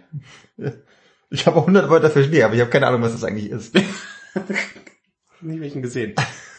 Ich 1.31 1.47
habe 1.47 1.59
100 1.59 1.89
Wörter 1.89 2.11
für 2.11 2.23
Schnee, 2.23 2.43
aber 2.43 2.53
ich 2.53 2.61
habe 2.61 2.69
keine 2.69 2.85
Ahnung, 2.87 3.01
was 3.01 3.11
das 3.11 3.23
eigentlich 3.23 3.49
ist. 3.49 3.73
Nie 5.41 5.59
welchen 5.59 5.81
gesehen. 5.81 6.13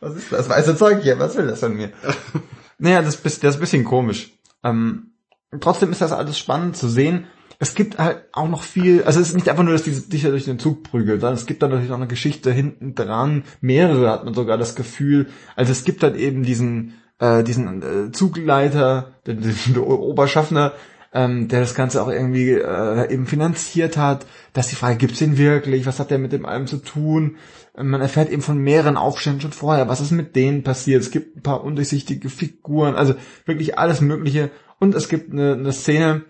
Was 0.00 0.16
ist 0.16 0.32
das 0.32 0.48
weiße 0.48 0.76
Zeug 0.76 1.02
hier? 1.02 1.18
Was 1.18 1.36
will 1.36 1.46
das 1.46 1.60
von 1.60 1.74
mir? 1.74 1.90
naja, 2.78 3.02
das, 3.02 3.16
ist- 3.16 3.42
das 3.42 3.50
ist 3.50 3.56
ein 3.56 3.60
bisschen 3.60 3.84
komisch. 3.84 4.32
Ähm, 4.62 5.12
trotzdem 5.60 5.90
ist 5.92 6.00
das 6.00 6.12
alles 6.12 6.38
spannend 6.38 6.76
zu 6.76 6.88
sehen. 6.88 7.26
Es 7.58 7.74
gibt 7.74 7.96
halt 7.98 8.24
auch 8.32 8.48
noch 8.48 8.62
viel, 8.62 9.02
also 9.04 9.18
es 9.18 9.28
ist 9.28 9.34
nicht 9.34 9.48
einfach 9.48 9.62
nur, 9.62 9.72
dass 9.72 9.84
die 9.84 9.92
dich 10.08 10.22
durch 10.24 10.44
den 10.44 10.58
Zug 10.58 10.82
prügelt, 10.82 11.22
sondern 11.22 11.38
es 11.38 11.46
gibt 11.46 11.62
dann 11.62 11.70
natürlich 11.70 11.90
auch 11.90 11.96
eine 11.96 12.06
Geschichte 12.06 12.52
hinten 12.52 12.94
dran. 12.94 13.44
Mehrere 13.62 14.10
hat 14.10 14.24
man 14.26 14.34
sogar 14.34 14.58
das 14.58 14.74
Gefühl. 14.76 15.28
Also 15.54 15.72
es 15.72 15.84
gibt 15.84 16.02
dann 16.02 16.14
eben 16.16 16.42
diesen, 16.42 16.94
äh, 17.18 17.42
diesen 17.42 17.82
äh, 18.08 18.12
Zugleiter, 18.12 19.12
den, 19.26 19.40
den 19.40 19.76
Oberschaffner, 19.78 20.72
ähm, 21.16 21.48
der 21.48 21.60
das 21.60 21.74
Ganze 21.74 22.02
auch 22.02 22.08
irgendwie 22.08 22.50
äh, 22.50 23.10
eben 23.10 23.26
finanziert 23.26 23.96
hat, 23.96 24.26
dass 24.52 24.68
die 24.68 24.76
Frage, 24.76 24.98
gibt's 24.98 25.18
den 25.18 25.38
wirklich, 25.38 25.86
was 25.86 25.98
hat 25.98 26.10
der 26.10 26.18
mit 26.18 26.32
dem 26.32 26.44
allem 26.44 26.66
zu 26.66 26.76
tun? 26.76 27.36
Ähm, 27.74 27.88
Man 27.88 28.02
erfährt 28.02 28.30
eben 28.30 28.42
von 28.42 28.58
mehreren 28.58 28.98
Aufständen 28.98 29.40
schon 29.40 29.52
vorher, 29.52 29.88
was 29.88 30.02
ist 30.02 30.10
mit 30.10 30.36
denen 30.36 30.62
passiert. 30.62 31.00
Es 31.02 31.10
gibt 31.10 31.34
ein 31.34 31.42
paar 31.42 31.64
undurchsichtige 31.64 32.28
Figuren, 32.28 32.94
also 32.94 33.14
wirklich 33.46 33.78
alles 33.78 34.02
Mögliche. 34.02 34.50
Und 34.78 34.94
es 34.94 35.08
gibt 35.08 35.32
eine, 35.32 35.54
eine 35.54 35.72
Szene, 35.72 36.26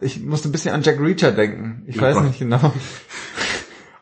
ich 0.00 0.20
musste 0.20 0.48
ein 0.48 0.52
bisschen 0.52 0.74
an 0.74 0.82
Jack 0.82 0.98
Reacher 0.98 1.30
denken. 1.30 1.84
Ich 1.86 1.98
Oh 1.98 2.02
weiß 2.02 2.20
nicht 2.22 2.40
genau. 2.40 2.72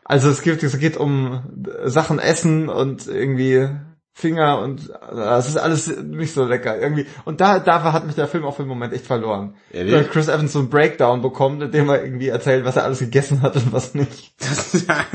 Also 0.03 0.29
es 0.29 0.41
gibt, 0.41 0.63
es 0.63 0.79
geht 0.79 0.97
um 0.97 1.43
Sachen 1.85 2.17
essen 2.17 2.69
und 2.69 3.07
irgendwie 3.07 3.69
Finger 4.15 4.59
und 4.59 4.91
es 5.37 5.47
ist 5.49 5.57
alles 5.57 5.87
nicht 6.03 6.33
so 6.33 6.45
lecker 6.45 6.79
irgendwie. 6.79 7.07
Und 7.25 7.41
da, 7.41 7.59
dafür 7.59 7.93
hat 7.93 8.05
mich 8.05 8.15
der 8.15 8.27
Film 8.27 8.45
auch 8.45 8.55
für 8.55 8.61
den 8.63 8.69
Moment 8.69 8.93
echt 8.93 9.07
verloren. 9.07 9.55
Ehrlich? 9.71 9.91
Da 9.93 9.99
hat 10.01 10.11
Chris 10.11 10.27
Evans 10.27 10.53
so 10.53 10.59
einen 10.59 10.69
Breakdown 10.69 11.21
bekommt, 11.23 11.63
in 11.63 11.71
dem 11.71 11.89
er 11.89 12.03
irgendwie 12.03 12.27
erzählt, 12.27 12.63
was 12.63 12.75
er 12.75 12.83
alles 12.83 12.99
gegessen 12.99 13.41
hat 13.41 13.55
und 13.55 13.73
was 13.73 13.95
nicht. 13.95 14.33
Das 14.39 14.85
ja- 14.87 15.05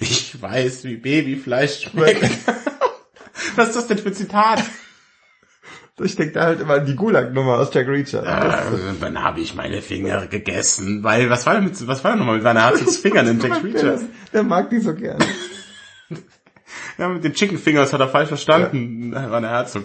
ich 0.00 0.40
weiß, 0.42 0.84
wie 0.84 0.96
Babyfleisch 0.96 1.82
schmeckt. 1.90 2.24
Was 3.56 3.68
ist 3.68 3.76
das 3.76 3.86
denn 3.88 3.98
für 3.98 4.08
ein 4.08 4.14
Zitat? 4.14 4.62
Ich 6.02 6.16
denke 6.16 6.32
da 6.32 6.44
halt 6.44 6.60
immer 6.60 6.74
an 6.74 6.86
die 6.86 6.96
Gulag-Nummer 6.96 7.58
aus 7.58 7.68
Jack 7.72 7.86
Reacher. 7.86 8.24
Äh, 8.24 8.94
wann 8.98 9.22
habe 9.22 9.40
ich 9.40 9.54
meine 9.54 9.80
Finger 9.82 10.26
gegessen? 10.26 11.04
Weil, 11.04 11.30
was 11.30 11.46
war 11.46 11.54
denn 11.54 11.64
mit, 11.64 11.86
was 11.86 12.02
war 12.02 12.12
denn 12.12 12.20
nochmal 12.20 12.36
mit 12.36 12.44
Werner 12.44 12.62
Herzogs 12.70 12.96
Fingern 12.96 13.28
in 13.28 13.38
Jack 13.40 13.52
der, 13.62 13.64
Reacher? 13.64 14.00
der 14.32 14.42
mag 14.42 14.70
die 14.70 14.80
so 14.80 14.94
gern. 14.94 15.22
Ja, 16.98 17.08
mit 17.08 17.24
den 17.24 17.34
Chicken 17.34 17.58
Fingers 17.58 17.92
hat 17.92 18.00
er 18.00 18.08
falsch 18.08 18.28
verstanden, 18.28 19.12
Werner 19.12 19.48
Herzog. 19.50 19.84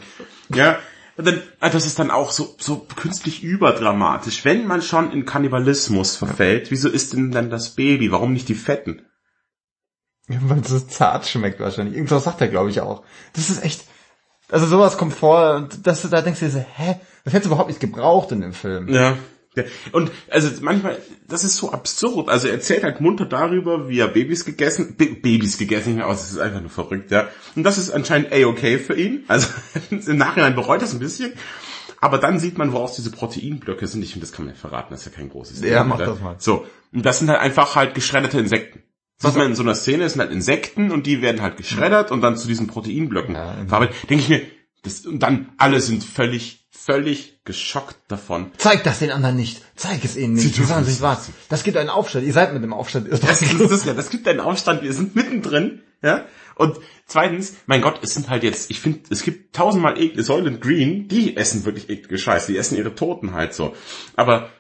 Ja, 0.54 0.78
dann, 1.18 1.42
ah, 1.60 1.70
das 1.70 1.86
ist 1.86 2.00
dann 2.00 2.12
auch 2.12 2.32
so, 2.32 2.56
so 2.60 2.88
künstlich 2.96 3.44
überdramatisch. 3.44 4.46
Wenn 4.46 4.68
man 4.68 4.82
schon 4.82 5.12
in 5.12 5.26
Kannibalismus 5.26 6.16
verfällt, 6.16 6.72
wieso 6.72 6.88
ist 6.88 7.14
denn 7.14 7.32
dann 7.32 7.50
das 7.50 7.76
Baby? 7.76 8.12
Warum 8.12 8.34
nicht 8.34 8.48
die 8.48 8.56
Fetten? 8.56 9.02
Weil 10.28 10.60
es 10.60 10.70
so 10.70 10.80
zart 10.80 11.28
schmeckt 11.28 11.60
wahrscheinlich. 11.60 11.96
Irgendwas 11.96 12.24
sagt 12.24 12.40
er, 12.40 12.48
glaube 12.48 12.70
ich, 12.70 12.82
auch. 12.82 13.04
Das 13.34 13.50
ist 13.50 13.64
echt, 13.64 13.84
also 14.50 14.68
sowas 14.68 14.98
kommt 14.98 15.14
vor 15.14 15.56
und 15.56 15.88
das, 15.88 16.08
da 16.10 16.22
denkst 16.22 16.40
du 16.40 16.46
dir 16.46 16.52
so, 16.52 16.60
hä? 16.60 17.00
Das 17.24 17.34
hättest 17.34 17.48
du 17.48 17.50
überhaupt 17.50 17.70
nicht 17.70 17.82
gebraucht 17.82 18.32
in 18.32 18.42
dem 18.42 18.54
Film. 18.54 18.88
Ja. 18.88 19.18
Und 19.92 20.12
also 20.30 20.50
manchmal, 20.62 20.98
das 21.28 21.44
ist 21.44 21.56
so 21.58 21.72
absurd. 21.72 22.30
Also 22.30 22.48
er 22.48 22.54
erzählt 22.54 22.84
halt 22.84 23.02
munter 23.02 23.26
darüber, 23.26 23.90
wie 23.90 24.00
er 24.00 24.08
Babys 24.08 24.46
gegessen, 24.46 24.96
B 24.96 25.08
Babys 25.08 25.58
gegessen, 25.58 25.90
nicht 25.90 25.98
mehr 25.98 26.08
aus, 26.08 26.22
das 26.22 26.32
ist 26.32 26.40
einfach 26.40 26.62
nur 26.62 26.70
verrückt, 26.70 27.12
ja. 27.12 27.28
Und 27.56 27.64
das 27.64 27.78
ist 27.78 27.92
anscheinend 27.92 28.32
a-okay 28.32 28.78
für 28.78 28.96
ihn. 28.96 29.24
Also 29.28 29.48
im 29.90 30.18
Nachhinein 30.18 30.56
bereut 30.56 30.82
das 30.82 30.94
ein 30.94 31.00
bisschen. 31.00 31.34
Aber 32.02 32.18
dann 32.18 32.40
sieht 32.40 32.58
man, 32.58 32.72
woraus 32.72 32.96
diese 32.96 33.12
Proteinblöcke 33.12 33.86
sind. 33.88 34.04
Ich 34.04 34.14
finde, 34.14 34.26
das 34.26 34.32
kann 34.32 34.46
man 34.46 34.56
ja 34.56 34.60
verraten, 34.60 34.88
das 34.92 35.02
ist 35.02 35.12
ja 35.12 35.18
kein 35.18 35.30
großes 35.30 35.62
Ja, 35.62 35.84
mach 35.84 35.98
das 35.98 36.22
mal. 36.22 36.36
So. 36.40 36.66
Und 36.94 37.06
das 37.06 37.20
sind 37.20 37.30
halt 37.30 37.40
einfach 37.42 37.76
halt 37.76 37.94
geschredderte 37.94 38.40
Insekten. 38.40 38.84
Was 39.22 39.36
man 39.36 39.48
in 39.48 39.56
so 39.56 39.64
einer 39.64 39.76
Szene 39.76 40.06
ist, 40.06 40.14
sind 40.14 40.22
halt 40.22 40.32
Insekten 40.32 40.92
und 40.92 41.06
die 41.06 41.22
werden 41.22 41.42
halt 41.42 41.58
geschreddert 41.58 42.10
und 42.12 42.22
dann 42.22 42.38
zu 42.38 42.48
diesen 42.48 42.68
Proteinblöcken 42.68 43.36
Ja, 43.36 43.66
verarbeitet. 43.68 44.10
Denke 44.10 44.24
ich 44.24 44.30
mir, 44.30 44.42
das, 44.84 45.06
und 45.06 45.20
dann 45.20 45.50
alle 45.58 45.82
sind 45.82 46.06
völlig, 46.06 46.68
völlig 46.72 47.39
geschockt 47.50 47.98
davon. 48.10 48.52
Zeig 48.58 48.84
das 48.84 49.00
den 49.00 49.10
anderen 49.10 49.36
nicht. 49.36 49.64
Zeig 49.76 50.06
es 50.06 50.16
ihnen 50.16 50.36
nicht. 50.36 50.54
Sie 50.54 50.64
sagen 50.64 50.86
sich 50.86 51.02
was. 51.02 51.32
Das 51.50 51.64
gibt 51.64 51.78
einen 51.78 51.90
Aufstand. 51.90 52.24
Ihr 52.28 52.32
seid 52.32 52.54
mit 52.54 52.62
dem 52.62 52.74
Aufstand. 52.74 53.12
Das, 53.12 53.22
das, 53.22 53.40
das, 53.40 53.86
ja, 53.86 53.96
das 53.96 54.12
gibt 54.12 54.28
einen 54.28 54.40
Aufstand, 54.40 54.84
wir 54.84 54.94
sind 54.94 55.16
mittendrin, 55.16 55.82
ja. 56.04 56.26
Und 56.54 56.78
zweitens, 57.08 57.56
mein 57.66 57.82
Gott, 57.82 58.02
es 58.04 58.14
sind 58.14 58.30
halt 58.30 58.44
jetzt, 58.44 58.70
ich 58.70 58.80
finde, 58.80 59.00
es 59.10 59.24
gibt 59.24 59.56
tausendmal 59.56 59.96
Soylent 60.18 60.62
Green, 60.62 61.08
die 61.08 61.36
essen 61.38 61.66
wirklich 61.66 61.90
eklige 61.90 62.20
Scheiße, 62.20 62.52
die 62.52 62.58
essen 62.60 62.78
ihre 62.78 62.94
Toten 62.94 63.34
halt 63.34 63.56
so. 63.56 63.76
Aber, 64.16 64.52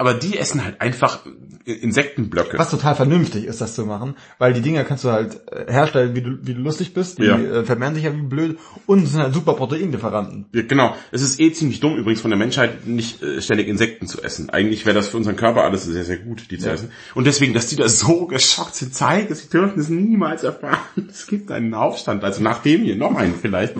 aber 0.00 0.14
die 0.14 0.38
essen 0.38 0.64
halt 0.64 0.80
einfach 0.80 1.20
Insektenblöcke. 1.66 2.58
Was 2.58 2.70
total 2.70 2.94
vernünftig 2.94 3.44
ist, 3.44 3.60
das 3.60 3.74
zu 3.74 3.84
machen, 3.84 4.14
weil 4.38 4.54
die 4.54 4.62
Dinger 4.62 4.82
kannst 4.84 5.04
du 5.04 5.10
halt 5.10 5.40
äh, 5.52 5.70
herstellen, 5.70 6.14
wie 6.16 6.22
du, 6.22 6.38
wie 6.42 6.54
du 6.54 6.60
lustig 6.62 6.94
bist. 6.94 7.18
Die 7.18 7.24
Ja. 7.24 7.36
äh, 7.38 7.64
vermehren 7.64 7.94
sich 7.94 8.04
ja 8.04 8.14
wie 8.16 8.22
blöd 8.22 8.58
und 8.86 9.04
sind 9.06 9.20
halt 9.20 9.34
super 9.34 9.52
Proteinlieferanten. 9.54 10.46
Ja, 10.54 10.62
genau. 10.62 10.96
Es 11.12 11.20
ist 11.20 11.38
eh 11.38 11.52
ziemlich 11.52 11.80
dumm 11.80 11.96
übrigens 11.96 12.22
von 12.22 12.30
der 12.30 12.38
Menschheit, 12.38 12.86
nicht 12.86 13.22
äh, 13.22 13.42
ständig 13.42 13.68
Insekten 13.68 14.06
zu 14.06 14.22
essen. 14.22 14.48
Eigentlich 14.50 14.86
wäre 14.86 14.94
das 14.96 15.08
für 15.08 15.18
unseren 15.18 15.36
Körper 15.36 15.62
alles 15.64 15.84
sehr, 15.84 16.04
sehr 16.04 16.16
gut, 16.18 16.50
die 16.50 16.58
zu 16.58 16.68
Ja. 16.68 16.72
essen. 16.74 16.90
Und 17.14 17.26
deswegen, 17.26 17.52
dass 17.52 17.66
die 17.66 17.76
da 17.76 17.88
so 17.88 18.26
geschockt 18.26 18.74
sind, 18.76 18.94
zeigt, 18.94 19.36
sie 19.36 19.50
dürfen 19.50 19.78
es 19.78 19.90
niemals 19.90 20.44
erfahren. 20.44 20.78
Es 21.10 21.26
gibt 21.26 21.50
einen 21.50 21.74
Aufstand, 21.74 22.24
also 22.24 22.42
nach 22.42 22.62
dem 22.62 22.82
hier 22.82 22.96
noch 22.96 23.14
einen 23.16 23.34
vielleicht, 23.34 23.74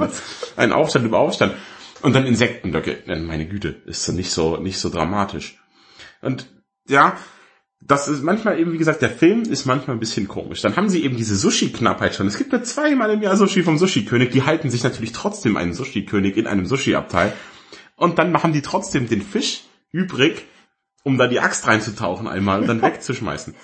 einen 0.57 0.73
Aufstand 0.73 1.07
über 1.07 1.19
Aufstand. 1.19 1.55
Und 2.03 2.15
dann 2.15 2.27
Insektenblöcke. 2.27 2.99
Meine 3.27 3.47
Güte, 3.47 3.75
ist 3.87 4.05
so 4.05 4.13
nicht 4.13 4.31
so, 4.31 4.57
nicht 4.57 4.79
so 4.79 4.89
dramatisch. 4.89 5.60
Und 6.21 6.49
ja, 6.89 7.17
das 7.83 8.09
ist 8.09 8.23
manchmal 8.23 8.59
eben, 8.59 8.73
wie 8.73 8.79
gesagt, 8.79 9.01
der 9.01 9.11
Film 9.11 9.43
ist 9.43 9.65
manchmal 9.65 9.97
ein 9.97 10.01
bisschen 10.01 10.29
komisch. 10.29 10.61
Dann 10.61 10.77
haben 10.77 10.91
sie 10.91 11.03
eben 11.03 11.17
diese 11.17 11.37
Sushi-Knappheit 11.37 12.15
schon. 12.15 12.27
Es 12.27 12.37
gibt 12.37 12.53
nur 12.53 12.63
zweimal 12.63 13.11
im 13.11 13.23
Jahr 13.23 13.37
Sushi 13.37 13.63
vom 13.63 13.79
Sushi-König. 13.79 14.31
Die 14.31 14.43
halten 14.43 14.71
sich 14.71 14.85
natürlich 14.85 15.13
trotzdem 15.13 15.57
einen 15.57 15.73
Sushi-König 15.73 16.37
in 16.37 16.47
einem 16.47 16.67
Sushi-Abteil. 16.67 17.33
Und 17.97 18.19
dann 18.19 18.33
machen 18.33 18.53
die 18.53 18.63
trotzdem 18.63 19.09
den 19.09 19.23
Fisch 19.23 19.63
übrig, 19.93 20.47
um 21.05 21.17
da 21.17 21.27
die 21.27 21.41
Axt 21.41 21.67
reinzutauchen 21.67 22.29
einmal 22.29 22.61
und 22.61 22.67
dann 22.67 22.83
wegzuschmeißen. 22.83 23.55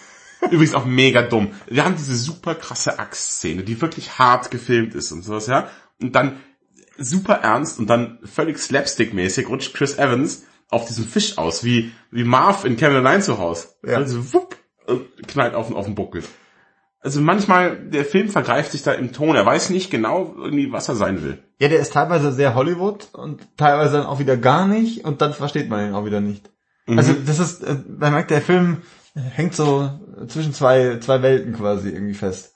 Übrigens 0.50 0.74
auch 0.74 0.84
mega 0.84 1.22
dumm. 1.22 1.52
Wir 1.66 1.84
haben 1.84 1.96
diese 1.96 2.16
super 2.16 2.54
krasse 2.54 2.98
Axtszene, 2.98 3.64
die 3.64 3.80
wirklich 3.80 4.18
hart 4.18 4.50
gefilmt 4.50 4.94
ist 4.94 5.12
und 5.12 5.22
sowas, 5.22 5.46
ja. 5.46 5.70
Und 6.00 6.14
dann 6.14 6.40
super 6.98 7.34
ernst 7.34 7.78
und 7.78 7.88
dann 7.88 8.18
völlig 8.24 8.58
slapstick-mäßig 8.58 9.48
rutscht 9.48 9.74
Chris 9.74 9.98
Evans 9.98 10.44
auf 10.68 10.86
diesem 10.86 11.04
Fisch 11.04 11.38
aus, 11.38 11.64
wie, 11.64 11.92
wie 12.10 12.24
Marv 12.24 12.64
in 12.64 12.76
Kevin 12.76 12.96
Allein 12.96 13.22
zu 13.22 13.38
Hause. 13.38 13.68
Ja. 13.84 13.96
Also 13.96 14.32
wupp, 14.32 14.56
knallt 15.26 15.54
auf, 15.54 15.72
auf 15.72 15.86
den 15.86 15.94
Buckel. 15.94 16.22
Also 17.00 17.20
manchmal, 17.20 17.76
der 17.76 18.04
Film 18.04 18.28
vergreift 18.28 18.72
sich 18.72 18.82
da 18.82 18.92
im 18.92 19.12
Ton, 19.12 19.36
er 19.36 19.46
weiß 19.46 19.70
nicht 19.70 19.90
genau 19.90 20.34
irgendwie, 20.36 20.72
was 20.72 20.88
er 20.88 20.96
sein 20.96 21.22
will. 21.22 21.38
Ja, 21.60 21.68
der 21.68 21.78
ist 21.78 21.92
teilweise 21.92 22.32
sehr 22.32 22.54
Hollywood 22.54 23.08
und 23.12 23.46
teilweise 23.56 23.98
dann 23.98 24.06
auch 24.06 24.18
wieder 24.18 24.36
gar 24.36 24.66
nicht 24.66 25.04
und 25.04 25.20
dann 25.20 25.32
versteht 25.32 25.68
man 25.68 25.88
ihn 25.88 25.94
auch 25.94 26.04
wieder 26.04 26.20
nicht. 26.20 26.50
Also 26.88 27.14
das 27.14 27.38
ist, 27.38 27.62
äh, 27.64 27.76
man 27.86 28.12
merkt, 28.12 28.30
der 28.30 28.42
Film 28.42 28.82
hängt 29.14 29.54
so 29.54 29.90
zwischen 30.28 30.52
zwei, 30.52 30.98
zwei 31.00 31.22
Welten 31.22 31.52
quasi 31.52 31.90
irgendwie 31.90 32.14
fest. 32.14 32.54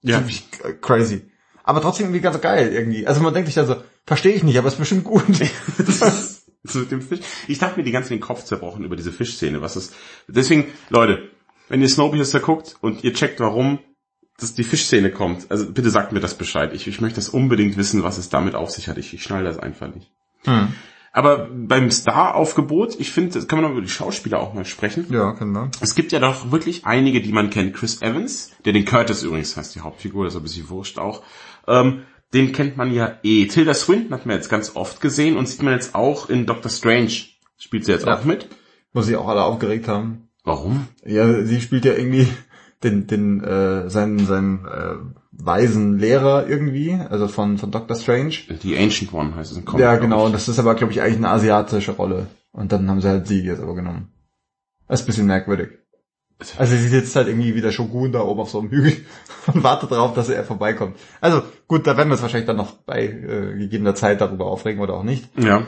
Ja. 0.00 0.18
Ziemlich 0.18 0.44
crazy. 0.80 1.30
Aber 1.64 1.80
trotzdem 1.80 2.06
irgendwie 2.06 2.22
ganz 2.22 2.40
geil 2.40 2.72
irgendwie. 2.72 3.06
Also 3.06 3.20
man 3.20 3.34
denkt 3.34 3.46
sich 3.46 3.54
dann 3.54 3.66
so, 3.66 3.76
verstehe 4.06 4.32
ich 4.32 4.42
nicht, 4.42 4.58
aber 4.58 4.68
ist 4.68 4.78
bestimmt 4.78 5.04
gut. 5.04 5.24
Das 5.78 6.31
mit 6.74 6.90
dem 6.90 7.02
Fisch. 7.02 7.20
Ich 7.48 7.58
dachte 7.58 7.78
mir 7.78 7.84
die 7.84 7.92
ganze 7.92 8.10
Zeit 8.10 8.18
den 8.18 8.22
Kopf 8.22 8.44
zerbrochen 8.44 8.84
über 8.84 8.96
diese 8.96 9.12
Fischszene, 9.12 9.60
was 9.62 9.76
ist. 9.76 9.94
Deswegen, 10.28 10.66
Leute, 10.88 11.30
wenn 11.68 11.80
ihr 11.80 11.88
Snowpiercer 11.88 12.40
guckt 12.40 12.76
und 12.80 13.04
ihr 13.04 13.12
checkt, 13.12 13.40
warum 13.40 13.78
dass 14.38 14.54
die 14.54 14.64
Fischszene 14.64 15.12
kommt, 15.12 15.50
also 15.50 15.70
bitte 15.70 15.90
sagt 15.90 16.12
mir 16.12 16.20
das 16.20 16.34
Bescheid. 16.34 16.72
Ich, 16.74 16.88
ich 16.88 17.00
möchte 17.00 17.16
das 17.16 17.28
unbedingt 17.28 17.76
wissen, 17.76 18.02
was 18.02 18.18
es 18.18 18.28
damit 18.28 18.54
auf 18.54 18.70
sich 18.70 18.88
hat. 18.88 18.98
Ich, 18.98 19.14
ich 19.14 19.22
schnall 19.22 19.44
das 19.44 19.58
einfach 19.58 19.94
nicht. 19.94 20.10
Hm. 20.44 20.72
Aber 21.12 21.48
beim 21.52 21.90
Star-Aufgebot, 21.90 22.98
ich 22.98 23.12
finde, 23.12 23.34
das 23.34 23.46
kann 23.46 23.60
man 23.60 23.72
über 23.72 23.82
die 23.82 23.88
Schauspieler 23.88 24.40
auch 24.40 24.54
mal 24.54 24.64
sprechen. 24.64 25.06
Ja, 25.10 25.32
können 25.32 25.52
wir. 25.52 25.70
Es 25.80 25.94
gibt 25.94 26.10
ja 26.10 26.18
doch 26.18 26.50
wirklich 26.50 26.86
einige, 26.86 27.20
die 27.20 27.32
man 27.32 27.50
kennt. 27.50 27.74
Chris 27.74 28.00
Evans, 28.00 28.50
der 28.64 28.72
den 28.72 28.86
Curtis 28.86 29.22
übrigens 29.22 29.56
heißt, 29.56 29.74
die 29.74 29.80
Hauptfigur, 29.80 30.24
das 30.24 30.34
ist 30.34 30.40
ein 30.40 30.42
bisschen 30.42 30.70
wurscht 30.70 30.98
auch. 30.98 31.22
Ähm, 31.68 32.04
den 32.34 32.52
kennt 32.52 32.76
man 32.76 32.92
ja 32.92 33.18
eh. 33.22 33.46
Tilda 33.46 33.74
Swinton 33.74 34.12
hat 34.14 34.26
man 34.26 34.36
jetzt 34.36 34.48
ganz 34.48 34.74
oft 34.76 35.00
gesehen 35.00 35.36
und 35.36 35.48
sieht 35.48 35.62
man 35.62 35.74
jetzt 35.74 35.94
auch 35.94 36.28
in 36.30 36.46
Doctor 36.46 36.70
Strange. 36.70 37.12
Spielt 37.58 37.84
sie 37.84 37.92
jetzt 37.92 38.06
Ja. 38.06 38.18
auch 38.18 38.24
mit? 38.24 38.48
Wo 38.92 39.02
sie 39.02 39.16
auch 39.16 39.28
alle 39.28 39.44
aufgeregt 39.44 39.88
haben. 39.88 40.28
Warum? 40.44 40.88
Ja, 41.04 41.44
sie 41.44 41.60
spielt 41.60 41.84
ja 41.84 41.92
irgendwie 41.94 42.26
den, 42.82 43.06
den, 43.06 43.42
äh, 43.44 43.88
seinen, 43.90 44.26
seinen, 44.26 44.64
äh, 44.66 44.94
weisen 45.34 45.98
Lehrer 45.98 46.46
irgendwie, 46.48 46.92
also 46.94 47.26
von, 47.28 47.56
von 47.58 47.70
Doctor 47.70 47.96
Strange. 47.96 48.34
Die 48.62 48.76
Ancient 48.76 49.12
One 49.14 49.34
heißt 49.34 49.52
es 49.52 49.58
im 49.58 49.64
Comic. 49.64 49.82
ja, 49.82 49.96
genau, 49.96 50.26
und 50.26 50.32
das 50.32 50.48
ist 50.48 50.58
aber, 50.58 50.74
glaube 50.74 50.92
ich, 50.92 51.00
eigentlich 51.00 51.16
eine 51.16 51.30
asiatische 51.30 51.92
Rolle. 51.92 52.26
Und 52.52 52.70
dann 52.72 52.88
haben 52.90 53.00
sie 53.00 53.08
halt 53.08 53.26
sie 53.26 53.40
jetzt 53.42 53.62
aber 53.62 53.74
genommen. 53.74 54.12
Das 54.88 55.00
ist 55.00 55.04
ein 55.04 55.06
bisschen 55.06 55.26
merkwürdig. 55.26 55.70
Also 56.58 56.76
sie 56.76 56.88
sitzt 56.88 57.16
halt 57.16 57.28
irgendwie 57.28 57.54
wie 57.54 57.60
der 57.60 57.72
Shogun 57.72 58.12
da 58.12 58.20
oben 58.20 58.40
auf 58.40 58.50
so 58.50 58.60
einem 58.60 58.70
Hügel 58.70 58.96
und 59.46 59.62
wartet 59.62 59.90
darauf, 59.92 60.14
dass 60.14 60.28
er 60.28 60.44
vorbeikommt. 60.44 60.96
Also 61.20 61.42
gut, 61.68 61.86
da 61.86 61.96
werden 61.96 62.08
wir 62.08 62.14
uns 62.14 62.22
wahrscheinlich 62.22 62.46
dann 62.46 62.56
noch 62.56 62.72
bei 62.72 63.04
äh, 63.04 63.58
gegebener 63.58 63.94
Zeit 63.94 64.20
darüber 64.20 64.46
aufregen 64.46 64.80
oder 64.80 64.94
auch 64.94 65.04
nicht. 65.04 65.28
Ja. 65.38 65.66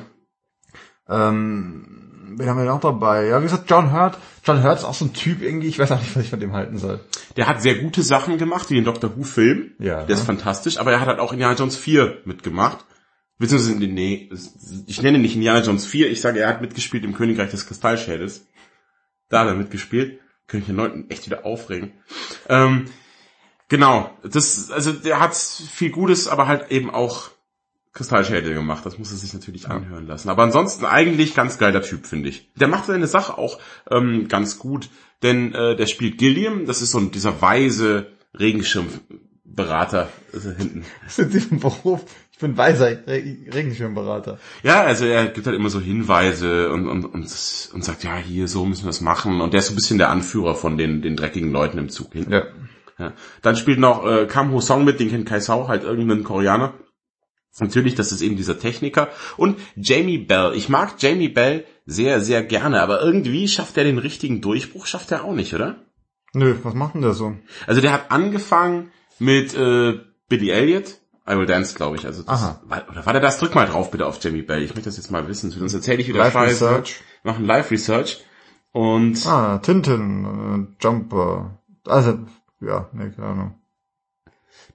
Ähm, 1.09 2.35
wen 2.39 2.49
haben 2.49 2.59
wir 2.59 2.65
noch 2.65 2.81
dabei? 2.81 3.27
Ja, 3.27 3.41
wie 3.41 3.45
gesagt, 3.45 3.71
John 3.71 3.93
Hurt. 3.93 4.19
John 4.45 4.63
Hurt 4.63 4.79
ist 4.79 4.85
auch 4.85 4.95
so 4.95 5.07
ein 5.07 5.13
Typ 5.13 5.43
irgendwie, 5.43 5.69
ich 5.69 5.79
weiß 5.79 5.93
auch 5.93 6.01
nicht, 6.01 6.15
was 6.17 6.25
ich 6.25 6.31
von 6.31 6.41
dem 6.41 6.53
halten 6.53 6.79
soll. 6.79 7.01
Der 7.37 7.47
hat 7.47 7.63
sehr 7.63 7.77
gute 7.77 8.03
Sachen 8.03 8.39
gemacht, 8.39 8.71
wie 8.71 8.75
den 8.75 8.85
Doctor 8.85 9.17
Who 9.17 9.23
Film. 9.23 9.73
Ja. 9.79 10.05
Der 10.05 10.15
ist 10.15 10.25
fantastisch, 10.25 10.79
aber 10.79 10.93
er 10.93 11.01
hat 11.01 11.09
halt 11.09 11.19
auch 11.19 11.33
Indiana 11.33 11.55
Jones 11.55 11.77
4 11.77 12.23
mitgemacht. 12.25 12.85
Beziehungsweise, 13.39 13.77
nee, 13.77 14.31
ich 14.87 15.03
nenne 15.03 15.19
nicht 15.19 15.35
Indiana 15.35 15.61
Jones 15.61 15.85
4, 15.87 16.11
ich 16.11 16.21
sage, 16.21 16.41
er 16.41 16.49
hat 16.49 16.61
mitgespielt 16.61 17.05
im 17.05 17.15
Königreich 17.15 17.51
des 17.51 17.67
Kristallschädels. 17.67 18.47
Da 19.29 19.41
hat 19.41 19.49
er 19.49 19.55
mitgespielt. 19.55 20.21
Könnte 20.47 20.63
ich 20.63 20.67
den 20.67 20.77
Leuten 20.77 21.11
echt 21.11 21.27
wieder 21.27 21.45
aufregen. 21.47 21.93
Ähm, 22.49 22.87
genau, 23.69 24.11
das, 24.23 24.71
also 24.71 24.93
der 24.93 25.21
hat 25.21 25.35
viel 25.35 25.91
Gutes, 25.91 26.29
aber 26.29 26.47
halt 26.47 26.71
eben 26.71 26.91
auch 26.91 27.31
Kristallschädel 27.95 28.55
gemacht. 28.55 28.85
Das 28.85 28.99
muss 28.99 29.13
er 29.13 29.17
sich 29.17 29.33
natürlich 29.33 29.71
anhören 29.71 30.07
lassen. 30.07 30.29
Aber 30.29 30.43
ansonsten 30.43 30.85
eigentlich 30.85 31.35
ganz 31.35 31.59
geiler 31.59 31.81
Typ, 31.81 32.07
finde 32.07 32.29
ich. 32.29 32.51
Der 32.57 32.69
macht 32.69 32.87
seine 32.87 33.07
Sache 33.07 33.39
auch 33.39 33.59
ähm, 33.91 34.27
ganz 34.29 34.59
gut, 34.59 34.91
denn 35.23 35.55
äh, 35.55 35.77
der 35.77 35.87
spielt 35.87 36.19
Gilliam, 36.19 36.67
das 36.67 36.83
ist 36.83 36.91
so 36.91 36.99
ein, 36.99 37.13
dieser 37.13 37.41
weise 37.41 38.09
Regenschirmberater 38.39 40.09
also 40.33 40.51
hinten. 40.51 40.85
Das 41.05 41.19
ist 41.19 41.27
in 41.27 41.31
diesem 41.31 41.61
Beruf. 41.61 42.05
Ich 42.35 42.41
bin 42.41 42.57
weiser 42.57 43.07
Re 43.07 43.23
Regenschirmberater. 43.55 44.41
Ja, 44.65 44.83
also 44.83 45.05
er 45.05 45.27
gibt 45.27 45.47
halt 45.47 45.55
immer 45.55 45.71
so 45.71 45.81
Hinweise 45.81 46.73
und, 46.73 46.89
und, 46.89 47.05
und, 47.05 47.71
und 47.73 47.85
sagt, 47.85 48.03
ja, 48.03 48.17
hier, 48.17 48.49
so 48.49 48.65
müssen 48.65 48.83
wir 48.83 48.91
es 48.91 49.01
machen. 49.01 49.41
Und 49.41 49.53
der 49.53 49.61
ist 49.61 49.69
so 49.69 49.73
ein 49.73 49.77
bisschen 49.77 49.99
der 49.99 50.11
Anführer 50.11 50.57
von 50.57 50.77
den, 50.77 51.01
den 51.01 51.15
dreckigen 51.15 51.53
Leuten 51.53 51.79
im 51.79 51.91
Zug. 51.91 52.13
Ja. 52.17 52.43
Ja. 52.99 53.13
Dann 53.43 53.55
spielt 53.55 53.79
noch 53.79 54.05
äh, 54.05 54.27
Kam 54.27 54.51
Ho 54.51 54.61
Song 54.61 54.85
mit, 54.85 54.99
den 54.99 55.11
kennt 55.11 55.29
Kai 55.29 55.39
Sau, 55.39 55.69
halt 55.69 55.85
irgendein 55.85 56.25
Koreaner. 56.25 56.75
Natürlich, 57.61 57.95
das 57.95 58.11
ist 58.11 58.21
eben 58.21 58.37
dieser 58.37 58.59
Techniker. 58.59 59.11
Und 59.37 59.61
Jamie 59.77 60.19
Bell. 60.19 60.55
Ich 60.57 60.69
mag 60.69 60.97
Jamie 60.99 61.29
Bell 61.29 61.65
sehr, 61.87 62.21
sehr 62.21 62.43
gerne, 62.43 62.83
aber 62.83 63.01
irgendwie 63.01 63.47
schafft 63.47 63.79
er 63.79 63.85
den 63.85 63.99
richtigen 63.99 64.41
Durchbruch, 64.41 64.87
schafft 64.87 65.13
er 65.13 65.23
auch 65.23 65.35
nicht, 65.35 65.55
oder? 65.55 65.85
Nö, 66.33 66.57
was 66.65 66.75
macht 66.75 66.95
denn 66.95 67.03
der 67.03 67.13
so? 67.13 67.37
Also 67.69 67.81
der 67.81 67.93
hat 67.93 68.11
angefangen 68.11 68.91
mit 69.21 69.55
äh, 69.55 70.01
Billy 70.29 70.51
Elliot. 70.51 70.99
I 71.29 71.37
Will 71.37 71.47
Dance, 71.47 71.75
glaube 71.75 71.97
ich. 71.97 72.05
Also 72.07 72.23
das, 72.23 72.43
Aha. 72.43 72.61
war, 72.65 72.85
oder 72.91 73.07
war 73.07 73.13
der 73.15 73.23
das? 73.23 73.39
Drück 73.39 73.55
mal 73.55 73.67
drauf 73.67 73.91
bitte 73.91 74.07
auf 74.07 74.23
Jamie 74.23 74.43
Bell. 74.43 74.63
Ich 74.63 74.75
möchte 74.75 74.89
das 74.89 74.97
jetzt 74.99 75.11
mal 75.11 75.27
wissen. 75.27 75.51
Sonst 75.51 75.73
erzähle 75.75 76.01
ich 76.03 76.09
wieder 76.09 76.19
Live 76.19 76.33
Scheiße. 76.35 76.67
Research. 76.69 77.01
Machen 77.23 77.47
Live-Research. 77.47 78.23
Und 78.73 79.25
Ah, 79.27 79.59
Tintin, 79.59 80.69
äh, 80.79 80.85
Jumper. 80.85 81.59
Also, 81.87 82.19
ja, 82.61 82.89
ne, 82.93 83.13
keine 83.15 83.27
Ahnung. 83.29 83.55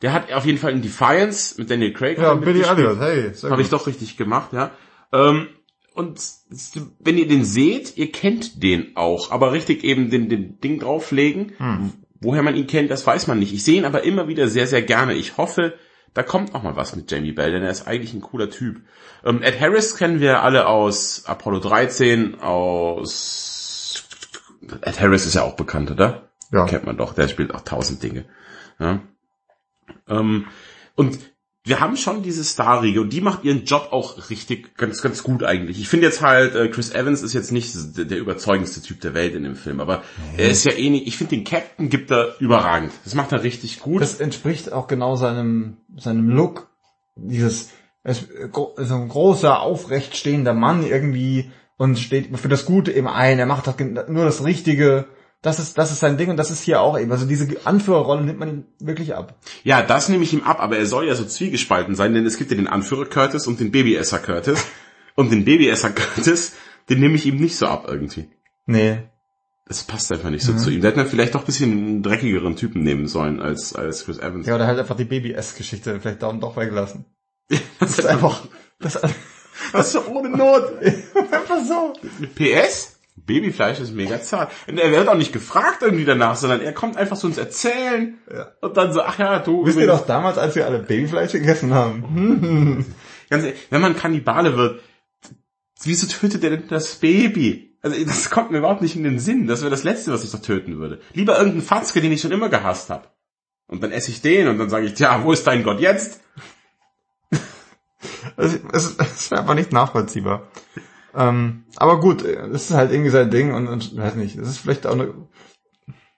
der 0.01 0.13
hat 0.13 0.31
auf 0.31 0.45
jeden 0.45 0.57
Fall 0.57 0.71
in 0.71 0.81
Defiance 0.81 1.55
mit 1.59 1.69
Daniel 1.69 1.93
Craig 1.93 2.17
Ja, 2.17 2.33
Billy. 2.33 2.61
Elliot, 2.61 2.99
hey, 2.99 3.31
Habe 3.49 3.61
ich 3.61 3.69
doch 3.69 3.85
richtig 3.87 4.15
gemacht, 4.17 4.53
ja. 4.53 4.71
Ähm, 5.11 5.47
und 5.93 6.19
wenn 6.99 7.17
ihr 7.17 7.27
den 7.27 7.43
seht, 7.43 7.97
ihr 7.97 8.11
kennt 8.11 8.63
den 8.63 8.95
auch, 8.95 9.31
aber 9.31 9.51
richtig 9.51 9.83
eben 9.83 10.09
den, 10.09 10.29
den 10.29 10.59
Ding 10.61 10.79
drauflegen. 10.79 11.51
Hm. 11.57 11.91
Woher 12.21 12.41
man 12.41 12.55
ihn 12.55 12.67
kennt, 12.67 12.89
das 12.89 13.05
weiß 13.05 13.27
man 13.27 13.39
nicht. 13.39 13.53
Ich 13.53 13.63
sehe 13.63 13.77
ihn 13.77 13.85
aber 13.85 14.03
immer 14.03 14.27
wieder 14.27 14.47
sehr, 14.47 14.65
sehr 14.67 14.81
gerne. 14.81 15.13
Ich 15.13 15.37
hoffe, 15.37 15.73
da 16.13 16.23
kommt 16.23 16.53
noch 16.53 16.63
mal 16.63 16.75
was 16.75 16.95
mit 16.95 17.11
Jamie 17.11 17.31
Bell, 17.31 17.51
denn 17.51 17.63
er 17.63 17.71
ist 17.71 17.87
eigentlich 17.87 18.13
ein 18.13 18.21
cooler 18.21 18.49
Typ. 18.49 18.81
Ähm, 19.23 19.41
Ed 19.41 19.59
Harris 19.59 19.95
kennen 19.95 20.19
wir 20.19 20.43
alle 20.43 20.67
aus 20.67 21.25
Apollo 21.25 21.59
13, 21.59 22.41
aus 22.41 24.03
Ed 24.81 24.99
Harris 24.99 25.25
ist 25.25 25.35
ja 25.35 25.43
auch 25.43 25.55
bekannt, 25.55 25.91
oder? 25.91 26.29
Ja. 26.51 26.65
Kennt 26.65 26.85
man 26.85 26.97
doch, 26.97 27.13
der 27.13 27.27
spielt 27.27 27.53
auch 27.53 27.61
tausend 27.61 28.01
Dinge. 28.01 28.25
Ja. 28.79 29.01
Ähm, 30.07 30.47
und 30.95 31.19
wir 31.69 31.79
haben 31.79 31.95
schon 31.95 32.23
diese 32.23 32.43
Starriege 32.43 32.99
und 32.99 33.13
die 33.13 33.21
macht 33.21 33.43
ihren 33.45 33.63
Job 33.63 33.89
auch 33.91 34.29
richtig 34.29 34.75
ganz, 34.75 35.01
ganz 35.01 35.23
gut 35.23 35.43
eigentlich. 35.43 35.79
Ich 35.79 35.87
finde 35.87 36.07
jetzt 36.07 36.21
halt, 36.21 36.55
äh, 36.55 36.67
Chris 36.67 36.91
Evans 36.91 37.21
ist 37.21 37.33
jetzt 37.33 37.51
nicht 37.51 37.73
der, 37.97 38.17
überzeugendste 38.17 38.81
Typ 38.81 38.99
der 39.01 39.13
Welt 39.13 39.35
in 39.35 39.43
dem 39.43 39.55
Film, 39.55 39.79
aber 39.79 40.03
er 40.35 40.49
ist 40.49 40.65
ja 40.65 40.73
eh 40.73 40.89
nicht, 40.89 41.07
ich 41.07 41.15
finde 41.17 41.35
den 41.35 41.43
Captain 41.45 41.89
gibt 41.89 42.11
er 42.11 42.35
überragend. 42.39 42.91
Das 43.05 43.15
macht 43.15 43.31
er 43.31 43.43
richtig 43.43 43.79
gut. 43.79 44.01
Das 44.01 44.19
entspricht 44.19 44.73
auch 44.73 44.87
genau 44.87 45.15
seinem, 45.15 45.77
seinem 45.95 46.29
Look. 46.29 46.67
Dieses, 47.15 47.69
er 48.03 48.11
ist 48.11 48.27
ein 48.35 49.09
großer, 49.09 49.61
aufrecht 49.61 50.15
stehender 50.17 50.53
Mann 50.53 50.85
irgendwie 50.85 51.51
und 51.77 51.97
steht 51.99 52.37
für 52.37 52.49
das 52.49 52.65
Gute 52.65 52.91
eben 52.91 53.07
ein. 53.07 53.39
Er 53.39 53.45
macht 53.45 53.67
doch 53.67 53.77
gen- 53.77 53.99
nur 54.09 54.25
das 54.25 54.43
Richtige. 54.43 55.05
Das 55.41 55.57
ist, 55.57 55.77
das 55.77 55.91
ist 55.91 55.99
sein 55.99 56.17
Ding 56.17 56.29
und 56.29 56.37
das 56.37 56.51
ist 56.51 56.63
hier 56.63 56.81
auch 56.81 56.99
eben. 56.99 57.11
Also 57.11 57.25
diese 57.25 57.47
Anführerrolle 57.65 58.23
nimmt 58.23 58.39
man 58.39 58.49
ihm 58.49 58.65
wirklich 58.79 59.15
ab. 59.15 59.35
ja, 59.63 59.81
das 59.81 60.09
nehme 60.09 60.23
ich 60.23 60.33
ihm 60.33 60.43
ab, 60.43 60.59
aber 60.61 60.77
er 60.77 60.85
soll 60.85 61.07
ja 61.07 61.15
so 61.15 61.23
zwiegespalten 61.23 61.95
sein, 61.95 62.13
denn 62.13 62.25
es 62.25 62.37
gibt 62.37 62.51
ja 62.51 62.57
den 62.57 62.67
Anführer 62.67 63.05
Curtis 63.05 63.47
und 63.47 63.59
den 63.59 63.71
Babyesser 63.71 64.19
Curtis. 64.19 64.65
und 65.15 65.31
den 65.31 65.45
Babyesser 65.45 65.91
Curtis, 65.91 66.53
den 66.89 66.99
nehme 66.99 67.15
ich 67.15 67.25
ihm 67.25 67.37
nicht 67.37 67.55
so 67.55 67.67
ab 67.67 67.85
irgendwie. 67.87 68.27
Nee. 68.65 68.99
Das 69.65 69.83
passt 69.83 70.11
einfach 70.11 70.31
nicht 70.31 70.43
so 70.43 70.55
zu 70.55 70.71
ihm. 70.71 70.81
Da 70.81 70.87
hätte 70.87 70.97
man 70.97 71.07
vielleicht 71.07 71.35
doch 71.35 71.41
ein 71.41 71.45
bisschen 71.45 71.71
einen 71.71 72.03
dreckigeren 72.03 72.55
Typen 72.55 72.81
nehmen 72.83 73.07
sollen 73.07 73.39
als, 73.39 73.75
als 73.75 74.05
Chris 74.05 74.17
Evans. 74.17 74.47
Ja, 74.47 74.55
oder 74.55 74.65
halt 74.65 74.79
einfach 74.79 74.97
die 74.97 75.05
Baby-S-Geschichte 75.05 75.99
vielleicht 76.01 76.23
da 76.23 76.27
und 76.27 76.41
doch 76.41 76.57
weggelassen. 76.57 77.05
Das 77.79 77.97
ist 77.97 78.05
einfach, 78.05 78.41
das 78.79 78.95
ist 78.95 79.03
Das 79.71 79.85
ist 79.87 79.91
so 79.93 80.05
ohne 80.07 80.29
Not. 80.29 80.73
einfach 81.31 81.63
so. 81.65 81.93
PS? 82.35 82.98
Babyfleisch 83.25 83.79
ist 83.79 83.93
mega 83.93 84.21
zart. 84.21 84.51
Und 84.67 84.77
er 84.79 84.91
wird 84.91 85.07
auch 85.07 85.15
nicht 85.15 85.33
gefragt 85.33 85.81
irgendwie 85.81 86.05
danach, 86.05 86.35
sondern 86.35 86.61
er 86.61 86.73
kommt 86.73 86.97
einfach 86.97 87.15
so 87.15 87.27
ins 87.27 87.37
Erzählen. 87.37 88.17
Ja. 88.31 88.47
Und 88.61 88.77
dann 88.77 88.93
so, 88.93 89.01
ach 89.01 89.17
ja, 89.19 89.39
du. 89.39 89.65
Wisst 89.65 89.77
ihr 89.77 89.87
doch 89.87 90.05
damals, 90.05 90.37
als 90.37 90.55
wir 90.55 90.65
alle 90.65 90.79
Babyfleisch 90.79 91.31
gegessen 91.31 91.73
haben? 91.73 92.85
Ganz 93.29 93.43
ehrlich, 93.43 93.59
wenn 93.69 93.81
man 93.81 93.95
Kannibale 93.95 94.57
wird, 94.57 94.81
wieso 95.83 96.07
tötet 96.07 96.43
er 96.43 96.51
denn 96.51 96.67
das 96.67 96.95
Baby? 96.95 97.77
Also 97.81 98.03
das 98.03 98.29
kommt 98.29 98.51
mir 98.51 98.57
überhaupt 98.57 98.81
nicht 98.81 98.95
in 98.95 99.03
den 99.03 99.19
Sinn. 99.19 99.47
Das 99.47 99.61
wäre 99.61 99.71
das 99.71 99.83
Letzte, 99.83 100.11
was 100.11 100.23
ich 100.23 100.31
doch 100.31 100.41
töten 100.41 100.79
würde. 100.79 100.99
Lieber 101.13 101.37
irgendeinen 101.37 101.61
Fatzke, 101.61 102.01
den 102.01 102.11
ich 102.11 102.21
schon 102.21 102.31
immer 102.31 102.49
gehasst 102.49 102.89
habe. 102.89 103.07
Und 103.67 103.83
dann 103.83 103.91
esse 103.91 104.11
ich 104.11 104.21
den 104.21 104.47
und 104.47 104.57
dann 104.57 104.69
sage 104.69 104.87
ich, 104.87 104.95
tja, 104.95 105.23
wo 105.23 105.31
ist 105.31 105.45
dein 105.45 105.63
Gott 105.63 105.79
jetzt? 105.79 106.21
Es, 108.37 108.59
es 108.71 108.95
ist 108.95 109.33
einfach 109.33 109.53
nicht 109.53 109.71
nachvollziehbar. 109.71 110.47
Ähm, 111.15 111.65
aber 111.75 111.99
gut, 111.99 112.21
es 112.23 112.69
ist 112.69 112.71
halt 112.71 112.91
irgendwie 112.91 113.09
sein 113.09 113.31
Ding 113.31 113.53
und, 113.53 113.67
und 113.67 113.95
weiß 113.97 114.15
nicht, 114.15 114.35
es 114.37 114.47
ist 114.47 114.57
vielleicht 114.59 114.85
auch 114.85 114.93
eine, 114.93 115.13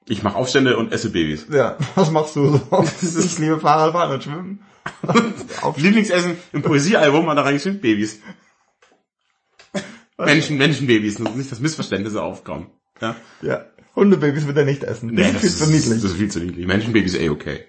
Ich 0.08 0.24
mache 0.24 0.36
Aufstände 0.36 0.78
und 0.78 0.92
esse 0.92 1.10
Babys. 1.12 1.48
ja, 1.50 1.78
was 1.96 2.12
machst 2.12 2.36
du 2.36 2.58
so? 2.58 2.62
Ich 3.02 3.38
liebe 3.40 3.60
Fahrradfahren 3.60 4.14
und 4.14 4.24
Schwimmen. 4.24 4.60
Lieblingsessen 5.78 6.38
im 6.54 6.62
Poesiealbum 6.64 7.30
hat 7.30 7.38
da 7.38 7.44
reingeschrieben, 7.44 7.80
Babys. 7.82 8.20
Menschen, 10.18 10.58
Menschenbabys, 10.58 11.20
nicht, 11.20 11.52
dass 11.52 11.60
Missverständnisse 11.60 12.22
aufkommen. 12.22 12.68
Ja, 13.00 13.16
Ja. 13.42 13.66
Hundebabys 13.96 14.48
wird 14.48 14.58
er 14.58 14.64
nicht 14.66 14.84
essen. 14.84 15.10
nee, 15.10 15.24
das 15.34 15.42
das, 15.42 15.44
ist, 15.44 15.58
viel 15.60 15.66
zu 15.68 15.72
niedlich. 15.72 16.02
das 16.02 16.12
ist 16.12 16.18
viel 16.18 16.32
zu 16.32 16.40
niedlich. 16.40 16.66
Menschenbabys 16.66 17.14
eh 17.16 17.30
okay. 17.30 17.66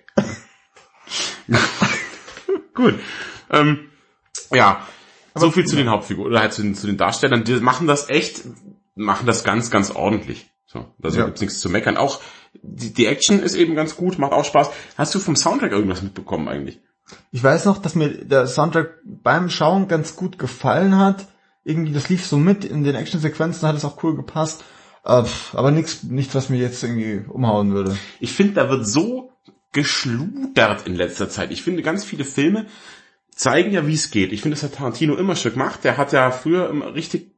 Gut. 2.75 2.95
Ähm, 3.51 3.91
ja, 4.53 4.87
so 5.35 5.51
viel 5.51 5.65
zu 5.67 5.77
den 5.77 5.89
Hauptfiguren 5.91 6.31
oder 6.31 6.41
halt 6.41 6.53
zu 6.53 6.63
den, 6.63 6.75
zu 6.75 6.87
den 6.87 6.97
Darstellern. 6.97 7.45
Die 7.45 7.55
machen 7.55 7.87
das 7.87 8.09
echt, 8.09 8.43
machen 8.95 9.27
das 9.27 9.45
ganz, 9.45 9.71
ganz 9.71 9.91
ordentlich. 9.91 10.51
So, 10.67 10.87
da 10.99 11.09
Ja. 11.11 11.27
gibt's 11.27 11.41
nichts 11.41 11.61
zu 11.61 11.69
meckern. 11.69 11.97
Auch 11.97 12.21
die, 12.63 12.93
die 12.93 13.07
Action 13.07 13.41
ist 13.41 13.55
eben 13.55 13.75
ganz 13.75 13.97
gut, 13.97 14.19
macht 14.19 14.33
auch 14.33 14.45
Spaß. 14.45 14.71
Hast 14.97 15.15
du 15.15 15.19
vom 15.19 15.37
Soundtrack 15.37 15.73
irgendwas 15.73 16.03
mitbekommen 16.03 16.49
eigentlich? 16.49 16.81
Ich 17.31 17.43
weiß 17.43 17.65
noch, 17.67 17.79
dass 17.79 17.95
mir 17.95 18.09
der 18.25 18.47
Soundtrack 18.47 19.01
beim 19.05 19.51
Schauen 19.51 19.89
ganz 19.89 20.17
gut 20.17 20.39
gefallen 20.39 20.97
hat. 20.99 21.27
Irgendwie, 21.65 21.93
das 21.93 22.09
lief 22.09 22.25
so 22.27 22.39
mit 22.39 22.65
in 22.65 22.85
den 22.85 22.95
Actionsequenzen, 22.95 23.69
hat 23.69 23.77
es 23.77 23.85
auch 23.85 24.03
cool 24.03 24.17
gepasst. 24.17 24.65
Äh, 25.05 25.23
Aber 25.53 25.71
nichts, 25.71 26.03
nichts, 26.05 26.35
was 26.35 26.49
mir 26.49 26.59
jetzt 26.59 26.83
irgendwie 26.83 27.25
umhauen 27.29 27.73
würde. 27.73 27.97
Ich 28.21 28.33
finde, 28.33 28.55
da 28.55 28.71
wird 28.71 28.87
so 28.87 29.31
geschludert 29.73 30.87
in 30.87 30.95
letzter 30.95 31.29
Zeit. 31.29 31.51
Ich 31.51 31.63
finde, 31.63 31.83
ganz 31.83 32.05
viele 32.05 32.25
Filme 32.25 32.67
zeigen 33.35 33.73
ja, 33.73 33.87
wie 33.87 33.95
es 33.95 34.11
geht. 34.11 34.33
Ich 34.33 34.43
finde, 34.43 34.57
das 34.57 34.63
hat 34.63 34.75
Tarantino 34.75 35.17
immer 35.17 35.37
schon 35.37 35.53
gemacht. 35.53 35.85
Der 35.85 35.97
hat 35.97 36.13
ja 36.13 36.31
früher 36.31 36.69
immer 36.71 36.95
richtig 36.95 37.33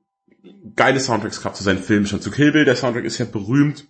geile 0.76 1.00
Soundtracks 1.00 1.38
gehabt 1.38 1.56
zu 1.56 1.64
seinen 1.64 1.78
Filmen. 1.82 2.06
Schon 2.06 2.20
zu 2.20 2.30
Kill 2.30 2.52
Bill, 2.52 2.64
der 2.64 2.76
Soundtrack 2.76 3.04
ist 3.04 3.18
ja 3.18 3.24
berühmt. 3.24 3.86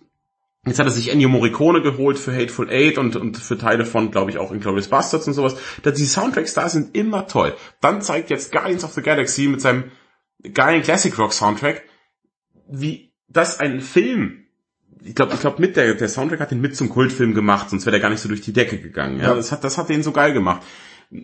Jetzt 0.65 0.79
hat 0.79 0.87
er 0.87 0.91
sich 0.91 1.11
Ennio 1.11 1.29
Morricone 1.29 1.81
geholt 1.81 2.17
für 2.17 2.33
Hateful 2.33 2.69
Eight 2.69 2.97
und, 2.97 3.15
und 3.15 3.37
für 3.37 3.57
Teile 3.57 3.85
von, 3.85 4.09
glaube 4.09 4.31
ich, 4.31 4.39
auch 4.39 4.51
Inglourious 4.51 4.87
Bastards 4.87 5.27
und 5.27 5.33
sowas. 5.33 5.55
Da 5.83 5.91
die 5.91 6.05
Soundtracks 6.05 6.55
da 6.55 6.69
sind 6.69 6.95
immer 6.95 7.27
toll. 7.27 7.55
Dann 7.81 8.01
zeigt 8.01 8.31
jetzt 8.31 8.51
Guardians 8.51 8.83
of 8.83 8.93
the 8.93 9.01
Galaxy 9.01 9.47
mit 9.47 9.61
seinem 9.61 9.91
geilen 10.53 10.81
Classic 10.81 11.15
Rock 11.19 11.33
Soundtrack, 11.33 11.83
wie 12.67 13.13
das 13.27 13.59
ein 13.59 13.81
Film 13.81 14.45
ich 15.05 15.13
glaube, 15.13 15.35
ich 15.35 15.39
glaube, 15.39 15.61
mit 15.61 15.75
der, 15.75 15.93
der 15.93 16.09
Soundtrack 16.09 16.39
hat 16.39 16.51
den 16.51 16.61
mit 16.61 16.75
zum 16.75 16.89
Kultfilm 16.89 17.35
gemacht, 17.35 17.69
sonst 17.69 17.85
wäre 17.85 17.91
der 17.91 17.99
gar 17.99 18.09
nicht 18.09 18.21
so 18.21 18.27
durch 18.27 18.41
die 18.41 18.53
Decke 18.53 18.79
gegangen. 18.79 19.19
Ja, 19.19 19.29
Ja. 19.29 19.35
das 19.35 19.51
hat, 19.51 19.63
das 19.63 19.77
hat 19.77 19.89
den 19.89 20.01
so 20.01 20.11
geil 20.11 20.33
gemacht. 20.33 20.63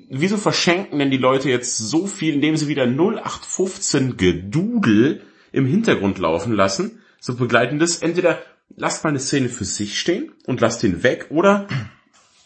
Wieso 0.09 0.37
verschenken 0.37 0.99
denn 0.99 1.11
die 1.11 1.17
Leute 1.17 1.49
jetzt 1.49 1.77
so 1.77 2.07
viel, 2.07 2.35
indem 2.35 2.57
sie 2.57 2.67
wieder 2.67 2.85
0815 2.85 4.17
Gedudel 4.17 5.21
im 5.51 5.65
Hintergrund 5.65 6.19
laufen 6.19 6.53
lassen, 6.53 6.99
so 7.19 7.35
begleitendes? 7.35 7.99
Entweder 7.99 8.39
lasst 8.75 9.03
mal 9.03 9.09
eine 9.09 9.19
Szene 9.19 9.49
für 9.49 9.65
sich 9.65 9.99
stehen 9.99 10.31
und 10.45 10.61
lasst 10.61 10.83
den 10.83 11.03
weg, 11.03 11.27
oder 11.29 11.67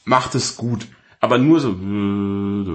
macht 0.05 0.35
es 0.35 0.55
gut. 0.55 0.87
Aber 1.19 1.37
nur 1.37 1.59
so 1.59 1.71
im 1.71 2.65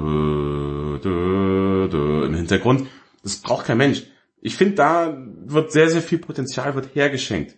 Hintergrund, 2.34 2.88
das 3.22 3.36
braucht 3.36 3.66
kein 3.66 3.78
Mensch. 3.78 4.04
Ich 4.40 4.56
finde, 4.56 4.74
da 4.76 5.16
wird 5.44 5.72
sehr, 5.72 5.90
sehr 5.90 6.02
viel 6.02 6.18
Potenzial 6.18 6.74
wird 6.74 6.94
hergeschenkt. 6.94 7.56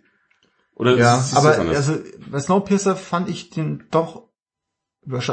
Oder 0.75 0.97
Ja, 0.97 1.25
aber 1.35 1.51
das 1.51 1.59
anders? 1.59 1.77
also 1.77 1.99
bei 2.31 2.41
Snowpiercer 2.41 2.97
fand 2.97 3.29
ich 3.29 3.51
den 3.51 3.85
doch 3.91 4.29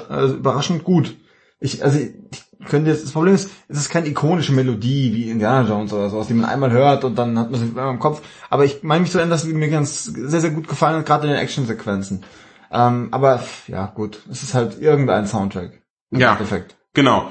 also 0.10 0.36
überraschend 0.36 0.84
gut. 0.84 1.16
Ich, 1.60 1.84
also 1.84 2.00
ich 2.00 2.68
könnte 2.68 2.92
jetzt, 2.92 3.04
das 3.04 3.12
Problem 3.12 3.36
ist, 3.36 3.50
es 3.68 3.78
ist 3.78 3.90
keine 3.90 4.08
ikonische 4.08 4.52
Melodie 4.54 5.14
wie 5.14 5.30
Indiana 5.30 5.68
Jones 5.68 5.94
oder 5.94 6.10
sowas, 6.10 6.28
die 6.28 6.34
man 6.34 6.50
einmal 6.50 6.72
hört 6.72 7.04
und 7.04 7.16
dann 7.18 7.38
hat 7.38 7.52
man 7.52 7.60
sie 7.60 7.68
einmal 7.68 7.94
im 7.94 8.00
Kopf. 8.00 8.22
Aber 8.50 8.66
ich 8.66 8.84
meine 8.84 9.02
mich 9.02 9.12
zu 9.12 9.18
erinnern, 9.18 9.32
dass 9.32 9.44
sie 9.44 9.54
mir 9.54 9.70
ganz 9.70 10.06
sehr, 10.06 10.42
sehr 10.42 10.52
gut 10.52 10.68
gefallen 10.68 10.98
hat, 10.98 11.06
gerade 11.06 11.28
in 11.28 11.34
den 11.34 11.42
Actionsequenzen. 11.42 12.24
Ähm, 12.72 13.10
aber 13.12 13.44
ja, 13.68 13.88
gut, 13.88 14.22
es 14.30 14.44
ist 14.44 14.54
halt 14.54 14.80
irgendein 14.80 15.26
Soundtrack. 15.28 15.82
Im 16.12 16.20
Ja. 16.20 16.34
Endeffekt. 16.34 16.76
Genau. 16.94 17.30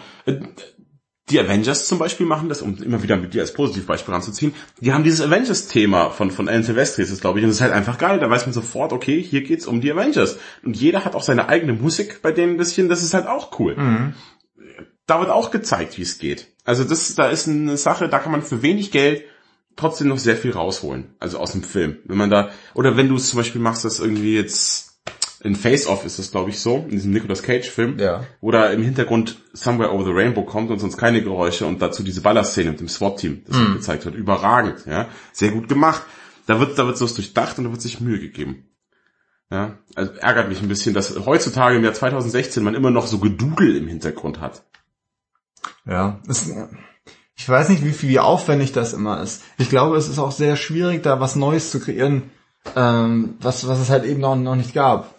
Die 1.30 1.38
Avengers 1.38 1.86
zum 1.86 1.98
Beispiel 1.98 2.26
machen 2.26 2.48
das, 2.48 2.62
um 2.62 2.76
immer 2.82 3.02
wieder 3.02 3.16
mit 3.16 3.34
dir 3.34 3.42
als 3.42 3.52
Positivbeispiel 3.52 4.14
ranzuziehen. 4.14 4.54
Die 4.80 4.92
haben 4.92 5.04
dieses 5.04 5.20
Avengers-Thema 5.20 6.10
von, 6.10 6.30
von 6.30 6.48
Alan 6.48 6.62
Silvestri, 6.62 7.02
ist 7.02 7.10
es, 7.10 7.20
glaube 7.20 7.38
ich, 7.38 7.44
und 7.44 7.50
das 7.50 7.56
ist 7.56 7.62
halt 7.62 7.72
einfach 7.72 7.98
geil. 7.98 8.18
Da 8.18 8.30
weiß 8.30 8.46
man 8.46 8.52
sofort, 8.52 8.92
okay, 8.92 9.22
hier 9.22 9.42
geht's 9.42 9.66
um 9.66 9.80
die 9.80 9.92
Avengers. 9.92 10.38
Und 10.62 10.76
jeder 10.76 11.04
hat 11.04 11.14
auch 11.14 11.22
seine 11.22 11.48
eigene 11.48 11.74
Musik 11.74 12.22
bei 12.22 12.32
denen 12.32 12.54
ein 12.54 12.56
bisschen, 12.56 12.88
das 12.88 13.02
ist 13.02 13.14
halt 13.14 13.26
auch 13.26 13.58
cool. 13.58 13.76
Mhm. 13.76 14.14
Da 15.06 15.20
wird 15.20 15.30
auch 15.30 15.50
gezeigt, 15.50 15.98
wie 15.98 16.02
es 16.02 16.18
geht. 16.18 16.48
Also 16.64 16.84
das, 16.84 17.14
da 17.14 17.28
ist 17.28 17.48
eine 17.48 17.76
Sache, 17.76 18.08
da 18.08 18.18
kann 18.18 18.32
man 18.32 18.42
für 18.42 18.62
wenig 18.62 18.90
Geld 18.90 19.24
trotzdem 19.76 20.08
noch 20.08 20.18
sehr 20.18 20.36
viel 20.36 20.52
rausholen. 20.52 21.14
Also 21.18 21.38
aus 21.38 21.52
dem 21.52 21.62
Film. 21.62 21.98
Wenn 22.04 22.18
man 22.18 22.30
da, 22.30 22.50
oder 22.74 22.96
wenn 22.96 23.08
du 23.08 23.16
es 23.16 23.30
zum 23.30 23.38
Beispiel 23.38 23.60
machst, 23.60 23.84
das 23.84 24.00
irgendwie 24.00 24.34
jetzt 24.34 24.97
in 25.40 25.54
Face 25.54 25.86
Off 25.86 26.04
ist 26.04 26.18
das, 26.18 26.30
glaube 26.30 26.50
ich, 26.50 26.60
so, 26.60 26.78
in 26.78 26.90
diesem 26.90 27.12
Nicolas 27.12 27.42
Cage-Film, 27.42 27.98
Ja. 27.98 28.24
wo 28.40 28.50
da 28.50 28.70
im 28.70 28.82
Hintergrund 28.82 29.38
Somewhere 29.52 29.92
Over 29.92 30.04
the 30.04 30.10
Rainbow 30.12 30.42
kommt 30.44 30.70
und 30.70 30.78
sonst 30.78 30.96
keine 30.96 31.22
Geräusche 31.22 31.66
und 31.66 31.80
dazu 31.80 32.02
diese 32.02 32.20
Ballerszene 32.22 32.70
mit 32.72 32.80
dem 32.80 32.88
SWAT-Team, 32.88 33.42
das 33.46 33.56
Mhm. 33.56 33.74
gezeigt 33.74 34.04
wird. 34.04 34.14
Überragend, 34.14 34.84
ja. 34.86 35.06
Sehr 35.32 35.50
gut 35.50 35.68
gemacht. 35.68 36.02
Da 36.46 36.58
wird, 36.60 36.78
da 36.78 36.86
wird 36.86 36.96
sowas 36.98 37.14
durchdacht 37.14 37.58
und 37.58 37.64
da 37.64 37.70
wird 37.70 37.82
sich 37.82 38.00
Mühe 38.00 38.18
gegeben. 38.18 38.64
Ja, 39.50 39.78
also 39.94 40.12
ärgert 40.14 40.48
mich 40.48 40.60
ein 40.60 40.68
bisschen, 40.68 40.92
dass 40.92 41.14
heutzutage 41.24 41.76
im 41.76 41.84
Jahr 41.84 41.94
2016 41.94 42.62
man 42.62 42.74
immer 42.74 42.90
noch 42.90 43.06
so 43.06 43.18
Gedudel 43.18 43.76
im 43.76 43.88
Hintergrund 43.88 44.40
hat. 44.40 44.62
Ja, 45.86 46.20
es, 46.28 46.50
ich 47.34 47.48
weiß 47.48 47.68
nicht, 47.70 47.84
wie 47.84 47.92
viel 47.92 48.10
wie 48.10 48.18
aufwendig 48.18 48.72
das 48.72 48.92
immer 48.92 49.22
ist. 49.22 49.42
Ich 49.56 49.70
glaube, 49.70 49.96
es 49.96 50.08
ist 50.08 50.18
auch 50.18 50.32
sehr 50.32 50.56
schwierig, 50.56 51.02
da 51.02 51.20
was 51.20 51.34
Neues 51.36 51.70
zu 51.70 51.80
kreieren, 51.80 52.24
ähm, 52.76 53.36
was, 53.40 53.66
was 53.68 53.78
es 53.78 53.88
halt 53.90 54.04
eben 54.04 54.20
noch, 54.20 54.36
noch 54.36 54.56
nicht 54.56 54.74
gab. 54.74 55.14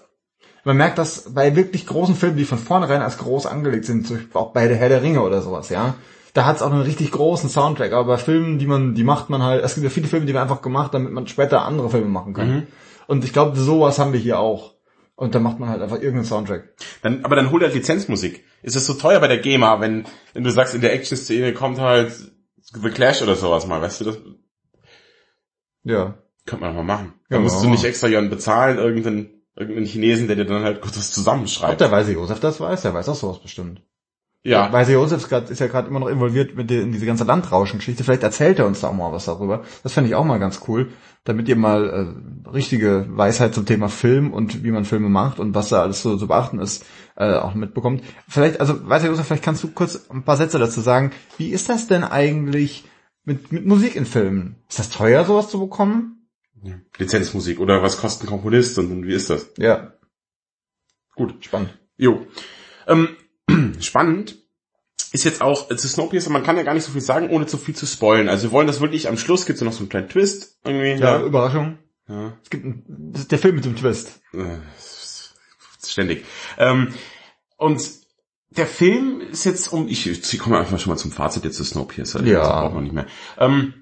Man 0.64 0.78
merkt 0.78 0.98
das 0.98 1.34
bei 1.34 1.56
wirklich 1.56 1.86
großen 1.86 2.16
Filmen, 2.16 2.38
die 2.38 2.46
von 2.46 2.58
vornherein 2.58 3.02
als 3.02 3.18
groß 3.18 3.46
angelegt 3.46 3.86
sind, 3.86 4.06
zum 4.08 4.18
Beispiel 4.18 4.38
auch 4.40 4.52
bei 4.54 4.68
der 4.68 4.78
Herr 4.78 4.90
der 4.90 5.02
Ringe 5.02 5.22
oder 5.22 5.42
sowas, 5.42 5.70
ja. 5.70 5.96
Da 6.34 6.46
hat 6.46 6.58
es 6.58 6.62
auch 6.62 6.72
einen 6.72 6.82
richtig 6.82 7.12
großen 7.12 7.50
Soundtrack, 7.50 7.92
aber 7.94 8.06
bei 8.06 8.18
Filmen, 8.18 8.60
die 8.60 8.68
man, 8.68 8.94
die 8.94 9.04
macht 9.04 9.30
man 9.30 9.42
halt, 9.42 9.64
es 9.64 9.74
gibt 9.76 9.84
ja 9.84 9.90
viele 9.90 10.08
Filme, 10.08 10.26
die 10.26 10.34
werden 10.34 10.44
einfach 10.44 10.62
gemacht, 10.62 10.94
damit 10.94 11.12
man 11.12 11.28
später 11.28 11.64
andere 11.64 11.90
Filme 11.90 12.08
machen 12.08 12.34
kann. 12.34 12.68
Und 13.08 13.24
ich 13.24 13.34
glaube, 13.34 13.58
sowas 13.58 13.98
haben 13.98 14.14
wir 14.14 14.20
hier 14.20 14.40
auch. 14.40 14.76
Und 15.16 15.34
da 15.36 15.40
macht 15.40 15.60
man 15.60 15.68
halt 15.70 15.82
einfach 15.82 15.98
irgendeinen 15.98 16.26
Soundtrack. 16.26 16.70
Dann, 17.02 17.26
aber 17.26 17.36
dann 17.36 17.52
hol 17.52 17.62
halt 17.62 17.74
Lizenzmusik. 17.74 18.46
Ist 18.62 18.76
es 18.76 18.86
so 18.86 18.94
teuer 18.94 19.20
bei 19.20 19.28
der 19.28 19.40
GEMA, 19.40 19.82
wenn, 19.82 20.06
wenn 20.34 20.44
du 20.44 20.52
sagst, 20.52 20.76
in 20.76 20.82
der 20.82 20.94
Action-Szene 20.94 21.54
kommt 21.54 21.80
halt 21.80 22.14
The 22.62 22.90
Clash 22.90 23.22
oder 23.22 23.36
sowas 23.36 23.66
mal, 23.68 23.82
weißt 23.82 24.02
du, 24.02 24.06
das 24.06 24.18
Ja. 25.84 26.18
könnte 26.46 26.64
man 26.66 26.76
doch 26.76 26.84
mal 26.84 26.96
machen. 26.96 27.14
Da 27.30 27.38
Ja, 27.38 27.42
musst 27.42 27.64
du 27.64 27.70
nicht 27.70 27.84
extra 27.84 28.08
jemanden 28.08 28.30
bezahlen, 28.30 28.78
irgendeinen, 28.78 29.39
irgendeinen 29.60 29.86
Chinesen, 29.86 30.28
der 30.28 30.38
dir 30.38 30.46
dann 30.46 30.64
halt 30.64 30.82
kurz 30.82 30.98
was 30.98 31.10
Ob 31.10 31.14
zusammenschreibt. 31.14 31.82
der 31.82 31.92
Weise 31.92 32.14
Josef 32.14 32.40
das 32.40 32.60
weiß, 32.60 32.82
der 32.82 32.94
weiß 32.94 33.10
auch 33.10 33.16
sowas 33.16 33.40
bestimmt. 33.40 33.82
Ja, 34.42 34.72
Weise 34.72 34.94
Josef 34.94 35.24
ist, 35.24 35.30
grad, 35.30 35.50
ist 35.50 35.60
ja 35.60 35.68
gerade 35.68 35.90
immer 35.90 36.00
noch 36.00 36.08
involviert 36.08 36.56
mit 36.56 36.70
der, 36.70 36.82
in 36.82 36.94
diese 36.94 37.06
ganze 37.06 37.26
Landrauschen-Geschichte. 37.26 38.06
Vielleicht 38.06 38.24
erzählt 38.24 38.58
er 38.58 38.68
uns 38.68 38.80
da 38.80 38.88
auch 38.88 38.94
mal 38.94 39.12
was 39.12 39.26
darüber. 39.26 39.64
Das 39.84 39.92
fände 39.92 40.10
ich 40.10 40.16
auch 40.16 40.24
mal 40.24 40.40
ganz 40.40 40.62
cool, 40.70 40.94
damit 41.26 41.50
ihr 41.50 41.58
mal 41.58 41.90
äh, 42.46 42.50
richtige 42.50 43.06
Weisheit 43.10 43.54
zum 43.54 43.66
Thema 43.66 43.90
Film 43.90 44.32
und 44.32 44.64
wie 44.64 44.72
man 44.72 44.86
Filme 44.86 45.10
macht 45.10 45.40
und 45.40 45.56
was 45.56 45.70
da 45.70 45.82
alles 45.82 46.02
so 46.02 46.16
zu 46.16 46.28
beachten 46.28 46.60
ist, 46.60 46.86
äh, 47.18 47.34
auch 47.34 47.54
mitbekommt. 47.54 48.02
Vielleicht, 48.30 48.62
also 48.62 48.88
Weise 48.88 49.08
Josef, 49.08 49.28
vielleicht 49.28 49.44
kannst 49.44 49.62
du 49.64 49.72
kurz 49.72 50.10
ein 50.10 50.24
paar 50.24 50.38
Sätze 50.38 50.58
dazu 50.58 50.80
sagen. 50.80 51.12
Wie 51.38 51.50
ist 51.50 51.68
das 51.68 51.88
denn 51.88 52.06
eigentlich 52.06 52.86
mit, 53.26 53.52
mit 53.52 53.66
Musik 53.66 53.98
in 53.98 54.06
Filmen? 54.06 54.56
Ist 54.70 54.80
das 54.80 54.90
teuer, 54.90 55.26
sowas 55.26 55.50
zu 55.50 55.60
bekommen? 55.60 56.19
Lizenzmusik 56.98 57.60
oder 57.60 57.82
was 57.82 57.98
kostet 57.98 58.28
ein 58.28 58.30
Komponist 58.30 58.78
und, 58.78 59.06
wie 59.06 59.14
ist 59.14 59.30
das? 59.30 59.52
Ja, 59.58 59.94
Gut. 61.16 61.44
spannend. 61.44 61.78
Jo. 61.98 62.26
Ähm, 62.88 63.10
spannend 63.82 64.38
ist 65.12 65.24
jetzt 65.24 65.42
auch 65.42 65.68
zu 65.70 65.88
Snowpiercer, 65.88 66.30
man 66.30 66.44
kann 66.44 66.58
ja 66.58 66.64
gar 66.64 66.74
nicht 66.74 66.84
so 66.84 66.92
viel 66.92 67.02
sagen, 67.02 67.30
ohne 67.30 67.48
zu 67.48 67.58
viel 67.58 67.76
zu 67.76 67.86
spoilen. 67.86 68.30
Also 68.30 68.44
wir 68.44 68.52
wollen 68.52 68.68
das 68.68 68.80
wirklich 68.80 69.08
am 69.08 69.18
Schluss, 69.18 69.46
gibt's 69.46 69.60
ja 69.62 69.66
noch 69.66 69.74
so 69.74 69.80
einen 69.80 69.90
kleinen 69.90 70.10
Twist 70.10 70.60
irgendwie. 70.64 71.02
Ja, 71.02 71.22
Überraschung. 71.22 71.80
ja. 72.08 72.38
Es 72.44 72.50
gibt 72.50 72.66
ein, 72.66 72.84
das 72.88 73.22
ist 73.24 73.32
der 73.32 73.40
Film 73.40 73.56
mit 73.56 73.66
dem 73.66 73.76
Twist. 73.76 74.22
Äh, 74.34 74.58
ständig. 75.86 76.26
Ähm, 76.58 76.94
und 77.58 77.82
der 78.52 78.68
Film 78.68 79.22
ist 79.22 79.46
jetzt 79.46 79.72
um, 79.74 79.88
ich, 79.88 80.08
ich 80.08 80.40
komme 80.40 80.58
einfach 80.58 80.80
schon 80.80 80.92
mal 80.92 80.98
zum 80.98 81.12
Fazit 81.12 81.44
jetzt 81.44 81.58
zu 81.58 81.64
Snowpiercer. 81.64 82.24
Ja. 82.24 82.40
Das 82.40 82.50
braucht 82.50 82.74
man 82.76 82.84
nicht 82.84 82.94
mehr. 82.94 83.08
Ähm, 83.38 83.74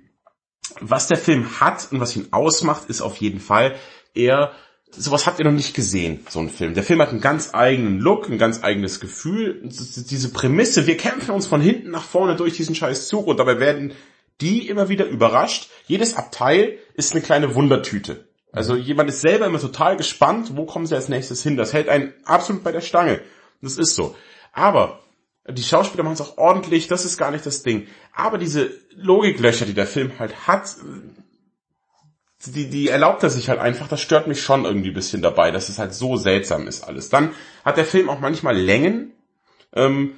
was 0.80 1.08
der 1.08 1.18
Film 1.18 1.60
hat 1.60 1.88
und 1.92 2.00
was 2.00 2.16
ihn 2.16 2.28
ausmacht, 2.32 2.90
ist 2.90 3.02
auf 3.02 3.18
jeden 3.18 3.40
Fall 3.40 3.76
eher, 4.14 4.52
sowas 4.92 5.26
habt 5.26 5.40
ihr 5.40 5.46
noch 5.46 5.52
nicht 5.52 5.74
gesehen, 5.74 6.26
so 6.30 6.40
ein 6.40 6.50
Film. 6.50 6.74
Der 6.74 6.84
Film 6.84 7.02
hat 7.02 7.10
einen 7.10 7.22
ganz 7.22 7.54
eigenen 7.54 8.00
Look, 8.00 8.30
ein 8.30 8.38
ganz 8.38 8.64
eigenes 8.64 9.00
Gefühl. 9.00 9.62
Diese 9.64 10.32
Prämisse, 10.32 10.88
wir 10.88 10.98
kämpfen 10.98 11.32
uns 11.32 11.48
von 11.48 11.62
hinten 11.62 11.92
nach 11.92 12.04
vorne 12.04 12.36
durch 12.36 12.56
diesen 12.56 12.76
scheiß 12.76 13.08
Zug 13.08 13.28
und 13.28 13.38
dabei 13.38 13.60
werden 13.60 13.94
die 14.42 14.68
immer 14.68 14.90
wieder 14.90 15.06
überrascht. 15.06 15.70
Jedes 15.86 16.16
Abteil 16.16 16.78
ist 16.94 17.14
eine 17.14 17.22
kleine 17.22 17.56
Wundertüte. 17.56 18.28
Also 18.52 18.76
jemand 18.76 19.10
ist 19.10 19.22
selber 19.22 19.46
immer 19.46 19.60
total 19.60 19.98
gespannt, 19.98 20.56
wo 20.56 20.66
kommen 20.66 20.86
sie 20.86 20.96
als 20.96 21.10
nächstes 21.10 21.44
hin. 21.44 21.58
Das 21.58 21.74
hält 21.74 21.90
einen 21.90 22.14
absolut 22.26 22.64
bei 22.64 22.72
der 22.72 22.82
Stange. 22.82 23.22
Das 23.62 23.78
ist 23.78 23.96
so. 23.96 24.16
Aber 24.54 25.00
die 25.50 25.64
Schauspieler 25.64 26.04
machen 26.04 26.14
es 26.14 26.22
auch 26.22 26.38
ordentlich, 26.38 26.88
das 26.88 27.06
ist 27.06 27.18
gar 27.18 27.32
nicht 27.32 27.46
das 27.46 27.64
Ding. 27.64 27.88
Aber 28.14 28.38
diese 28.38 28.72
Logiklöcher, 28.96 29.66
die 29.66 29.74
der 29.74 29.88
Film 29.88 30.12
halt 30.20 30.48
hat, 30.48 30.76
die, 32.46 32.70
die 32.70 32.90
erlaubt 32.90 33.24
er 33.24 33.30
sich 33.30 33.50
halt 33.50 33.60
einfach, 33.60 33.88
das 33.88 34.02
stört 34.02 34.28
mich 34.28 34.42
schon 34.42 34.66
irgendwie 34.66 34.90
ein 34.90 34.96
bisschen 34.96 35.22
dabei, 35.22 35.52
dass 35.52 35.70
es 35.70 35.80
halt 35.80 35.94
so 35.94 36.18
seltsam 36.18 36.68
ist 36.68 36.84
alles. 36.84 37.10
Dann 37.10 37.32
hat 37.66 37.78
der 37.78 37.86
Film 37.86 38.10
auch 38.10 38.20
manchmal 38.20 38.58
Längen, 38.58 39.14
ähm, 39.74 40.14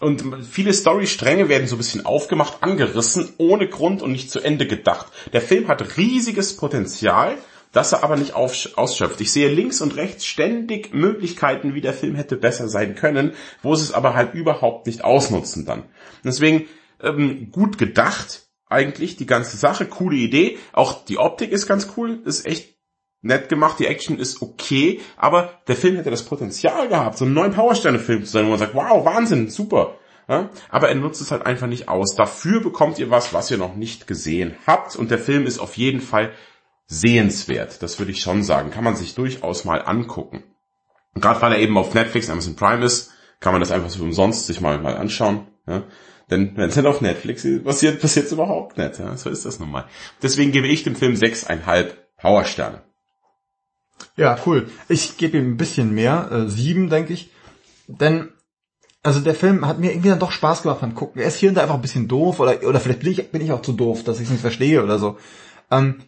und 0.00 0.44
viele 0.44 0.72
Storystränge 0.72 1.48
werden 1.48 1.66
so 1.66 1.74
ein 1.74 1.78
bisschen 1.78 2.06
aufgemacht, 2.06 2.58
angerissen, 2.62 3.32
ohne 3.38 3.68
Grund 3.68 4.02
und 4.02 4.12
nicht 4.12 4.30
zu 4.30 4.40
Ende 4.40 4.66
gedacht. 4.66 5.08
Der 5.32 5.40
Film 5.40 5.68
hat 5.68 5.96
riesiges 5.96 6.56
Potenzial, 6.56 7.36
das 7.72 7.92
er 7.92 8.02
aber 8.02 8.16
nicht 8.16 8.34
ausschöpft. 8.34 9.20
Ich 9.20 9.32
sehe 9.32 9.48
links 9.48 9.80
und 9.80 9.96
rechts 9.96 10.24
ständig 10.24 10.94
Möglichkeiten, 10.94 11.74
wie 11.74 11.80
der 11.80 11.92
Film 11.92 12.14
hätte 12.14 12.36
besser 12.36 12.68
sein 12.68 12.94
können, 12.94 13.32
wo 13.62 13.74
sie 13.74 13.84
es 13.84 13.92
aber 13.92 14.14
halt 14.14 14.34
überhaupt 14.34 14.86
nicht 14.86 15.04
ausnutzen 15.04 15.66
dann. 15.66 15.84
Deswegen 16.24 16.66
ähm, 17.02 17.50
gut 17.50 17.78
gedacht, 17.78 18.48
eigentlich 18.68 19.16
die 19.16 19.26
ganze 19.26 19.56
Sache, 19.56 19.86
coole 19.86 20.16
Idee. 20.16 20.58
Auch 20.72 21.04
die 21.04 21.18
Optik 21.18 21.52
ist 21.52 21.66
ganz 21.66 21.88
cool, 21.96 22.20
ist 22.24 22.46
echt 22.46 22.76
nett 23.20 23.48
gemacht, 23.48 23.78
die 23.78 23.86
Action 23.86 24.18
ist 24.18 24.42
okay, 24.42 25.00
aber 25.16 25.60
der 25.66 25.76
Film 25.76 25.96
hätte 25.96 26.10
das 26.10 26.22
Potenzial 26.22 26.88
gehabt, 26.88 27.18
so 27.18 27.24
einen 27.24 27.34
neuen 27.34 27.52
Powersterne-Film 27.52 28.24
zu 28.24 28.30
sein, 28.30 28.46
wo 28.46 28.50
man 28.50 28.58
sagt, 28.58 28.74
wow, 28.74 29.04
Wahnsinn, 29.04 29.50
super. 29.50 29.96
Ja, 30.28 30.50
aber 30.68 30.90
er 30.90 30.94
nutzt 30.94 31.22
es 31.22 31.30
halt 31.30 31.46
einfach 31.46 31.66
nicht 31.66 31.88
aus. 31.88 32.14
Dafür 32.14 32.60
bekommt 32.60 32.98
ihr 32.98 33.10
was, 33.10 33.32
was 33.32 33.50
ihr 33.50 33.56
noch 33.56 33.76
nicht 33.76 34.06
gesehen 34.06 34.54
habt 34.66 34.94
und 34.94 35.10
der 35.10 35.18
Film 35.18 35.46
ist 35.46 35.58
auf 35.58 35.78
jeden 35.78 36.02
Fall 36.02 36.32
sehenswert. 36.88 37.82
Das 37.82 37.98
würde 37.98 38.10
ich 38.10 38.20
schon 38.20 38.42
sagen. 38.42 38.70
Kann 38.70 38.84
man 38.84 38.96
sich 38.96 39.14
durchaus 39.14 39.64
mal 39.64 39.82
angucken. 39.82 40.42
Und 41.14 41.20
gerade 41.22 41.40
weil 41.40 41.52
er 41.52 41.58
eben 41.58 41.76
auf 41.78 41.94
Netflix, 41.94 42.28
Amazon 42.30 42.56
Prime 42.56 42.84
ist, 42.84 43.12
kann 43.40 43.52
man 43.52 43.60
das 43.60 43.70
einfach 43.70 43.90
so 43.90 44.02
umsonst 44.02 44.46
sich 44.46 44.60
mal, 44.60 44.78
mal 44.78 44.96
anschauen. 44.96 45.46
Ja? 45.66 45.84
Denn 46.30 46.56
wenn 46.56 46.68
es 46.68 46.76
nicht 46.76 46.86
auf 46.86 47.00
Netflix 47.00 47.46
passiert, 47.64 48.00
passiert 48.00 48.26
es 48.26 48.32
überhaupt 48.32 48.78
nicht. 48.78 48.98
Ja? 48.98 49.16
So 49.16 49.30
ist 49.30 49.44
das 49.44 49.60
nun 49.60 49.70
mal. 49.70 49.86
Deswegen 50.22 50.50
gebe 50.50 50.66
ich 50.66 50.82
dem 50.82 50.96
Film 50.96 51.14
sechseinhalb 51.14 52.16
Powersterne. 52.16 52.82
Ja, 54.16 54.38
cool. 54.46 54.68
Ich 54.88 55.16
gebe 55.16 55.38
ihm 55.38 55.52
ein 55.52 55.56
bisschen 55.56 55.94
mehr, 55.94 56.30
äh, 56.32 56.48
sieben, 56.48 56.88
denke 56.88 57.12
ich. 57.12 57.30
Denn, 57.86 58.30
also 59.02 59.20
der 59.20 59.34
Film 59.34 59.66
hat 59.66 59.78
mir 59.78 59.92
irgendwie 59.92 60.08
dann 60.08 60.18
doch 60.18 60.32
Spaß 60.32 60.62
gemacht 60.62 60.80
beim 60.80 60.94
Gucken. 60.94 61.20
Er 61.20 61.28
ist 61.28 61.36
hier 61.36 61.48
und 61.48 61.54
da 61.54 61.62
einfach 61.62 61.74
ein 61.74 61.82
bisschen 61.82 62.08
doof 62.08 62.40
oder, 62.40 62.62
oder 62.62 62.80
vielleicht 62.80 63.00
bin 63.00 63.12
ich, 63.12 63.30
bin 63.30 63.42
ich 63.42 63.52
auch 63.52 63.62
zu 63.62 63.72
doof, 63.72 64.04
dass 64.04 64.18
ich 64.18 64.24
es 64.24 64.30
nicht 64.30 64.40
verstehe 64.40 64.82
oder 64.82 64.98
so. 64.98 65.18
Ähm, 65.70 66.02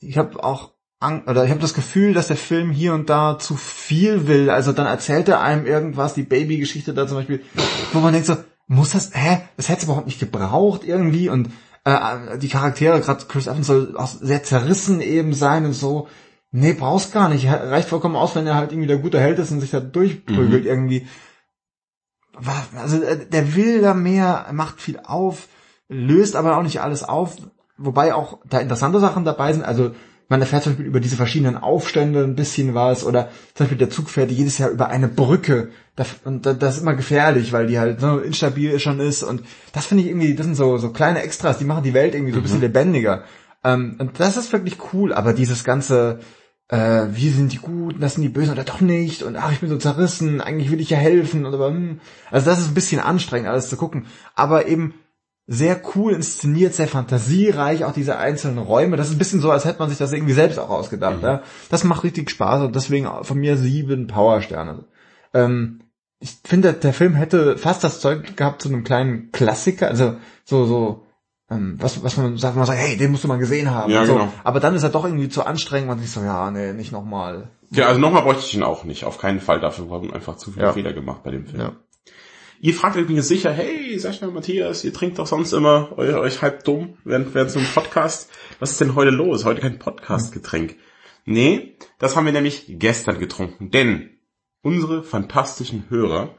ich 0.00 0.18
habe 0.18 0.42
auch 0.42 0.72
oder 1.02 1.44
ich 1.44 1.50
habe 1.50 1.60
das 1.60 1.72
Gefühl, 1.72 2.12
dass 2.12 2.26
der 2.26 2.36
Film 2.36 2.70
hier 2.70 2.92
und 2.92 3.08
da 3.08 3.38
zu 3.38 3.56
viel 3.56 4.26
will. 4.26 4.50
Also 4.50 4.72
dann 4.72 4.86
erzählt 4.86 5.28
er 5.28 5.40
einem 5.40 5.64
irgendwas, 5.64 6.12
die 6.12 6.24
Baby-Geschichte 6.24 6.92
da 6.92 7.06
zum 7.06 7.16
Beispiel, 7.16 7.42
wo 7.94 8.00
man 8.00 8.12
denkt 8.12 8.26
so, 8.26 8.36
muss 8.66 8.90
das, 8.90 9.10
hä, 9.14 9.40
das 9.56 9.70
hätte 9.70 9.78
es 9.78 9.84
überhaupt 9.84 10.06
nicht 10.06 10.20
gebraucht 10.20 10.84
irgendwie 10.84 11.30
und 11.30 11.50
äh, 11.84 12.38
die 12.38 12.48
Charaktere, 12.48 13.00
gerade 13.00 13.24
Chris 13.26 13.46
Evans 13.46 13.66
soll 13.66 13.96
auch 13.96 14.08
sehr 14.08 14.42
zerrissen 14.42 15.00
eben 15.00 15.32
sein 15.32 15.64
und 15.64 15.72
so. 15.72 16.08
Nee, 16.52 16.74
brauchst 16.74 17.12
gar 17.12 17.28
nicht. 17.28 17.46
Reicht 17.46 17.88
vollkommen 17.88 18.16
aus, 18.16 18.34
wenn 18.34 18.46
er 18.46 18.56
halt 18.56 18.72
irgendwie 18.72 18.88
der 18.88 18.98
gute 18.98 19.20
Held 19.20 19.38
ist 19.38 19.52
und 19.52 19.60
sich 19.60 19.70
da 19.70 19.80
durchprügelt 19.80 20.64
mhm. 20.64 20.68
irgendwie. 20.68 21.06
Also 22.76 23.02
äh, 23.02 23.26
der 23.26 23.54
will 23.54 23.80
da 23.80 23.94
mehr, 23.94 24.48
macht 24.52 24.80
viel 24.80 25.00
auf, 25.02 25.48
löst 25.88 26.36
aber 26.36 26.58
auch 26.58 26.62
nicht 26.62 26.80
alles 26.80 27.02
auf. 27.02 27.36
Wobei 27.82 28.14
auch 28.14 28.38
da 28.48 28.58
interessante 28.58 29.00
Sachen 29.00 29.24
dabei 29.24 29.52
sind. 29.52 29.64
Also 29.64 29.92
man 30.30 30.40
erfährt 30.40 30.62
zum 30.62 30.72
Beispiel 30.72 30.86
über 30.86 31.00
diese 31.00 31.16
verschiedenen 31.16 31.56
Aufstände 31.56 32.22
ein 32.22 32.36
bisschen 32.36 32.74
was 32.74 33.04
oder 33.04 33.30
zum 33.54 33.64
Beispiel 33.64 33.78
der 33.78 33.90
Zug 33.90 34.08
fährt 34.08 34.30
jedes 34.30 34.58
Jahr 34.58 34.70
über 34.70 34.88
eine 34.88 35.08
Brücke 35.08 35.70
und 36.24 36.46
das 36.46 36.76
ist 36.76 36.82
immer 36.82 36.94
gefährlich, 36.94 37.52
weil 37.52 37.66
die 37.66 37.78
halt 37.78 38.00
so 38.00 38.18
instabil 38.18 38.78
schon 38.78 39.00
ist 39.00 39.22
und 39.22 39.42
das 39.72 39.86
finde 39.86 40.04
ich 40.04 40.10
irgendwie, 40.10 40.34
das 40.34 40.46
sind 40.46 40.54
so, 40.54 40.78
so 40.78 40.90
kleine 40.90 41.22
Extras, 41.22 41.58
die 41.58 41.64
machen 41.64 41.82
die 41.82 41.94
Welt 41.94 42.14
irgendwie 42.14 42.32
so 42.32 42.38
ein 42.38 42.42
bisschen 42.42 42.58
mhm. 42.58 42.64
lebendiger. 42.64 43.24
Ähm, 43.64 43.96
und 43.98 44.20
das 44.20 44.36
ist 44.36 44.52
wirklich 44.52 44.78
cool, 44.92 45.12
aber 45.12 45.32
dieses 45.32 45.64
ganze, 45.64 46.20
äh, 46.68 47.06
wir 47.10 47.32
sind 47.32 47.52
die 47.52 47.58
Guten, 47.58 48.00
das 48.00 48.14
sind 48.14 48.22
die 48.22 48.28
Bösen 48.28 48.52
oder 48.52 48.64
doch 48.64 48.80
nicht 48.80 49.24
und 49.24 49.36
ach, 49.36 49.52
ich 49.52 49.60
bin 49.60 49.68
so 49.68 49.78
zerrissen, 49.78 50.40
eigentlich 50.40 50.70
will 50.70 50.80
ich 50.80 50.90
ja 50.90 50.96
helfen 50.96 51.44
und 51.44 51.52
aber, 51.52 51.68
hm. 51.68 52.00
also 52.30 52.48
das 52.48 52.60
ist 52.60 52.68
ein 52.68 52.74
bisschen 52.74 53.00
anstrengend 53.00 53.48
alles 53.48 53.68
zu 53.68 53.76
gucken, 53.76 54.06
aber 54.36 54.68
eben 54.68 54.94
sehr 55.52 55.82
cool 55.96 56.12
inszeniert, 56.12 56.74
sehr 56.74 56.86
fantasiereich, 56.86 57.84
auch 57.84 57.92
diese 57.92 58.16
einzelnen 58.18 58.58
Räume. 58.58 58.96
Das 58.96 59.08
ist 59.08 59.16
ein 59.16 59.18
bisschen 59.18 59.40
so, 59.40 59.50
als 59.50 59.64
hätte 59.64 59.80
man 59.80 59.88
sich 59.88 59.98
das 59.98 60.12
irgendwie 60.12 60.32
selbst 60.32 60.60
auch 60.60 60.70
ausgedacht. 60.70 61.16
Mhm. 61.18 61.24
Ja? 61.24 61.42
Das 61.70 61.82
macht 61.82 62.04
richtig 62.04 62.30
Spaß 62.30 62.62
und 62.62 62.76
deswegen 62.76 63.08
von 63.22 63.36
mir 63.36 63.56
sieben 63.56 64.06
Powersterne. 64.06 64.84
Ähm, 65.34 65.80
ich 66.20 66.36
finde, 66.44 66.72
der 66.72 66.92
Film 66.92 67.14
hätte 67.14 67.58
fast 67.58 67.82
das 67.82 67.98
Zeug 67.98 68.36
gehabt 68.36 68.62
zu 68.62 68.68
einem 68.68 68.84
kleinen 68.84 69.32
Klassiker, 69.32 69.88
also 69.88 70.18
so, 70.44 70.66
so, 70.66 71.06
ähm, 71.50 71.78
was, 71.80 72.04
was 72.04 72.16
man 72.16 72.36
sagt, 72.36 72.54
man 72.54 72.64
sagt, 72.64 72.78
hey, 72.78 72.96
den 72.96 73.10
musst 73.10 73.24
du 73.24 73.28
mal 73.28 73.38
gesehen 73.38 73.72
haben. 73.72 73.90
Ja, 73.90 74.06
so. 74.06 74.12
genau. 74.12 74.32
Aber 74.44 74.60
dann 74.60 74.76
ist 74.76 74.84
er 74.84 74.90
doch 74.90 75.04
irgendwie 75.04 75.30
zu 75.30 75.44
anstrengend 75.44 75.90
und 75.90 76.00
ich 76.00 76.12
so, 76.12 76.20
ja, 76.20 76.48
nee, 76.52 76.74
nicht 76.74 76.92
nochmal. 76.92 77.50
Ja, 77.72 77.88
also 77.88 77.98
nochmal 77.98 78.22
bräuchte 78.22 78.44
ich 78.44 78.54
ihn 78.54 78.62
auch 78.62 78.84
nicht, 78.84 79.04
auf 79.04 79.18
keinen 79.18 79.40
Fall. 79.40 79.58
Dafür 79.58 79.88
wurden 79.88 80.12
einfach 80.12 80.36
zu 80.36 80.52
viele 80.52 80.66
ja. 80.66 80.72
Fehler 80.72 80.92
gemacht 80.92 81.24
bei 81.24 81.32
dem 81.32 81.46
Film. 81.46 81.60
Ja. 81.60 81.72
Ihr 82.62 82.74
fragt 82.74 82.96
übrigens 82.96 83.26
sicher, 83.26 83.50
hey, 83.52 83.98
Sascha 83.98 84.26
Matthias, 84.26 84.84
ihr 84.84 84.92
trinkt 84.92 85.18
doch 85.18 85.26
sonst 85.26 85.54
immer 85.54 85.96
euch, 85.96 86.14
euch 86.14 86.42
halb 86.42 86.62
dumm 86.64 86.98
während, 87.04 87.34
während 87.34 87.50
so 87.50 87.58
einem 87.58 87.68
Podcast. 87.68 88.28
Was 88.58 88.72
ist 88.72 88.82
denn 88.82 88.94
heute 88.94 89.10
los? 89.10 89.46
Heute 89.46 89.62
kein 89.62 89.78
Podcast-Getränk. 89.78 90.76
Nee, 91.24 91.78
das 91.98 92.16
haben 92.16 92.26
wir 92.26 92.34
nämlich 92.34 92.66
gestern 92.68 93.18
getrunken, 93.18 93.70
denn 93.70 94.10
unsere 94.60 95.02
fantastischen 95.02 95.88
Hörer 95.88 96.34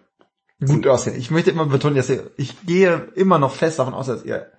gut 0.63 0.85
aussehen. 0.85 1.15
Ich 1.17 1.31
möchte 1.31 1.49
immer 1.49 1.65
betonen, 1.65 1.95
dass 1.95 2.09
ihr, 2.11 2.29
ich 2.37 2.67
gehe 2.67 3.09
immer 3.15 3.39
noch 3.39 3.55
fest 3.55 3.79
davon 3.79 3.95
aus, 3.95 4.05
dass 4.05 4.23
ihr, 4.23 4.51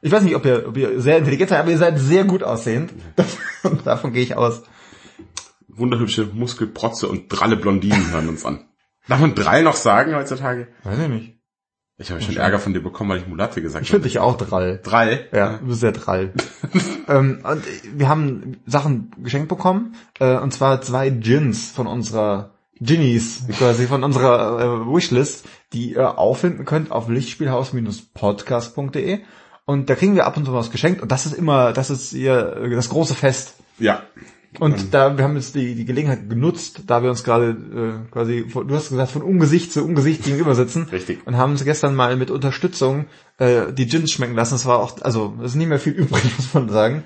ich 0.00 0.10
weiß 0.10 0.22
nicht, 0.22 0.36
ob 0.36 0.46
ihr, 0.46 0.68
ob 0.68 0.76
ihr 0.78 1.02
sehr 1.02 1.18
intelligent 1.18 1.50
seid, 1.50 1.60
aber 1.60 1.70
ihr 1.70 1.76
seid 1.76 1.98
sehr 1.98 2.24
gut 2.24 2.42
aussehend. 2.42 2.94
davon, 3.16 3.78
davon 3.84 4.12
gehe 4.14 4.22
ich 4.22 4.36
aus. 4.36 4.62
Wunderhübsche 5.68 6.30
Muskelprotze 6.32 7.08
und 7.08 7.28
dralle 7.28 7.58
Blondinen 7.58 8.10
hören 8.10 8.30
uns 8.30 8.46
an. 8.46 8.69
Darf 9.08 9.20
man 9.20 9.34
Drall 9.34 9.62
noch 9.62 9.76
sagen 9.76 10.14
heutzutage? 10.14 10.68
Weiß 10.84 10.98
ich 10.98 11.08
nicht. 11.08 11.40
Ich 12.00 12.10
habe 12.10 12.20
schon 12.22 12.38
Ärger 12.38 12.58
von 12.58 12.72
dir 12.72 12.82
bekommen, 12.82 13.10
weil 13.10 13.18
ich 13.18 13.26
Mulatte 13.26 13.60
gesagt 13.60 13.76
habe. 13.76 13.84
Ich 13.84 13.90
finde 13.90 14.08
dich 14.08 14.18
auch 14.18 14.38
Drall. 14.38 14.80
Drall? 14.82 15.26
Ja, 15.32 15.58
du 15.58 15.66
bist 15.66 15.80
sehr 15.80 15.92
Drall. 15.92 16.32
ähm, 17.08 17.40
und 17.42 17.62
wir 17.92 18.08
haben 18.08 18.56
Sachen 18.64 19.10
geschenkt 19.22 19.50
bekommen, 19.50 19.94
äh, 20.18 20.36
und 20.36 20.54
zwar 20.54 20.80
zwei 20.80 21.10
Gins 21.10 21.70
von 21.70 21.86
unserer 21.86 22.54
Ginnies, 22.80 23.44
quasi 23.58 23.86
von 23.86 24.02
unserer 24.02 24.58
äh, 24.58 24.86
Wishlist, 24.86 25.44
die 25.74 25.92
ihr 25.92 26.18
auffinden 26.18 26.64
könnt 26.64 26.90
auf 26.90 27.10
lichtspielhaus-podcast.de. 27.10 29.20
Und 29.66 29.90
da 29.90 29.94
kriegen 29.94 30.14
wir 30.14 30.24
ab 30.26 30.38
und 30.38 30.46
zu 30.46 30.54
was 30.54 30.70
geschenkt 30.70 31.02
und 31.02 31.12
das 31.12 31.26
ist 31.26 31.34
immer, 31.34 31.74
das 31.74 31.90
ist 31.90 32.12
hier 32.12 32.56
äh, 32.56 32.70
das 32.70 32.88
große 32.88 33.14
Fest. 33.14 33.56
Ja. 33.78 34.04
Und 34.58 34.80
ähm. 34.80 34.88
da, 34.90 35.16
wir 35.16 35.24
haben 35.24 35.36
jetzt 35.36 35.54
die, 35.54 35.74
die 35.74 35.84
Gelegenheit 35.84 36.28
genutzt, 36.28 36.82
da 36.86 37.02
wir 37.02 37.10
uns 37.10 37.22
gerade 37.22 37.50
äh, 37.50 38.10
quasi, 38.10 38.44
du 38.44 38.74
hast 38.74 38.90
gesagt, 38.90 39.12
von 39.12 39.22
Ungesicht 39.22 39.72
zu 39.72 39.84
Ungesicht 39.84 40.24
gegenüber 40.24 40.54
sitzen. 40.54 40.88
Richtig. 40.92 41.24
Und 41.26 41.36
haben 41.36 41.52
uns 41.52 41.64
gestern 41.64 41.94
mal 41.94 42.16
mit 42.16 42.30
Unterstützung 42.30 43.06
äh, 43.38 43.72
die 43.72 43.86
Gins 43.86 44.10
schmecken 44.10 44.34
lassen. 44.34 44.56
Es 44.56 44.66
war 44.66 44.80
auch, 44.80 45.00
also 45.02 45.34
es 45.40 45.52
ist 45.52 45.56
nicht 45.56 45.68
mehr 45.68 45.78
viel 45.78 45.92
übrig, 45.96 46.24
muss 46.36 46.52
man 46.52 46.68
sagen. 46.68 47.04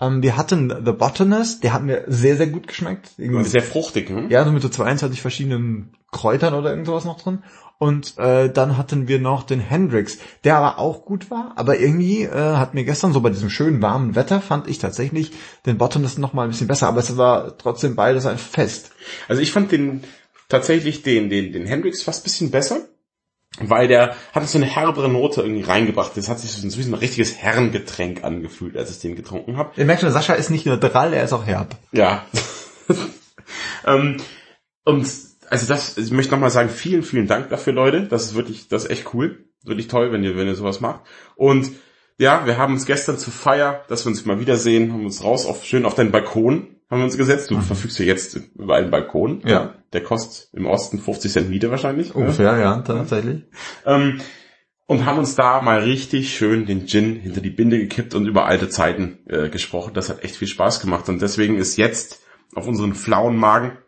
Ähm, 0.00 0.22
wir 0.22 0.36
hatten 0.36 0.70
The 0.84 0.92
Botanist, 0.92 1.62
der 1.62 1.74
hat 1.74 1.84
mir 1.84 2.04
sehr, 2.08 2.36
sehr 2.36 2.48
gut 2.48 2.66
geschmeckt. 2.66 3.10
Irgendwie, 3.18 3.44
sehr 3.44 3.62
fruchtig, 3.62 4.10
ne? 4.10 4.26
Ja, 4.28 4.44
so 4.44 4.50
mit 4.50 4.62
so 4.62 4.68
22 4.68 5.20
verschiedenen 5.20 5.90
Kräutern 6.10 6.54
oder 6.54 6.70
irgendwas 6.70 7.04
noch 7.04 7.20
drin. 7.20 7.44
Und 7.80 8.18
äh, 8.18 8.52
dann 8.52 8.76
hatten 8.76 9.08
wir 9.08 9.18
noch 9.18 9.42
den 9.42 9.58
Hendrix, 9.58 10.18
der 10.44 10.56
aber 10.56 10.78
auch 10.78 11.06
gut 11.06 11.30
war, 11.30 11.54
aber 11.56 11.78
irgendwie 11.78 12.24
äh, 12.24 12.56
hat 12.56 12.74
mir 12.74 12.84
gestern 12.84 13.14
so 13.14 13.22
bei 13.22 13.30
diesem 13.30 13.48
schönen 13.48 13.80
warmen 13.80 14.14
Wetter 14.14 14.42
fand 14.42 14.68
ich 14.68 14.76
tatsächlich 14.76 15.32
den 15.64 15.78
Botanist 15.78 16.18
noch 16.18 16.34
mal 16.34 16.42
ein 16.42 16.50
bisschen 16.50 16.66
besser, 16.66 16.88
aber 16.88 17.00
es 17.00 17.16
war 17.16 17.56
trotzdem 17.56 17.96
beides 17.96 18.26
ein 18.26 18.36
Fest. 18.36 18.90
Also 19.28 19.40
ich 19.40 19.50
fand 19.50 19.72
den 19.72 20.04
tatsächlich 20.50 21.02
den 21.04 21.30
den 21.30 21.54
den 21.54 21.64
Hendrix 21.64 22.02
fast 22.02 22.22
bisschen 22.22 22.50
besser, 22.50 22.82
weil 23.60 23.88
der 23.88 24.14
hat 24.34 24.46
so 24.46 24.58
eine 24.58 24.66
herbere 24.66 25.08
Note 25.08 25.40
irgendwie 25.40 25.62
reingebracht. 25.62 26.14
Das 26.16 26.28
hat 26.28 26.38
sich 26.38 26.52
so 26.52 26.80
ein 26.82 26.92
richtiges 26.92 27.38
Herrengetränk 27.38 28.24
angefühlt, 28.24 28.76
als 28.76 28.90
ich 28.90 28.98
den 28.98 29.16
getrunken 29.16 29.56
habe. 29.56 29.70
Ihr 29.78 29.86
merkt 29.86 30.02
schon, 30.02 30.12
Sascha 30.12 30.34
ist 30.34 30.50
nicht 30.50 30.66
nur 30.66 30.76
drall, 30.76 31.14
er 31.14 31.24
ist 31.24 31.32
auch 31.32 31.46
herb. 31.46 31.78
Ja. 31.92 32.26
ähm, 33.86 34.18
und 34.84 35.29
also 35.50 35.66
das, 35.66 35.98
ich 35.98 36.12
möchte 36.12 36.32
nochmal 36.32 36.50
sagen, 36.50 36.68
vielen, 36.68 37.02
vielen 37.02 37.26
Dank 37.26 37.50
dafür, 37.50 37.72
Leute. 37.72 38.06
Das 38.06 38.24
ist 38.24 38.34
wirklich, 38.34 38.68
das 38.68 38.84
ist 38.84 38.90
echt 38.90 39.12
cool. 39.14 39.44
Wirklich 39.64 39.88
toll, 39.88 40.12
wenn 40.12 40.22
ihr, 40.22 40.36
wenn 40.36 40.46
ihr 40.46 40.54
sowas 40.54 40.80
macht. 40.80 41.00
Und 41.34 41.72
ja, 42.18 42.46
wir 42.46 42.56
haben 42.56 42.74
uns 42.74 42.86
gestern 42.86 43.18
zur 43.18 43.32
Feier, 43.32 43.84
dass 43.88 44.04
wir 44.04 44.10
uns 44.10 44.24
mal 44.24 44.40
wiedersehen, 44.40 44.92
haben 44.92 45.04
uns 45.04 45.24
raus 45.24 45.46
auf, 45.46 45.64
schön 45.64 45.84
auf 45.84 45.94
deinen 45.94 46.12
Balkon, 46.12 46.76
haben 46.88 47.00
wir 47.00 47.04
uns 47.04 47.16
gesetzt. 47.16 47.50
Du 47.50 47.56
mhm. 47.56 47.62
verfügst 47.62 47.98
ja 47.98 48.04
jetzt 48.04 48.40
über 48.54 48.76
einen 48.76 48.90
Balkon. 48.90 49.42
Ja. 49.44 49.74
Der 49.92 50.02
kostet 50.02 50.48
im 50.54 50.66
Osten 50.66 50.98
50 50.98 51.32
Cent 51.32 51.50
Miete 51.50 51.70
wahrscheinlich. 51.70 52.14
Ungefähr, 52.14 52.52
ja, 52.52 52.60
ja 52.60 52.82
tatsächlich. 52.82 53.42
Ähm, 53.84 54.20
und 54.86 55.04
haben 55.04 55.18
uns 55.18 55.34
da 55.34 55.62
mal 55.62 55.80
richtig 55.80 56.34
schön 56.34 56.66
den 56.66 56.86
Gin 56.86 57.16
hinter 57.16 57.40
die 57.40 57.50
Binde 57.50 57.78
gekippt 57.78 58.14
und 58.14 58.26
über 58.26 58.46
alte 58.46 58.68
Zeiten 58.68 59.18
äh, 59.26 59.48
gesprochen. 59.48 59.94
Das 59.94 60.08
hat 60.08 60.24
echt 60.24 60.36
viel 60.36 60.48
Spaß 60.48 60.80
gemacht. 60.80 61.08
Und 61.08 61.22
deswegen 61.22 61.56
ist 61.56 61.76
jetzt 61.76 62.20
auf 62.54 62.66
unseren 62.66 62.94
flauen 62.94 63.36
Magen 63.36 63.78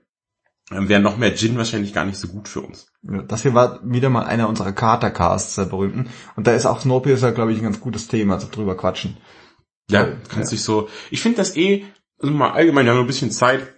wäre 0.71 1.01
noch 1.01 1.17
mehr 1.17 1.35
Gin 1.35 1.57
wahrscheinlich 1.57 1.93
gar 1.93 2.05
nicht 2.05 2.19
so 2.19 2.29
gut 2.29 2.49
für 2.49 2.61
uns. 2.61 2.87
Ja, 3.03 3.23
das 3.23 3.43
hier 3.43 3.55
war 3.55 3.81
wieder 3.83 4.11
mal 4.11 4.25
einer 4.25 4.49
unserer 4.49 4.73
Katercasts, 4.73 5.57
der 5.57 5.65
berühmten. 5.65 6.09
Und 6.37 6.47
da 6.47 6.55
ist 6.55 6.67
auch 6.67 6.81
Snowpiercer, 6.81 7.33
glaube 7.33 7.53
ich, 7.53 7.59
ein 7.59 7.65
ganz 7.65 7.81
gutes 7.81 8.09
Thema, 8.09 8.41
so 8.41 8.49
drüber 8.51 8.77
quatschen. 8.77 9.17
Ja, 9.91 10.05
kannst 10.29 10.53
ja. 10.53 10.57
dich 10.57 10.63
so, 10.63 10.89
ich 11.11 11.21
finde 11.21 11.39
das 11.39 11.57
eh, 11.57 11.85
also 12.19 12.33
mal 12.33 12.53
allgemein, 12.53 12.87
wir 12.87 12.93
haben 12.93 13.01
ein 13.01 13.07
bisschen 13.07 13.31
Zeit, 13.31 13.75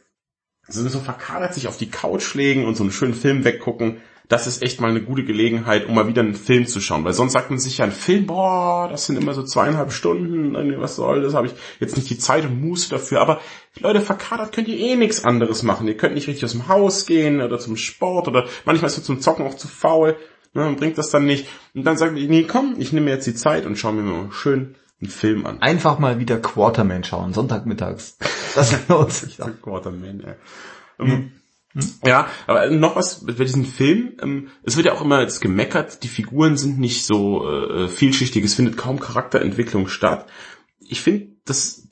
so, 0.68 0.86
so 0.88 1.00
verkadert 1.00 1.54
sich 1.54 1.66
auf 1.66 1.76
die 1.76 1.90
Couch 1.90 2.34
legen 2.34 2.66
und 2.66 2.76
so 2.76 2.84
einen 2.84 2.92
schönen 2.92 3.14
Film 3.14 3.44
weggucken, 3.44 4.00
das 4.28 4.46
ist 4.46 4.62
echt 4.62 4.80
mal 4.80 4.90
eine 4.90 5.02
gute 5.02 5.24
Gelegenheit, 5.24 5.86
um 5.86 5.94
mal 5.94 6.08
wieder 6.08 6.22
einen 6.22 6.34
Film 6.34 6.66
zu 6.66 6.80
schauen. 6.80 7.04
Weil 7.04 7.12
sonst 7.12 7.32
sagt 7.32 7.50
man 7.50 7.58
sich 7.58 7.78
ja, 7.78 7.84
ein 7.84 7.92
Film, 7.92 8.26
boah, 8.26 8.88
das 8.90 9.06
sind 9.06 9.16
immer 9.16 9.34
so 9.34 9.42
zweieinhalb 9.42 9.92
Stunden, 9.92 10.54
was 10.80 10.96
soll 10.96 11.22
das, 11.22 11.34
habe 11.34 11.48
ich 11.48 11.54
jetzt 11.80 11.96
nicht 11.96 12.08
die 12.08 12.18
Zeit 12.18 12.44
und 12.44 12.60
Muße 12.60 12.88
dafür. 12.90 13.20
Aber 13.20 13.40
Leute, 13.80 14.00
verkadert 14.00 14.54
könnt 14.54 14.68
ihr 14.68 14.78
eh 14.78 14.96
nichts 14.96 15.24
anderes 15.24 15.62
machen. 15.62 15.86
Ihr 15.88 15.96
könnt 15.96 16.14
nicht 16.14 16.28
richtig 16.28 16.44
aus 16.44 16.52
dem 16.52 16.68
Haus 16.68 17.06
gehen 17.06 17.42
oder 17.42 17.58
zum 17.58 17.76
Sport 17.76 18.28
oder 18.28 18.46
manchmal 18.64 18.90
ist 18.90 18.98
ihr 18.98 19.04
zum 19.04 19.20
Zocken 19.20 19.46
auch 19.46 19.54
zu 19.54 19.68
faul. 19.68 20.16
Ne, 20.54 20.72
bringt 20.78 20.96
das 20.98 21.10
dann 21.10 21.26
nicht. 21.26 21.48
Und 21.74 21.84
dann 21.84 21.98
sagt 21.98 22.16
ihr, 22.16 22.28
nee, 22.28 22.44
komm, 22.44 22.76
ich 22.78 22.92
nehme 22.92 23.06
mir 23.06 23.14
jetzt 23.14 23.26
die 23.26 23.34
Zeit 23.34 23.66
und 23.66 23.76
schaue 23.76 23.94
mir 23.94 24.02
mal 24.02 24.30
schön 24.30 24.76
einen 25.00 25.10
Film 25.10 25.46
an. 25.46 25.60
Einfach 25.60 25.98
mal 25.98 26.18
wieder 26.18 26.38
Quarterman 26.38 27.04
schauen, 27.04 27.32
Sonntagmittags. 27.32 28.18
Das 28.54 28.74
lohnt 28.88 29.12
sich. 29.12 29.38
Quarterman, 29.62 30.22
ja. 30.24 31.04
Mhm. 31.04 31.32
Ja, 32.04 32.28
aber 32.46 32.70
noch 32.70 32.94
was 32.96 33.26
bei 33.26 33.32
diesem 33.32 33.64
Film. 33.64 34.12
Ähm, 34.22 34.48
es 34.62 34.76
wird 34.76 34.86
ja 34.86 34.92
auch 34.92 35.02
immer 35.02 35.20
jetzt 35.20 35.40
gemeckert, 35.40 36.02
die 36.04 36.08
Figuren 36.08 36.56
sind 36.56 36.78
nicht 36.78 37.04
so 37.04 37.48
äh, 37.48 37.88
vielschichtig, 37.88 38.44
es 38.44 38.54
findet 38.54 38.76
kaum 38.76 39.00
Charakterentwicklung 39.00 39.88
statt. 39.88 40.26
Ich 40.80 41.00
finde, 41.00 41.34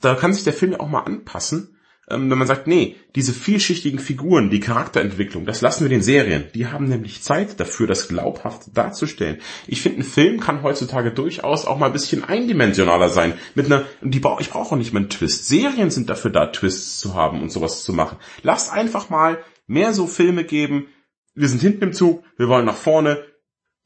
da 0.01 0.15
kann 0.15 0.33
sich 0.33 0.43
der 0.43 0.53
Film 0.53 0.73
ja 0.73 0.79
auch 0.79 0.89
mal 0.89 1.01
anpassen, 1.01 1.73
ähm, 2.09 2.29
wenn 2.29 2.37
man 2.37 2.47
sagt, 2.47 2.67
nee, 2.67 2.97
diese 3.15 3.33
vielschichtigen 3.33 3.99
Figuren, 3.99 4.49
die 4.49 4.59
Charakterentwicklung, 4.59 5.45
das 5.45 5.61
lassen 5.61 5.83
wir 5.83 5.89
den 5.89 6.01
Serien. 6.01 6.45
Die 6.53 6.67
haben 6.67 6.87
nämlich 6.87 7.23
Zeit 7.23 7.59
dafür, 7.59 7.87
das 7.87 8.07
glaubhaft 8.07 8.75
darzustellen. 8.75 9.39
Ich 9.67 9.81
finde, 9.81 10.01
ein 10.01 10.03
Film 10.03 10.39
kann 10.39 10.63
heutzutage 10.63 11.11
durchaus 11.11 11.65
auch 11.65 11.77
mal 11.77 11.87
ein 11.87 11.93
bisschen 11.93 12.23
eindimensionaler 12.23 13.09
sein. 13.09 13.33
Mit 13.55 13.67
einer, 13.67 13.83
die 14.01 14.19
brauch, 14.19 14.41
ich 14.41 14.49
brauche 14.49 14.73
auch 14.73 14.77
nicht 14.77 14.93
mehr 14.93 15.01
einen 15.01 15.09
Twist. 15.09 15.47
Serien 15.47 15.91
sind 15.91 16.09
dafür 16.09 16.31
da, 16.31 16.47
Twists 16.47 16.99
zu 16.99 17.15
haben 17.15 17.41
und 17.41 17.51
sowas 17.51 17.83
zu 17.83 17.93
machen. 17.93 18.17
Lasst 18.41 18.71
einfach 18.71 19.09
mal 19.09 19.39
mehr 19.67 19.93
so 19.93 20.07
Filme 20.07 20.43
geben, 20.43 20.87
wir 21.35 21.47
sind 21.47 21.61
hinten 21.61 21.83
im 21.83 21.93
Zug, 21.93 22.23
wir 22.37 22.47
wollen 22.47 22.65
nach 22.65 22.75
vorne, 22.75 23.25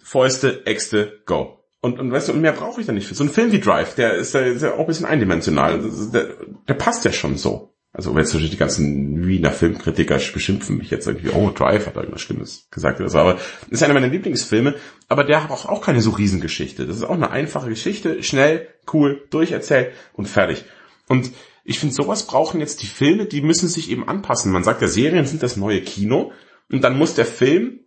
Fäuste, 0.02 0.66
Äxte, 0.66 1.22
go. 1.26 1.58
Und, 1.82 2.00
und 2.00 2.12
weißt 2.12 2.30
du, 2.30 2.34
und 2.34 2.42
mehr 2.42 2.54
brauche 2.54 2.82
ich 2.82 2.88
da 2.88 2.94
nicht 2.94 3.08
für. 3.08 3.16
So 3.16 3.24
ein 3.24 3.30
Film 3.30 3.52
wie 3.52 3.60
Drive, 3.60 3.96
der 3.96 4.14
ist, 4.14 4.34
ja 4.34 4.74
auch 4.74 4.80
ein 4.80 4.88
bisschen 4.88 5.06
eindimensional. 5.06 5.82
Der, 6.14 6.30
der 6.68 6.74
passt 6.74 7.06
ja 7.06 7.12
schon 7.12 7.38
so. 7.38 7.74
Also 7.94 8.12
wenn 8.12 8.20
jetzt 8.20 8.34
natürlich 8.34 8.52
die 8.52 8.58
ganzen 8.58 9.26
Wiener 9.28 9.52
Filmkritiker 9.52 10.20
beschimpfen 10.32 10.78
mich 10.78 10.92
jetzt 10.92 11.08
irgendwie, 11.08 11.30
oh, 11.30 11.50
Drive 11.50 11.88
hat 11.88 11.96
da 11.96 12.02
irgendwas 12.02 12.22
Schlimmes 12.22 12.68
gesagt 12.70 13.00
oder 13.00 13.10
so. 13.10 13.18
Aber 13.18 13.40
ist 13.70 13.82
einer 13.82 13.94
meiner 13.94 14.08
Lieblingsfilme, 14.08 14.76
aber 15.08 15.24
der 15.24 15.44
hat 15.44 15.50
auch, 15.50 15.66
auch 15.66 15.82
keine 15.82 16.02
so 16.02 16.12
Riesengeschichte. 16.12 16.86
Das 16.86 16.98
ist 16.98 17.04
auch 17.04 17.16
eine 17.16 17.32
einfache 17.32 17.70
Geschichte, 17.70 18.22
schnell, 18.22 18.68
cool, 18.94 19.26
durcherzählt 19.30 19.94
und 20.14 20.28
fertig. 20.28 20.66
Und 21.08 21.32
ich 21.70 21.80
finde, 21.80 21.94
sowas 21.94 22.26
brauchen 22.26 22.62
jetzt 22.62 22.82
die 22.82 22.88
Filme, 22.88 23.26
die 23.26 23.42
müssen 23.42 23.68
sich 23.68 23.92
eben 23.92 24.08
anpassen. 24.08 24.54
Man 24.54 24.64
sagt 24.64 24.82
ja, 24.82 24.88
Serien 24.88 25.26
sind 25.26 25.44
das 25.44 25.58
neue 25.58 25.82
Kino 25.82 26.32
und 26.72 26.82
dann 26.82 26.98
muss 26.98 27.14
der 27.14 27.26
Film 27.26 27.82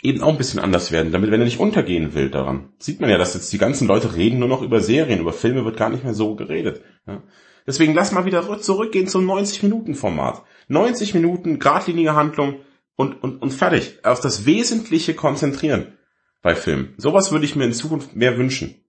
eben 0.00 0.22
auch 0.22 0.30
ein 0.30 0.38
bisschen 0.38 0.58
anders 0.58 0.90
werden, 0.90 1.12
damit, 1.12 1.30
wenn 1.30 1.40
er 1.40 1.44
nicht 1.44 1.60
untergehen 1.60 2.14
will 2.14 2.30
daran. 2.30 2.70
Sieht 2.78 3.02
man 3.02 3.10
ja, 3.10 3.18
dass 3.18 3.34
jetzt 3.34 3.52
die 3.52 3.58
ganzen 3.58 3.88
Leute 3.88 4.16
reden 4.16 4.38
nur 4.38 4.48
noch 4.48 4.62
über 4.62 4.80
Serien, 4.80 5.20
über 5.20 5.34
Filme 5.34 5.66
wird 5.66 5.76
gar 5.76 5.90
nicht 5.90 6.02
mehr 6.02 6.14
so 6.14 6.34
geredet. 6.34 6.80
Ja. 7.06 7.22
Deswegen 7.66 7.92
lass 7.92 8.12
mal 8.12 8.24
wieder 8.24 8.58
zurückgehen 8.62 9.06
zum 9.06 9.30
90-Minuten-Format. 9.30 10.42
90 10.68 11.12
Minuten, 11.12 11.58
geradlinige 11.58 12.14
Handlung 12.14 12.60
und, 12.96 13.22
und, 13.22 13.42
und 13.42 13.50
fertig. 13.50 13.98
Auf 14.02 14.20
das 14.20 14.46
Wesentliche 14.46 15.12
konzentrieren 15.12 15.98
bei 16.40 16.54
Filmen. 16.54 16.94
Sowas 16.96 17.32
würde 17.32 17.44
ich 17.44 17.54
mir 17.54 17.64
in 17.64 17.74
Zukunft 17.74 18.16
mehr 18.16 18.38
wünschen 18.38 18.83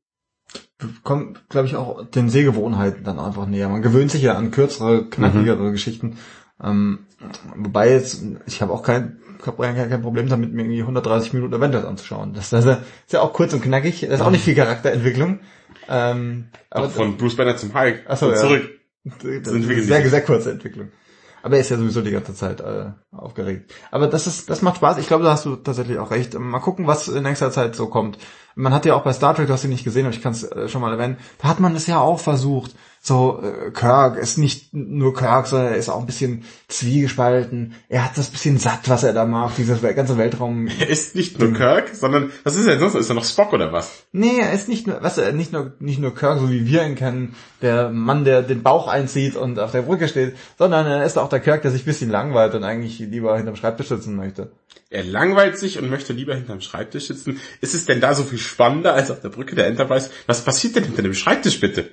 kommt, 1.03 1.49
glaube 1.49 1.67
ich, 1.67 1.75
auch 1.75 2.05
den 2.05 2.29
Sehgewohnheiten 2.29 3.03
dann 3.03 3.19
einfach 3.19 3.45
näher. 3.45 3.69
Man 3.69 3.81
gewöhnt 3.81 4.11
sich 4.11 4.21
ja 4.21 4.35
an 4.35 4.51
kürzere, 4.51 5.05
knackigere 5.09 5.57
mhm. 5.57 5.71
Geschichten. 5.71 6.17
Ähm, 6.63 7.05
wobei 7.55 7.91
jetzt, 7.91 8.23
ich 8.45 8.61
habe 8.61 8.73
auch 8.73 8.83
kein, 8.83 9.19
hab 9.45 9.57
kein, 9.59 9.75
kein 9.75 10.01
Problem 10.01 10.29
damit, 10.29 10.53
mir 10.53 10.63
irgendwie 10.63 10.81
130 10.81 11.33
Minuten 11.33 11.53
Avengers 11.53 11.85
anzuschauen. 11.85 12.33
Das, 12.33 12.49
das 12.49 12.65
ist 12.65 12.79
ja 13.11 13.21
auch 13.21 13.33
kurz 13.33 13.53
und 13.53 13.61
knackig, 13.61 14.01
das 14.01 14.19
ist 14.19 14.21
auch 14.21 14.31
nicht 14.31 14.43
viel 14.43 14.55
Charakterentwicklung. 14.55 15.39
Ähm, 15.87 16.45
aber 16.69 16.89
von 16.89 17.17
Bruce 17.17 17.35
Banner 17.35 17.57
zum 17.57 17.73
Hulk 17.73 18.03
Achso, 18.07 18.29
ja. 18.29 18.35
zurück. 18.35 18.69
Das 19.03 19.51
sind 19.51 19.63
sehr, 19.83 20.09
sehr 20.09 20.21
kurze 20.21 20.51
Entwicklung. 20.51 20.89
Aber 21.43 21.57
er 21.57 21.61
ist 21.61 21.69
ja 21.69 21.77
sowieso 21.77 22.01
die 22.01 22.09
ganze 22.09 22.33
Zeit 22.33 22.59
äh, 22.61 22.87
aufgeregt. 23.11 23.71
Aber 23.91 24.07
das 24.07 24.25
ist, 24.25 24.49
das 24.49 24.63
macht 24.63 24.77
Spaß. 24.77 24.97
Ich 24.97 25.05
glaube, 25.05 25.23
da 25.23 25.31
hast 25.31 25.45
du 25.45 25.55
tatsächlich 25.57 25.99
auch 25.99 26.09
recht. 26.09 26.33
Mal 26.39 26.59
gucken, 26.59 26.87
was 26.87 27.07
in 27.07 27.21
nächster 27.21 27.51
Zeit 27.51 27.75
so 27.75 27.85
kommt. 27.85 28.17
Man 28.55 28.73
hat 28.73 28.85
ja 28.85 28.95
auch 28.95 29.03
bei 29.03 29.11
Star 29.11 29.35
Trek, 29.35 29.47
du 29.47 29.53
hast 29.53 29.65
ihn 29.65 29.69
nicht 29.69 29.83
gesehen, 29.83 30.05
aber 30.05 30.15
ich 30.15 30.21
kann 30.21 30.31
es 30.31 30.43
äh, 30.43 30.69
schon 30.69 30.81
mal 30.81 30.93
erwähnen, 30.93 31.17
da 31.39 31.49
hat 31.49 31.59
man 31.59 31.75
es 31.75 31.87
ja 31.87 31.99
auch 31.99 32.19
versucht, 32.19 32.71
so 33.05 33.39
äh, 33.43 33.69
Kirk 33.69 34.17
ist 34.17 34.39
nicht 34.39 34.73
nur 34.73 35.13
Kirk, 35.13 35.45
sondern 35.45 35.73
er 35.73 35.77
ist 35.77 35.89
auch 35.89 35.99
ein 35.99 36.07
bisschen 36.07 36.43
zwiegespalten. 36.67 37.75
Er 37.87 38.03
hat 38.03 38.17
das 38.17 38.31
bisschen 38.31 38.57
satt, 38.57 38.89
was 38.89 39.03
er 39.03 39.13
da 39.13 39.25
macht, 39.25 39.59
dieses 39.59 39.81
ganze 39.81 40.17
Weltraum. 40.17 40.67
Er 40.79 40.89
ist 40.89 41.15
nicht 41.15 41.39
nur 41.39 41.53
Kirk, 41.53 41.91
sondern 41.93 42.31
was 42.43 42.55
ist 42.55 42.65
er 42.65 42.79
sonst? 42.79 42.95
Ist 42.95 43.09
er 43.09 43.15
noch 43.15 43.23
Spock 43.23 43.53
oder 43.53 43.71
was? 43.71 44.05
Nee, 44.11 44.39
er 44.39 44.53
ist 44.53 44.67
nicht 44.67 44.87
nur, 44.87 45.03
was 45.03 45.19
er 45.19 45.31
nicht 45.33 45.53
nur 45.53 45.73
nicht 45.79 45.99
nur 45.99 46.15
Kirk, 46.15 46.39
so 46.39 46.49
wie 46.49 46.65
wir 46.65 46.83
ihn 46.83 46.95
kennen, 46.95 47.35
der 47.61 47.89
Mann, 47.89 48.25
der 48.25 48.41
den 48.41 48.63
Bauch 48.63 48.87
einzieht 48.87 49.35
und 49.35 49.59
auf 49.59 49.71
der 49.71 49.83
Brücke 49.83 50.07
steht, 50.07 50.35
sondern 50.57 50.87
er 50.87 51.05
ist 51.05 51.17
auch 51.17 51.29
der 51.29 51.39
Kirk, 51.39 51.61
der 51.61 51.71
sich 51.71 51.83
ein 51.83 51.85
bisschen 51.85 52.09
langweilt 52.09 52.55
und 52.55 52.63
eigentlich 52.63 52.97
lieber 52.99 53.37
hinterm 53.37 53.55
Schreibtisch 53.55 53.89
sitzen 53.89 54.15
möchte. 54.15 54.51
Er 54.89 55.03
langweilt 55.03 55.57
sich 55.57 55.77
und 55.77 55.89
möchte 55.89 56.13
lieber 56.13 56.35
hinterm 56.35 56.61
Schreibtisch 56.61 57.07
sitzen. 57.07 57.39
Ist 57.61 57.75
es 57.75 57.85
denn 57.85 58.01
da 58.01 58.15
so 58.15 58.23
viel 58.23 58.39
spannender 58.39 58.93
als 58.93 59.11
auf 59.11 59.21
der 59.21 59.29
Brücke 59.29 59.55
der 59.55 59.67
Enterprise? 59.67 60.09
Was 60.25 60.43
passiert 60.43 60.75
denn 60.75 60.85
hinter 60.85 61.03
dem 61.03 61.13
Schreibtisch 61.13 61.59
bitte? 61.59 61.89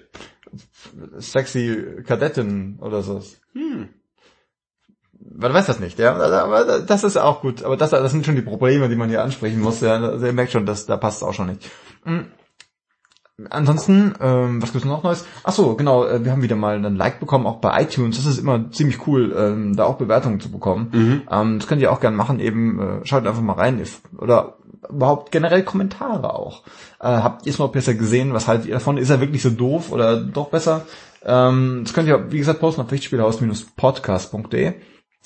Sexy 1.18 2.03
Kadettin 2.07 2.78
oder 2.80 3.03
so. 3.03 3.22
Hm. 3.53 3.89
Man 5.35 5.55
weiß 5.55 5.66
das 5.66 5.80
nicht, 5.80 5.99
ja. 5.99 6.14
Aber 6.14 6.80
das 6.80 7.05
ist 7.05 7.16
auch 7.16 7.43
gut. 7.43 7.62
Aber 7.62 7.76
das, 7.76 7.91
das 7.91 8.12
sind 8.12 8.26
schon 8.26 8.37
die 8.37 8.43
Probleme, 8.43 8.89
die 8.89 8.97
man 8.97 9.09
hier 9.09 9.22
ansprechen 9.22 9.61
muss. 9.61 9.80
Ja. 9.80 9.95
Also 9.95 10.26
ihr 10.26 10.33
merkt 10.33 10.53
schon, 10.53 10.66
dass 10.66 10.87
da 10.87 10.97
passt 10.97 11.18
es 11.18 11.22
auch 11.22 11.35
schon 11.35 11.47
nicht. 11.47 11.70
Hm. 12.05 12.26
Ansonsten, 13.51 14.14
ähm, 14.20 14.62
was 14.62 14.72
gibt's 14.72 14.87
noch 14.87 15.03
Neues? 15.03 15.26
Ach 15.43 15.53
so, 15.53 15.74
genau, 15.74 16.05
äh, 16.05 16.24
wir 16.24 16.33
haben 16.33 16.43
wieder 16.43 16.55
mal 16.55 16.76
einen 16.76 16.97
Like 16.97 17.18
bekommen, 17.18 17.47
auch 17.47 17.57
bei 17.57 17.83
iTunes. 17.83 18.16
Das 18.16 18.26
ist 18.26 18.39
immer 18.39 18.70
ziemlich 18.70 19.07
cool, 19.07 19.35
ähm, 19.37 19.74
da 19.74 19.85
auch 19.85 19.97
Bewertungen 19.97 20.39
zu 20.39 20.51
bekommen. 20.51 20.91
Mhm. 20.93 21.22
Ähm, 21.30 21.59
das 21.59 21.66
könnt 21.66 21.80
ihr 21.80 21.93
auch 21.93 22.01
gerne 22.01 22.16
machen, 22.16 22.41
eben 22.41 22.78
äh, 22.78 23.07
schaut 23.07 23.26
einfach 23.26 23.41
mal 23.41 23.55
rein. 23.55 23.80
If, 23.80 24.03
oder 24.18 24.59
überhaupt 24.89 25.33
generell 25.33 25.62
Kommentare 25.62 26.35
auch. 26.35 26.62
Äh, 27.01 27.07
habt 27.07 27.47
ihr 27.47 27.53
es 27.53 27.59
mal 27.59 27.68
besser 27.68 27.95
gesehen? 27.95 28.35
Was 28.35 28.49
haltet 28.49 28.66
ihr 28.66 28.74
davon? 28.74 28.99
Ist 28.99 29.11
er 29.11 29.20
wirklich 29.20 29.43
so 29.43 29.51
doof 29.51 29.93
oder 29.93 30.16
doch 30.20 30.49
besser? 30.51 30.87
Ähm, 31.24 31.83
das 31.85 31.93
könnt 31.93 32.09
ihr, 32.09 32.33
wie 32.33 32.39
gesagt, 32.39 32.61
posten 32.61 32.80
auf 32.80 32.91
lichtspielhaus-podcast.de. 32.91 34.74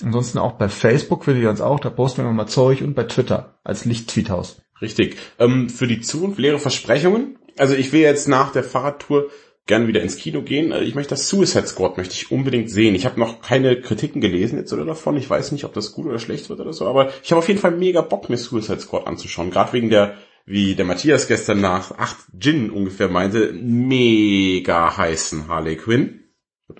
Ansonsten 0.03 0.37
auch 0.37 0.53
bei 0.53 0.69
Facebook 0.69 1.25
findet 1.25 1.43
ihr 1.43 1.49
uns 1.49 1.61
auch, 1.61 1.79
da 1.79 1.89
posten 1.89 2.19
wir 2.19 2.25
immer 2.25 2.33
mal 2.33 2.47
Zeug 2.47 2.81
und 2.81 2.93
bei 2.93 3.03
Twitter 3.03 3.57
als 3.63 3.85
Lichttweethaus. 3.85 4.61
Richtig. 4.81 5.17
Ähm, 5.39 5.69
für 5.69 5.87
die 5.87 6.01
Zukunft 6.01 6.37
leere 6.37 6.59
Versprechungen. 6.59 7.39
Also 7.57 7.73
ich 7.73 7.91
will 7.91 8.01
jetzt 8.01 8.27
nach 8.27 8.51
der 8.51 8.63
Fahrradtour 8.63 9.29
gerne 9.67 9.87
wieder 9.87 10.01
ins 10.01 10.17
Kino 10.17 10.41
gehen. 10.41 10.71
Also 10.71 10.85
ich 10.85 10.95
möchte 10.95 11.11
das 11.11 11.29
Suicide 11.29 11.67
Squad 11.67 11.97
möchte 11.97 12.13
ich 12.13 12.31
unbedingt 12.31 12.69
sehen. 12.69 12.95
Ich 12.95 13.05
habe 13.05 13.19
noch 13.19 13.41
keine 13.41 13.79
Kritiken 13.79 14.21
gelesen 14.21 14.57
jetzt 14.57 14.73
oder 14.73 14.85
davon. 14.85 15.17
Ich 15.17 15.29
weiß 15.29 15.51
nicht, 15.51 15.65
ob 15.65 15.73
das 15.73 15.91
gut 15.91 16.07
oder 16.07 16.19
schlecht 16.19 16.49
wird 16.49 16.59
oder 16.59 16.73
so, 16.73 16.87
aber 16.87 17.11
ich 17.23 17.31
habe 17.31 17.39
auf 17.39 17.47
jeden 17.47 17.59
Fall 17.59 17.71
mega 17.71 18.01
Bock, 18.01 18.29
mir 18.29 18.37
Suicide 18.37 18.79
Squad 18.79 19.05
anzuschauen. 19.07 19.51
Gerade 19.51 19.73
wegen 19.73 19.89
der, 19.89 20.15
wie 20.45 20.75
der 20.75 20.85
Matthias 20.85 21.27
gestern 21.27 21.61
nach 21.61 21.91
acht 21.91 22.17
Gin 22.39 22.71
ungefähr 22.71 23.09
meinte, 23.09 23.53
mega 23.53 24.95
heißen 24.97 25.47
Harley 25.47 25.75
Quinn. 25.75 26.23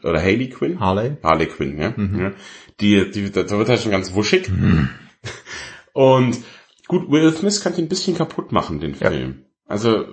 Oder 0.04 0.22
Haley 0.22 0.50
Quinn? 0.50 0.80
Harley. 0.80 1.18
Harley 1.24 1.48
Quinn, 1.48 1.80
ja. 1.80 1.94
Mhm. 1.96 2.20
ja. 2.20 2.32
Die, 2.80 3.12
die, 3.12 3.32
da 3.32 3.50
wird 3.50 3.70
halt 3.70 3.82
schon 3.82 3.92
ganz 3.92 4.14
wuschig. 4.14 4.50
Mhm. 4.50 4.90
Und 5.94 6.38
gut, 6.88 7.10
Will 7.10 7.34
Smith 7.34 7.62
kann 7.62 7.76
ihn 7.76 7.86
ein 7.86 7.90
bisschen 7.90 8.16
kaputt 8.16 8.52
machen, 8.52 8.80
den 8.80 8.96
Film. 8.96 9.36
Ja. 9.40 9.46
Also 9.66 10.06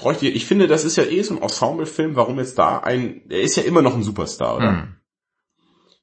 bräuchte 0.00 0.26
ich 0.28 0.46
finde, 0.46 0.66
das 0.66 0.84
ist 0.84 0.96
ja 0.96 1.04
eh 1.04 1.22
so 1.22 1.34
ein 1.34 1.42
Ensemble-Film, 1.42 2.16
warum 2.16 2.38
jetzt 2.38 2.58
da 2.58 2.78
ein, 2.78 3.22
er 3.28 3.42
ist 3.42 3.56
ja 3.56 3.62
immer 3.62 3.82
noch 3.82 3.94
ein 3.94 4.02
Superstar, 4.02 4.56
oder? 4.56 4.72
Mhm. 4.72 4.96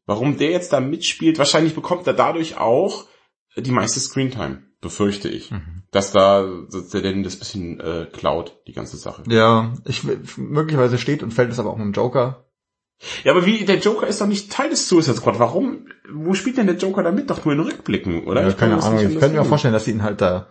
Warum 0.05 0.37
der 0.37 0.51
jetzt 0.51 0.71
da 0.71 0.79
mitspielt, 0.79 1.39
wahrscheinlich 1.39 1.73
bekommt 1.73 2.05
er 2.05 2.13
dadurch 2.13 2.57
auch 2.57 3.05
die 3.57 3.71
meiste 3.71 3.99
Screentime, 3.99 4.61
befürchte 4.81 5.29
ich. 5.29 5.49
Mhm. 5.49 5.83
Dass 5.91 6.11
da, 6.11 6.47
dass 6.71 6.89
der 6.89 7.01
denn 7.01 7.23
das 7.23 7.37
bisschen 7.37 7.79
äh, 7.79 8.05
klaut, 8.13 8.61
die 8.67 8.73
ganze 8.73 8.97
Sache. 8.97 9.23
Ja, 9.27 9.73
ich, 9.85 10.03
möglicherweise 10.37 10.99
steht 10.99 11.23
und 11.23 11.33
fällt 11.33 11.51
es 11.51 11.59
aber 11.59 11.71
auch 11.71 11.77
mit 11.77 11.85
dem 11.85 11.93
Joker. 11.93 12.45
Ja, 13.23 13.31
aber 13.31 13.47
wie, 13.47 13.65
der 13.65 13.79
Joker 13.79 14.05
ist 14.05 14.21
doch 14.21 14.27
nicht 14.27 14.51
Teil 14.51 14.69
des 14.69 14.87
Suicide 14.87 15.17
Squad. 15.17 15.39
Warum, 15.39 15.87
wo 16.11 16.35
spielt 16.35 16.57
denn 16.57 16.67
der 16.67 16.77
Joker 16.77 17.01
da 17.01 17.11
mit? 17.11 17.31
Doch 17.31 17.45
nur 17.45 17.55
in 17.55 17.61
Rückblicken, 17.61 18.25
oder? 18.25 18.43
Ja, 18.43 18.53
keine 18.53 18.81
Ahnung, 18.81 18.99
ich 18.99 19.19
könnte 19.19 19.35
mir 19.35 19.41
auch 19.41 19.47
vorstellen, 19.47 19.73
dass 19.73 19.85
sie 19.85 19.91
ihn 19.91 20.03
halt 20.03 20.21
da 20.21 20.47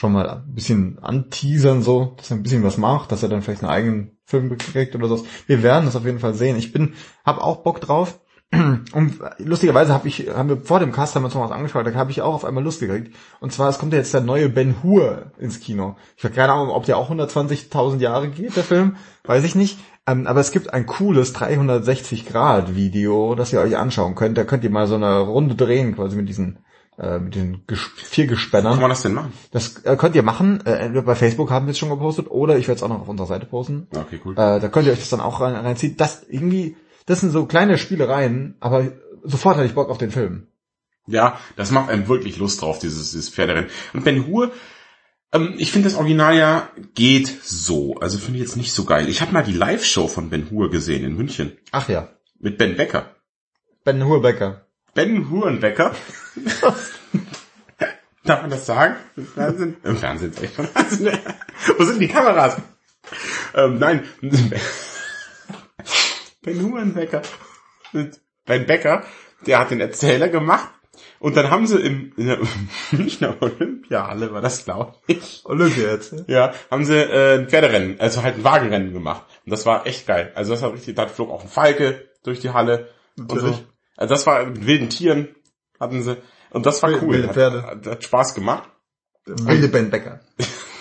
schon 0.00 0.12
mal 0.12 0.30
ein 0.30 0.54
bisschen 0.54 0.98
anteasern, 1.02 1.82
so, 1.82 2.14
dass 2.16 2.30
er 2.30 2.38
ein 2.38 2.42
bisschen 2.42 2.62
was 2.62 2.78
macht, 2.78 3.12
dass 3.12 3.22
er 3.22 3.28
dann 3.28 3.42
vielleicht 3.42 3.62
einen 3.62 3.70
eigenen 3.70 4.18
Film 4.24 4.56
kriegt 4.56 4.94
oder 4.94 5.08
so. 5.08 5.26
Wir 5.46 5.62
werden 5.62 5.84
das 5.84 5.94
auf 5.94 6.06
jeden 6.06 6.20
Fall 6.20 6.32
sehen. 6.32 6.56
Ich 6.56 6.72
bin, 6.72 6.94
hab 7.22 7.36
auch 7.36 7.58
Bock 7.58 7.82
drauf. 7.82 8.18
Und 8.50 9.18
lustigerweise 9.36 9.92
habe 9.92 10.08
ich, 10.08 10.30
haben 10.30 10.48
wir 10.48 10.56
vor 10.56 10.80
dem 10.80 10.90
Cast 10.90 11.14
haben 11.14 11.22
wir 11.22 11.26
uns 11.26 11.34
noch 11.34 11.44
was 11.44 11.50
angeschaut, 11.50 11.86
da 11.86 11.92
habe 11.92 12.10
ich 12.10 12.22
auch 12.22 12.32
auf 12.32 12.46
einmal 12.46 12.64
Lust 12.64 12.80
gekriegt. 12.80 13.14
Und 13.40 13.52
zwar, 13.52 13.68
es 13.68 13.78
kommt 13.78 13.92
ja 13.92 13.98
jetzt 13.98 14.14
der 14.14 14.22
neue 14.22 14.48
Ben 14.48 14.82
Hur 14.82 15.32
ins 15.38 15.60
Kino. 15.60 15.96
Ich 16.16 16.24
habe 16.24 16.34
keine 16.34 16.54
Ahnung, 16.54 16.70
ob 16.70 16.86
der 16.86 16.96
auch 16.96 17.10
120.000 17.10 17.98
Jahre 17.98 18.30
geht, 18.30 18.56
der 18.56 18.64
Film, 18.64 18.96
weiß 19.24 19.44
ich 19.44 19.54
nicht. 19.54 19.78
Ähm, 20.06 20.26
aber 20.26 20.40
es 20.40 20.50
gibt 20.50 20.72
ein 20.72 20.86
cooles 20.86 21.34
360 21.34 22.24
Grad 22.24 22.74
Video, 22.74 23.34
das 23.34 23.52
ihr 23.52 23.60
euch 23.60 23.76
anschauen 23.76 24.14
könnt. 24.14 24.38
Da 24.38 24.44
könnt 24.44 24.64
ihr 24.64 24.70
mal 24.70 24.86
so 24.86 24.94
eine 24.94 25.18
Runde 25.18 25.56
drehen, 25.56 25.94
quasi 25.94 26.16
mit 26.16 26.26
diesen 26.26 26.60
äh, 27.00 27.18
mit 27.18 27.34
den 27.34 27.64
Ges 27.66 27.80
vier 27.96 28.26
Gespännern. 28.26 28.72
Kann 28.72 28.82
man 28.82 28.90
das 28.90 29.02
denn 29.02 29.14
machen? 29.14 29.32
Das 29.52 29.82
äh, 29.84 29.96
könnt 29.96 30.14
ihr 30.14 30.22
machen. 30.22 30.64
Äh, 30.66 30.72
entweder 30.72 31.02
bei 31.02 31.14
Facebook 31.14 31.50
haben 31.50 31.66
wir 31.66 31.72
es 31.72 31.78
schon 31.78 31.88
gepostet 31.88 32.30
oder 32.30 32.58
ich 32.58 32.68
werde 32.68 32.76
es 32.76 32.82
auch 32.82 32.88
noch 32.88 33.00
auf 33.00 33.08
unserer 33.08 33.26
Seite 33.26 33.46
posten. 33.46 33.88
Okay, 33.94 34.20
cool. 34.24 34.34
Äh, 34.34 34.60
da 34.60 34.68
könnt 34.68 34.86
ihr 34.86 34.92
euch 34.92 34.98
das 34.98 35.08
dann 35.08 35.20
auch 35.20 35.40
rein, 35.40 35.54
reinziehen. 35.54 35.96
Das 35.96 36.24
irgendwie, 36.28 36.76
das 37.06 37.20
sind 37.20 37.30
so 37.30 37.46
kleine 37.46 37.78
Spielereien, 37.78 38.56
aber 38.60 38.92
sofort 39.24 39.56
hatte 39.56 39.66
ich 39.66 39.74
Bock 39.74 39.88
auf 39.88 39.98
den 39.98 40.10
Film. 40.10 40.46
Ja, 41.06 41.38
das 41.56 41.70
macht 41.70 41.88
einem 41.88 42.06
wirklich 42.06 42.36
Lust 42.36 42.60
drauf, 42.60 42.78
dieses, 42.78 43.12
dieses 43.12 43.30
Pferderennen. 43.30 43.70
Und 43.94 44.04
Ben 44.04 44.26
Hur, 44.26 44.52
ähm, 45.32 45.54
ich 45.56 45.72
finde 45.72 45.88
das 45.88 45.98
Original 45.98 46.36
ja 46.36 46.68
geht 46.94 47.28
so. 47.42 47.96
Also 47.96 48.18
finde 48.18 48.38
ich 48.38 48.44
jetzt 48.44 48.56
nicht 48.56 48.72
so 48.72 48.84
geil. 48.84 49.08
Ich 49.08 49.22
habe 49.22 49.32
mal 49.32 49.42
die 49.42 49.52
Live-Show 49.52 50.06
von 50.06 50.30
Ben 50.30 50.50
Hur 50.50 50.70
gesehen 50.70 51.04
in 51.04 51.16
München. 51.16 51.56
Ach 51.72 51.88
ja, 51.88 52.08
Mit 52.38 52.58
Ben 52.58 52.76
Becker. 52.76 53.14
Ben 53.84 54.04
Hurbecker. 54.04 54.66
Ben 54.94 55.30
Hurenbecker. 55.30 55.94
Darf 58.24 58.42
man 58.42 58.50
das 58.50 58.66
sagen? 58.66 58.96
Im 59.16 59.26
Fernsehen? 59.26 59.76
Im 59.82 59.96
Fernsehen 59.96 60.30
ist 60.30 60.42
echt 60.42 60.54
schon 60.56 60.68
Wahnsinn. 60.74 61.18
Wo 61.78 61.84
sind 61.84 62.00
die 62.00 62.08
Kameras? 62.08 62.56
Ähm, 63.54 63.78
nein. 63.78 64.04
Ben 66.42 66.62
Hurenbecker. 66.62 67.22
Ben 67.92 68.66
Becker, 68.66 69.04
der 69.46 69.58
hat 69.58 69.70
den 69.70 69.80
Erzähler 69.80 70.28
gemacht. 70.28 70.70
Und 71.18 71.36
dann 71.36 71.50
haben 71.50 71.66
sie 71.66 71.78
im, 71.78 72.12
in 72.16 72.28
der 72.28 72.38
Münchner 72.92 73.36
Olympiahalle, 73.40 74.32
war 74.32 74.40
das 74.40 74.64
glaube 74.64 74.94
ich, 75.06 75.42
Olympia 75.44 75.90
jetzt. 75.90 76.14
ne? 76.14 76.24
ja, 76.28 76.54
haben 76.70 76.86
sie 76.86 76.96
äh, 76.96 77.38
ein 77.38 77.48
Pferderennen, 77.48 78.00
also 78.00 78.22
halt 78.22 78.36
ein 78.36 78.44
Wagenrennen 78.44 78.94
gemacht. 78.94 79.24
Und 79.44 79.50
das 79.52 79.66
war 79.66 79.86
echt 79.86 80.06
geil. 80.06 80.32
Also 80.34 80.52
das 80.52 80.62
war 80.62 80.72
richtig, 80.72 80.96
da 80.96 81.06
flog 81.08 81.30
auch 81.30 81.42
ein 81.42 81.48
Falke 81.48 82.08
durch 82.22 82.40
die 82.40 82.50
Halle. 82.50 82.88
Und 83.18 83.30
so. 83.38 83.58
Also 84.00 84.14
das 84.14 84.26
war 84.26 84.46
mit 84.46 84.66
wilden 84.66 84.88
Tieren 84.88 85.28
hatten 85.78 86.02
sie. 86.02 86.16
Und 86.50 86.66
das 86.66 86.82
war 86.82 86.90
Wilde 86.90 87.06
cool. 87.06 87.28
Pferde. 87.32 87.62
Hat, 87.62 87.86
hat 87.86 88.04
Spaß 88.04 88.34
gemacht. 88.34 88.68
Wilde 89.26 89.68
Ben 89.68 89.90
Becker. 89.90 90.20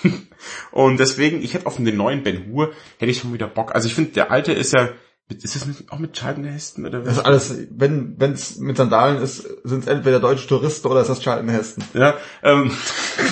Und 0.71 0.99
deswegen, 0.99 1.41
ich 1.41 1.53
hätte 1.53 1.65
auf 1.65 1.75
den 1.75 1.97
neuen 1.97 2.23
Ben 2.23 2.47
Hur, 2.47 2.71
hätte 2.97 3.11
ich 3.11 3.19
schon 3.19 3.33
wieder 3.33 3.47
Bock. 3.47 3.75
Also 3.75 3.87
ich 3.87 3.93
finde, 3.93 4.11
der 4.11 4.31
alte 4.31 4.53
ist 4.53 4.71
ja, 4.71 4.89
ist 5.27 5.55
das 5.55 5.65
mit, 5.65 5.91
auch 5.91 5.99
mit 5.99 6.17
Charlton 6.17 6.45
oder 6.85 7.01
Das 7.01 7.17
ist 7.17 7.25
alles, 7.25 7.55
wenn 7.71 8.15
wenn's 8.17 8.57
mit 8.57 8.77
Sandalen 8.77 9.21
ist, 9.21 9.43
sind 9.63 9.81
es 9.81 9.87
entweder 9.87 10.19
deutsche 10.19 10.47
Touristen 10.47 10.87
oder 10.87 11.01
ist 11.01 11.09
das 11.09 11.21
Charlton 11.21 11.49
Heston. 11.49 11.83
Ja, 11.93 12.15
ähm, 12.41 12.71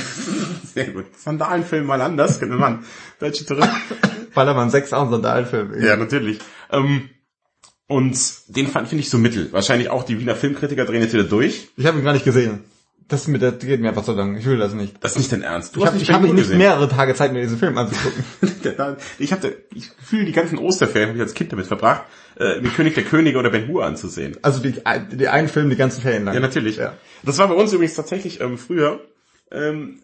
sehr 0.73 0.91
gut. 0.91 1.05
Sandalenfilm 1.17 1.85
mal 1.85 2.01
anders, 2.01 2.39
könnte 2.39 2.57
man. 2.57 2.85
Deutsche 3.19 3.45
Touristen. 3.45 3.71
Ballermann 4.35 4.69
6 4.69 4.93
auch 4.93 5.03
ein 5.03 5.11
Sandalenfilm. 5.11 5.81
Ja, 5.81 5.95
natürlich. 5.95 6.39
Ähm, 6.69 7.09
und 7.87 8.17
den 8.47 8.67
fand 8.67 8.87
finde 8.89 9.01
ich 9.03 9.09
so 9.09 9.17
mittel. 9.17 9.51
Wahrscheinlich 9.51 9.89
auch 9.89 10.03
die 10.03 10.19
Wiener 10.19 10.35
Filmkritiker 10.35 10.85
drehen 10.85 11.01
jetzt 11.01 11.13
wieder 11.13 11.23
durch. 11.23 11.69
Ich 11.77 11.85
habe 11.85 11.97
ihn 11.97 12.03
gar 12.03 12.13
nicht 12.13 12.25
gesehen. 12.25 12.63
Das 13.07 13.25
mit 13.27 13.41
der 13.41 13.53
geht 13.53 13.79
mir 13.79 13.89
einfach 13.89 14.03
so 14.03 14.11
lang. 14.11 14.35
Ich 14.35 14.45
will 14.45 14.57
das 14.57 14.73
nicht. 14.73 14.95
Das 15.01 15.13
ist 15.13 15.19
nicht 15.19 15.31
dein 15.31 15.41
Ernst. 15.41 15.75
Du 15.75 15.79
Ich 15.79 15.85
habe 15.85 15.97
ich 15.97 16.11
hab 16.11 16.21
Hur 16.21 16.27
nicht 16.33 16.43
gesehen. 16.43 16.57
mehrere 16.57 16.89
Tage 16.89 17.15
Zeit, 17.15 17.31
mir 17.31 17.41
diesen 17.41 17.57
Film 17.57 17.77
anzugucken. 17.77 18.25
ich 19.19 19.31
hatte, 19.31 19.55
ich 19.73 19.89
fühle 20.03 20.25
die 20.25 20.33
ganzen 20.33 20.57
Osterferien, 20.57 21.09
habe 21.09 21.17
ich 21.17 21.23
als 21.23 21.33
Kind 21.33 21.53
damit 21.53 21.67
verbracht, 21.67 22.03
äh, 22.35 22.59
den 22.59 22.73
König 22.73 22.95
der 22.95 23.05
Könige 23.05 23.37
oder 23.37 23.49
Ben 23.49 23.69
Hur 23.69 23.85
anzusehen. 23.85 24.35
Also 24.41 24.61
die, 24.61 24.75
die 25.13 25.27
einen 25.29 25.47
Film 25.47 25.69
die 25.69 25.77
ganzen 25.77 26.01
Ferien 26.01 26.25
lang. 26.25 26.33
Ja, 26.33 26.41
natürlich. 26.41 26.75
Ja. 26.75 26.95
Das 27.23 27.37
war 27.37 27.47
bei 27.47 27.53
uns 27.53 27.71
übrigens 27.71 27.95
tatsächlich 27.95 28.41
ähm, 28.41 28.57
früher. 28.57 28.99
Ähm, 29.51 29.99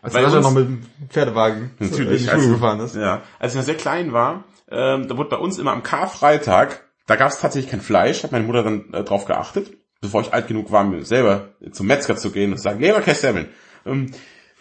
Als 0.00 0.14
Bei 0.14 0.22
er 0.22 0.40
noch 0.40 0.54
mit 0.54 0.64
dem 0.64 0.82
Pferdewagen 1.10 1.72
natürlich. 1.78 2.22
in 2.22 2.26
die 2.26 2.30
als, 2.30 2.42
Schule 2.42 2.54
gefahren 2.54 2.80
ist. 2.80 2.96
Ja, 2.96 3.20
als 3.38 3.52
ich 3.52 3.58
noch 3.58 3.66
sehr 3.66 3.74
klein 3.74 4.14
war, 4.14 4.44
ähm, 4.70 5.06
da 5.06 5.18
wurde 5.18 5.28
bei 5.28 5.36
uns 5.36 5.58
immer 5.58 5.72
am 5.72 5.82
Karfreitag, 5.82 6.82
da 7.06 7.16
gab 7.16 7.30
es 7.30 7.38
tatsächlich 7.40 7.70
kein 7.70 7.80
Fleisch, 7.80 8.22
hat 8.22 8.32
meine 8.32 8.44
Mutter 8.46 8.62
dann 8.62 8.92
äh, 8.92 9.02
drauf 9.04 9.24
geachtet, 9.24 9.72
bevor 10.00 10.20
ich 10.22 10.32
alt 10.32 10.48
genug 10.48 10.70
war, 10.72 10.84
mir 10.84 11.04
selber 11.04 11.54
zum 11.72 11.86
Metzger 11.86 12.16
zu 12.16 12.30
gehen 12.30 12.52
und 12.52 12.58
zu 12.58 12.62
sagen, 12.64 12.80
Leberkässemmeln. 12.80 13.48
Ähm, 13.86 14.12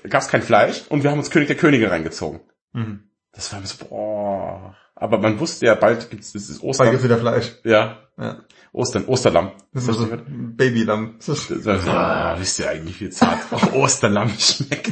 gab 0.10 0.22
es 0.22 0.28
kein 0.30 0.42
Fleisch 0.42 0.84
und 0.90 1.04
wir 1.04 1.12
haben 1.12 1.20
uns 1.20 1.30
König 1.32 1.48
der 1.48 1.58
Könige 1.58 1.92
reingezogen. 1.92 2.42
Mhm. 2.74 3.10
Das 3.34 3.52
war 3.52 3.60
immer 3.60 3.68
so, 3.68 3.86
boah. 3.86 4.76
Aber 4.96 5.18
man 5.20 5.40
wusste 5.40 5.66
ja, 5.66 5.76
bald 5.76 6.10
gibt's 6.12 6.36
es 6.36 6.50
ist 6.50 6.60
Bald 6.62 6.70
Ostern. 6.70 6.90
gibt's 6.92 7.04
wieder 7.04 7.18
Fleisch. 7.18 7.52
Ja, 7.64 7.98
Ja. 8.18 8.42
Ostern, 8.74 9.06
Osterlamm. 9.06 9.52
Das 9.74 9.88
ist 9.88 9.96
so 9.98 10.04
ein 10.12 10.56
Babylamm. 10.56 11.16
Das 11.18 11.30
ist- 11.30 11.52
Das 11.66 11.84
so, 11.86 11.92
ah, 11.92 12.36
wisst 12.40 12.60
ihr 12.60 12.70
eigentlich, 12.70 13.00
wie 13.02 13.10
zart 13.10 13.40
auch 13.52 13.74
Osterlamm 13.74 14.30
schmeckt. 14.40 14.92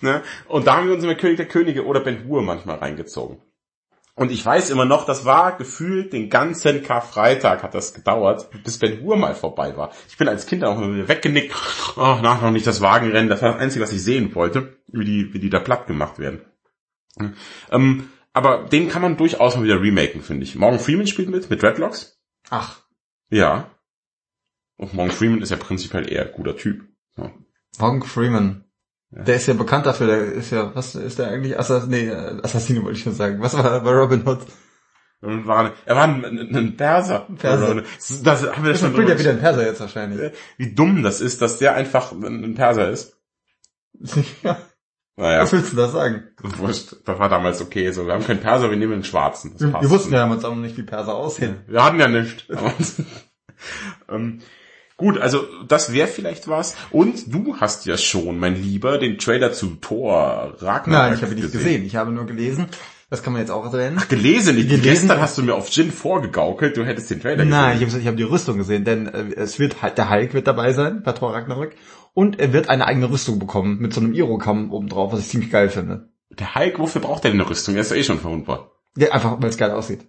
ne? 0.00 0.22
Und 0.48 0.66
da 0.66 0.76
haben 0.76 0.86
wir 0.88 0.94
uns 0.94 1.04
immer 1.04 1.14
König 1.14 1.36
der 1.36 1.46
Könige 1.48 1.84
oder 1.86 2.00
Ben 2.00 2.26
Hur 2.26 2.42
manchmal 2.42 2.76
reingezogen. 2.76 3.38
Und 4.14 4.30
ich 4.30 4.44
weiß 4.44 4.70
immer 4.70 4.84
noch, 4.84 5.06
das 5.06 5.24
war 5.24 5.56
gefühlt 5.56 6.12
den 6.12 6.28
ganzen 6.28 6.82
Karfreitag 6.82 7.62
hat 7.62 7.74
das 7.74 7.94
gedauert, 7.94 8.50
bis 8.64 8.78
Ben 8.78 9.00
Hur 9.02 9.16
mal 9.16 9.34
vorbei 9.34 9.76
war. 9.76 9.92
Ich 10.08 10.16
bin 10.16 10.28
als 10.28 10.46
Kind 10.46 10.64
auch 10.64 10.76
immer 10.76 10.94
wieder 10.94 11.08
weggenickt. 11.08 11.54
Oh, 11.96 12.18
nach 12.22 12.42
noch 12.42 12.50
nicht 12.50 12.66
das 12.66 12.80
Wagenrennen. 12.80 13.30
Das 13.30 13.42
war 13.42 13.52
das 13.52 13.60
Einzige, 13.60 13.82
was 13.82 13.92
ich 13.92 14.02
sehen 14.02 14.34
wollte, 14.34 14.76
wie 14.88 15.04
die, 15.04 15.34
wie 15.34 15.38
die 15.38 15.50
da 15.50 15.58
platt 15.60 15.86
gemacht 15.86 16.18
werden. 16.18 16.42
Ähm, 17.70 18.10
aber 18.32 18.64
den 18.64 18.88
kann 18.88 19.02
man 19.02 19.16
durchaus 19.16 19.56
mal 19.56 19.64
wieder 19.64 19.80
remaken, 19.80 20.22
finde 20.22 20.44
ich. 20.44 20.54
Morgan 20.54 20.78
Freeman 20.78 21.06
spielt 21.06 21.30
mit, 21.30 21.50
mit 21.50 21.62
Dreadlocks. 21.62 22.20
Ach, 22.50 22.80
Ja. 23.30 23.70
Und 24.76 24.94
Morgan 24.94 25.14
Freeman 25.14 25.42
ist 25.42 25.50
ja 25.50 25.56
prinzipiell 25.56 26.10
eher 26.10 26.26
ein 26.26 26.32
guter 26.32 26.56
Typ. 26.56 26.86
Ja. 27.16 27.30
Morgan 27.78 28.02
Freeman. 28.02 28.64
Ja. 29.12 29.22
Der 29.24 29.36
ist 29.36 29.46
ja 29.46 29.54
bekannt 29.54 29.86
dafür, 29.86 30.06
der 30.06 30.24
ist 30.32 30.50
ja, 30.50 30.74
was 30.74 30.94
ist 30.94 31.18
der 31.18 31.28
eigentlich? 31.28 31.58
Assass 31.58 31.86
nee, 31.86 32.10
Assassine 32.10 32.82
wollte 32.84 32.98
ich 32.98 33.02
schon 33.02 33.14
sagen. 33.14 33.40
Was 33.40 33.56
war 33.56 33.80
bei 33.80 33.90
Robin 33.90 34.26
Hood? 34.26 34.40
Und 35.22 35.46
war 35.46 35.58
eine, 35.58 35.72
er 35.84 35.96
war 35.96 36.04
ein, 36.04 36.24
ein, 36.24 36.56
ein 36.56 36.76
Perser. 36.76 37.26
Perser. 37.36 37.82
Das, 38.22 38.46
haben 38.46 38.64
wir 38.64 38.72
Das 38.72 38.80
schon 38.80 38.92
spielt 38.92 39.08
ja 39.08 39.18
wieder 39.18 39.30
ein 39.30 39.40
Perser 39.40 39.66
jetzt 39.66 39.80
wahrscheinlich. 39.80 40.32
Wie 40.56 40.74
dumm 40.74 41.02
das 41.02 41.20
ist, 41.20 41.42
dass 41.42 41.58
der 41.58 41.74
einfach 41.74 42.12
ein, 42.12 42.54
Perser 42.54 42.88
ist. 42.90 43.16
Ja, 44.42 44.56
Naja, 45.16 45.42
was 45.42 45.52
willst 45.52 45.72
du 45.72 45.76
da 45.76 45.88
sagen? 45.88 46.30
wurscht. 46.40 46.96
Das 47.04 47.18
war 47.18 47.28
damals 47.28 47.60
okay. 47.60 47.90
So, 47.90 48.06
wir 48.06 48.14
haben 48.14 48.24
keinen 48.24 48.40
Perser, 48.40 48.70
wir 48.70 48.78
nehmen 48.78 48.94
einen 48.94 49.04
Schwarzen. 49.04 49.52
Das 49.52 49.60
Wir, 49.60 49.70
passt. 49.72 49.82
wir 49.82 49.90
wussten 49.90 50.12
ja 50.14 50.20
damals 50.20 50.44
auch 50.44 50.54
noch 50.54 50.62
nicht, 50.62 50.78
wie 50.78 50.84
Perser 50.84 51.14
aussehen. 51.14 51.56
Wir 51.66 51.84
hatten 51.84 52.00
ja 52.00 52.08
nichts. 52.08 52.44
ähm, 54.08 54.40
gut, 55.00 55.18
also 55.18 55.44
das 55.66 55.92
wäre 55.92 56.06
vielleicht 56.06 56.46
was. 56.46 56.76
Und 56.90 57.34
du 57.34 57.56
hast 57.56 57.86
ja 57.86 57.96
schon, 57.96 58.38
mein 58.38 58.54
Lieber, 58.54 58.98
den 58.98 59.18
Trailer 59.18 59.52
zu 59.52 59.76
Thor 59.80 60.54
Ragnarok 60.60 60.86
Nein, 60.86 61.14
ich 61.14 61.22
habe 61.22 61.32
ihn 61.34 61.40
nicht 61.40 61.52
gesehen. 61.52 61.84
Ich 61.84 61.96
habe 61.96 62.12
nur 62.12 62.26
gelesen. 62.26 62.68
Das 63.10 63.24
kann 63.24 63.32
man 63.32 63.42
jetzt 63.42 63.50
auch 63.50 63.64
erwähnen. 63.72 64.00
Gelesen, 64.08 64.56
ich, 64.56 64.68
Gelesen? 64.68 64.82
gestern 64.84 65.20
hast 65.20 65.36
du 65.36 65.42
mir 65.42 65.54
auf 65.54 65.68
Gin 65.68 65.90
vorgegaukelt, 65.90 66.76
du 66.76 66.84
hättest 66.86 67.10
den 67.10 67.20
Trailer 67.20 67.44
Nein, 67.44 67.78
ich 67.78 67.80
gesehen. 67.80 67.90
habe 67.92 68.02
ich 68.02 68.06
hab 68.06 68.16
die 68.16 68.22
Rüstung 68.22 68.56
gesehen, 68.58 68.84
denn 68.84 69.08
äh, 69.08 69.34
es 69.34 69.58
wird 69.58 69.82
halt 69.82 69.98
der 69.98 70.10
Hulk 70.10 70.32
wird 70.32 70.46
dabei 70.46 70.72
sein 70.72 71.02
bei 71.02 71.10
Thor 71.10 71.34
Ragnarok 71.34 71.70
und 72.14 72.38
er 72.38 72.52
wird 72.52 72.68
eine 72.68 72.86
eigene 72.86 73.10
Rüstung 73.10 73.40
bekommen 73.40 73.78
mit 73.80 73.92
so 73.92 74.00
einem 74.00 74.14
Iro-Kamm 74.14 74.70
oben 74.72 74.88
drauf, 74.88 75.12
was 75.12 75.20
ich 75.20 75.28
ziemlich 75.28 75.50
geil 75.50 75.70
finde. 75.70 76.08
Der 76.30 76.54
Hulk, 76.54 76.78
wofür 76.78 77.00
braucht 77.00 77.24
er 77.24 77.32
denn 77.32 77.40
eine 77.40 77.50
Rüstung? 77.50 77.74
Er 77.74 77.80
ist 77.80 77.90
ja 77.90 77.96
eh 77.96 78.04
schon 78.04 78.20
verwundbar. 78.20 78.70
Ja, 78.96 79.10
einfach 79.10 79.42
weil 79.42 79.50
es 79.50 79.56
geil 79.56 79.72
aussieht. 79.72 80.06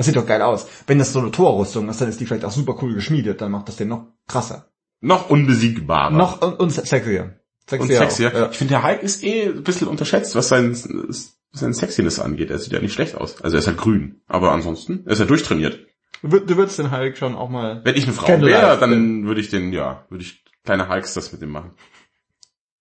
Das 0.00 0.06
sieht 0.06 0.16
doch 0.16 0.24
geil 0.24 0.40
aus. 0.40 0.66
Wenn 0.86 0.98
das 0.98 1.12
so 1.12 1.18
eine 1.18 1.30
Thor-Rüstung 1.30 1.86
ist, 1.90 2.00
dann 2.00 2.08
ist 2.08 2.18
die 2.18 2.24
vielleicht 2.24 2.46
auch 2.46 2.50
super 2.50 2.74
cool 2.80 2.94
geschmiedet, 2.94 3.42
dann 3.42 3.52
macht 3.52 3.68
das 3.68 3.76
den 3.76 3.88
noch 3.88 4.06
krasser. 4.26 4.70
Noch 5.02 5.28
unbesiegbarer. 5.28 6.16
Noch 6.16 6.40
und, 6.40 6.58
und 6.58 6.70
sexier. 6.70 7.22
und 7.24 7.68
Sexier. 7.68 7.98
sexier. 7.98 8.28
auch, 8.28 8.34
Ja. 8.34 8.50
Ich 8.50 8.56
finde, 8.56 8.72
der 8.72 8.82
Hulk 8.82 9.02
ist 9.02 9.22
eh 9.22 9.48
ein 9.48 9.62
bisschen 9.62 9.88
unterschätzt, 9.88 10.34
was 10.36 10.48
sein, 10.48 10.74
sein 11.52 11.74
Sexiness 11.74 12.18
angeht. 12.18 12.48
Er 12.48 12.58
sieht 12.58 12.72
ja 12.72 12.80
nicht 12.80 12.94
schlecht 12.94 13.14
aus. 13.14 13.42
Also 13.42 13.58
er 13.58 13.58
ist 13.58 13.66
halt 13.66 13.76
grün. 13.76 14.22
Aber 14.26 14.52
ansonsten 14.52 15.04
ist 15.04 15.20
er 15.20 15.26
durchtrainiert. 15.26 15.80
Du, 16.22 16.28
du 16.38 16.56
würdest 16.56 16.78
den 16.78 16.90
Hulk 16.90 17.18
schon 17.18 17.36
auch 17.36 17.50
mal... 17.50 17.82
Wenn 17.84 17.94
ich 17.94 18.04
eine 18.04 18.14
Frau 18.14 18.40
wäre, 18.40 18.78
dann 18.80 19.26
würde 19.26 19.42
ich 19.42 19.50
den, 19.50 19.70
ja, 19.74 20.06
würde 20.08 20.24
ich 20.24 20.42
kleine 20.64 20.88
Hulks 20.88 21.12
das 21.12 21.30
mit 21.30 21.42
dem 21.42 21.50
machen. 21.50 21.72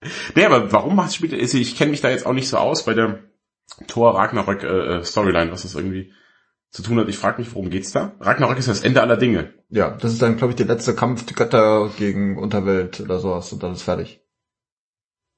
Nee, 0.35 0.45
aber 0.45 0.71
warum 0.71 0.95
macht 0.95 1.13
spielt 1.13 1.33
er, 1.33 1.39
ich 1.41 1.75
kenne 1.75 1.91
mich 1.91 1.99
da 1.99 2.09
jetzt 2.09 2.25
auch 2.25 2.31
nicht 2.31 2.47
so 2.47 2.55
aus 2.55 2.85
bei 2.85 2.93
der 2.93 3.19
Thor 3.87 4.15
Ragnarok 4.15 4.63
äh, 4.63 4.67
äh, 4.67 5.03
Storyline, 5.03 5.51
was 5.51 5.63
das 5.63 5.75
irgendwie 5.75 6.13
zu 6.71 6.83
tun 6.83 6.99
hat. 6.99 7.09
Ich 7.09 7.17
frage 7.17 7.41
mich, 7.41 7.53
worum 7.53 7.69
geht's 7.69 7.91
da? 7.91 8.13
Ragnarok 8.19 8.57
ist 8.57 8.67
das 8.67 8.81
Ende 8.83 9.01
aller 9.01 9.17
Dinge. 9.17 9.53
Ja, 9.69 9.91
das 9.91 10.13
ist 10.13 10.21
dann, 10.21 10.37
glaube 10.37 10.51
ich, 10.51 10.57
der 10.57 10.67
letzte 10.67 10.95
Kampf 10.95 11.25
der 11.25 11.35
Götter 11.35 11.89
gegen 11.97 12.37
Unterwelt 12.37 12.99
oder 12.99 13.19
sowas 13.19 13.51
und 13.53 13.63
dann 13.63 13.73
ist 13.73 13.83
fertig. 13.83 14.21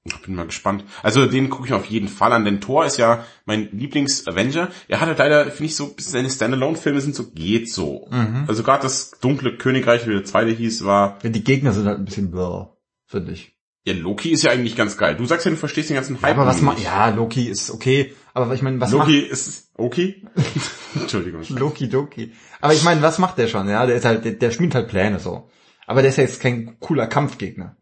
Ich 0.04 0.20
bin 0.24 0.34
mal 0.34 0.48
gespannt. 0.48 0.84
Also 1.04 1.28
den 1.28 1.52
gucke 1.52 1.68
ich 1.68 1.74
auf 1.74 1.86
jeden 1.86 2.08
Fall 2.08 2.34
an, 2.34 2.44
denn 2.44 2.60
Thor 2.60 2.86
ist 2.86 2.98
ja 2.98 3.24
mein 3.46 3.70
Lieblings-Avenger. 3.72 4.70
Er 4.88 5.00
hat 5.00 5.08
halt 5.08 5.20
leider, 5.20 5.46
finde 5.46 5.66
ich, 5.66 5.76
so 5.76 5.94
seine 6.00 6.30
Standalone-Filme 6.30 7.02
sind 7.02 7.14
so, 7.14 7.30
geht 7.30 7.72
so. 7.72 8.08
Mhm. 8.10 8.46
Also 8.48 8.64
gerade 8.64 8.82
das 8.82 9.12
dunkle 9.12 9.58
Königreich, 9.58 10.08
wie 10.08 10.14
der 10.14 10.24
zweite 10.24 10.50
hieß, 10.50 10.86
war. 10.86 11.20
Ja, 11.22 11.30
die 11.30 11.44
Gegner 11.44 11.72
sind 11.72 11.86
halt 11.86 12.00
ein 12.00 12.06
bisschen 12.06 12.32
blur, 12.32 12.82
finde 13.06 13.34
ich. 13.34 13.56
Ja, 13.84 13.94
Loki 13.94 14.30
ist 14.30 14.44
ja 14.44 14.52
eigentlich 14.52 14.76
ganz 14.76 14.96
geil. 14.96 15.16
Du 15.16 15.26
sagst 15.26 15.46
ja, 15.46 15.52
du 15.52 15.58
verstehst 15.58 15.90
den 15.90 15.96
ganzen 15.96 16.16
Ja, 16.16 16.22
Hype. 16.22 16.38
aber 16.38 16.46
was 16.46 16.62
macht... 16.62 16.80
Ja, 16.84 17.10
Loki 17.10 17.48
ist 17.50 17.72
okay, 17.72 18.14
aber 18.34 18.54
ich 18.54 18.62
meine, 18.62 18.80
was 18.80 18.92
Loki 18.92 19.20
ist 19.20 19.72
okay. 19.76 20.24
Entschuldigung. 20.96 21.42
macht... 21.42 21.50
Loki 21.50 21.90
Doki. 21.90 22.32
Aber 22.60 22.74
ich 22.74 22.84
meine, 22.84 23.02
was 23.02 23.18
macht 23.18 23.40
der 23.40 23.48
schon? 23.48 23.68
Ja, 23.68 23.86
der 23.88 23.96
ist 23.96 24.06
halt, 24.06 24.24
der, 24.24 24.34
der 24.34 24.52
schmiedet 24.52 24.76
halt 24.76 24.88
Pläne 24.88 25.20
so. 25.20 25.50
Aber 25.88 26.02
der 26.02 26.10
ist 26.10 26.18
ja 26.18 26.24
jetzt 26.24 26.42
kein 26.42 26.80
cooler 26.80 27.08
Kampfgegner. 27.08 27.76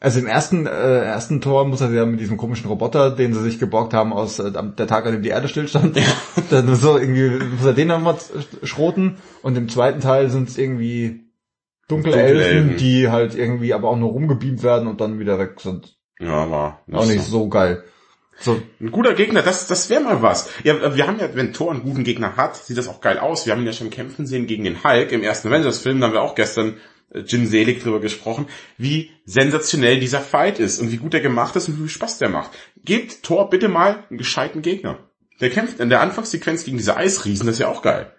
Also 0.00 0.20
im 0.20 0.26
ersten, 0.26 0.66
äh, 0.66 1.00
ersten 1.02 1.40
Tor 1.40 1.66
muss 1.66 1.80
er 1.80 1.90
ja 1.90 2.06
mit 2.06 2.20
diesem 2.20 2.36
komischen 2.36 2.68
Roboter, 2.68 3.10
den 3.10 3.34
sie 3.34 3.42
sich 3.42 3.58
geborgt 3.58 3.92
haben 3.94 4.12
aus 4.12 4.38
äh, 4.38 4.50
der 4.52 4.86
Tag, 4.86 5.04
an 5.06 5.12
dem 5.12 5.22
die 5.22 5.28
Erde 5.28 5.48
stillstand, 5.48 6.00
dann 6.50 6.74
so 6.76 6.96
irgendwie 6.96 7.44
muss 7.44 7.66
er 7.66 7.74
den 7.74 7.88
nochmal 7.88 8.16
schroten 8.62 9.16
und 9.42 9.56
im 9.58 9.68
zweiten 9.68 10.00
Teil 10.00 10.30
sind 10.30 10.48
es 10.48 10.56
irgendwie 10.56 11.27
Dunkelelfen, 11.88 12.36
Dunkelelfen. 12.36 12.76
die 12.76 13.08
halt 13.08 13.34
irgendwie 13.34 13.72
aber 13.74 13.88
auch 13.88 13.96
nur 13.96 14.10
rumgebeamt 14.10 14.62
werden 14.62 14.88
und 14.88 15.00
dann 15.00 15.18
wieder 15.18 15.38
weg 15.38 15.60
sind. 15.60 15.96
Ja, 16.20 16.50
war 16.50 16.82
Auch 16.92 17.06
nicht 17.06 17.22
so. 17.22 17.30
so 17.30 17.48
geil. 17.48 17.84
So, 18.40 18.60
Ein 18.80 18.92
guter 18.92 19.14
Gegner, 19.14 19.42
das, 19.42 19.66
das 19.66 19.90
wäre 19.90 20.00
mal 20.00 20.22
was. 20.22 20.48
Ja, 20.62 20.94
wir 20.94 21.06
haben 21.08 21.18
ja, 21.18 21.34
wenn 21.34 21.52
Thor 21.52 21.72
einen 21.72 21.82
guten 21.82 22.04
Gegner 22.04 22.36
hat, 22.36 22.56
sieht 22.56 22.78
das 22.78 22.86
auch 22.86 23.00
geil 23.00 23.18
aus. 23.18 23.46
Wir 23.46 23.52
haben 23.52 23.60
ihn 23.62 23.66
ja 23.66 23.72
schon 23.72 23.90
kämpfen 23.90 24.26
sehen 24.26 24.46
gegen 24.46 24.62
den 24.62 24.84
Hulk 24.84 25.10
im 25.10 25.24
ersten 25.24 25.48
Avengers-Film, 25.48 26.00
da 26.00 26.06
haben 26.06 26.12
wir 26.12 26.22
auch 26.22 26.36
gestern 26.36 26.76
äh, 27.12 27.20
Jin 27.20 27.46
Selig 27.48 27.82
drüber 27.82 28.00
gesprochen, 28.00 28.46
wie 28.76 29.10
sensationell 29.24 29.98
dieser 29.98 30.20
Fight 30.20 30.60
ist 30.60 30.80
und 30.80 30.92
wie 30.92 30.98
gut 30.98 31.14
er 31.14 31.20
gemacht 31.20 31.56
ist 31.56 31.68
und 31.68 31.74
wie 31.78 31.80
viel 31.82 31.88
Spaß 31.88 32.18
der 32.18 32.28
macht. 32.28 32.52
Gebt 32.84 33.24
Thor 33.24 33.50
bitte 33.50 33.68
mal 33.68 34.04
einen 34.08 34.18
gescheiten 34.18 34.62
Gegner. 34.62 34.98
Der 35.40 35.50
kämpft 35.50 35.80
in 35.80 35.88
der 35.88 36.00
Anfangssequenz 36.00 36.64
gegen 36.64 36.76
diese 36.76 36.96
Eisriesen, 36.96 37.46
das 37.46 37.56
ist 37.56 37.60
ja 37.60 37.68
auch 37.68 37.82
geil. 37.82 38.12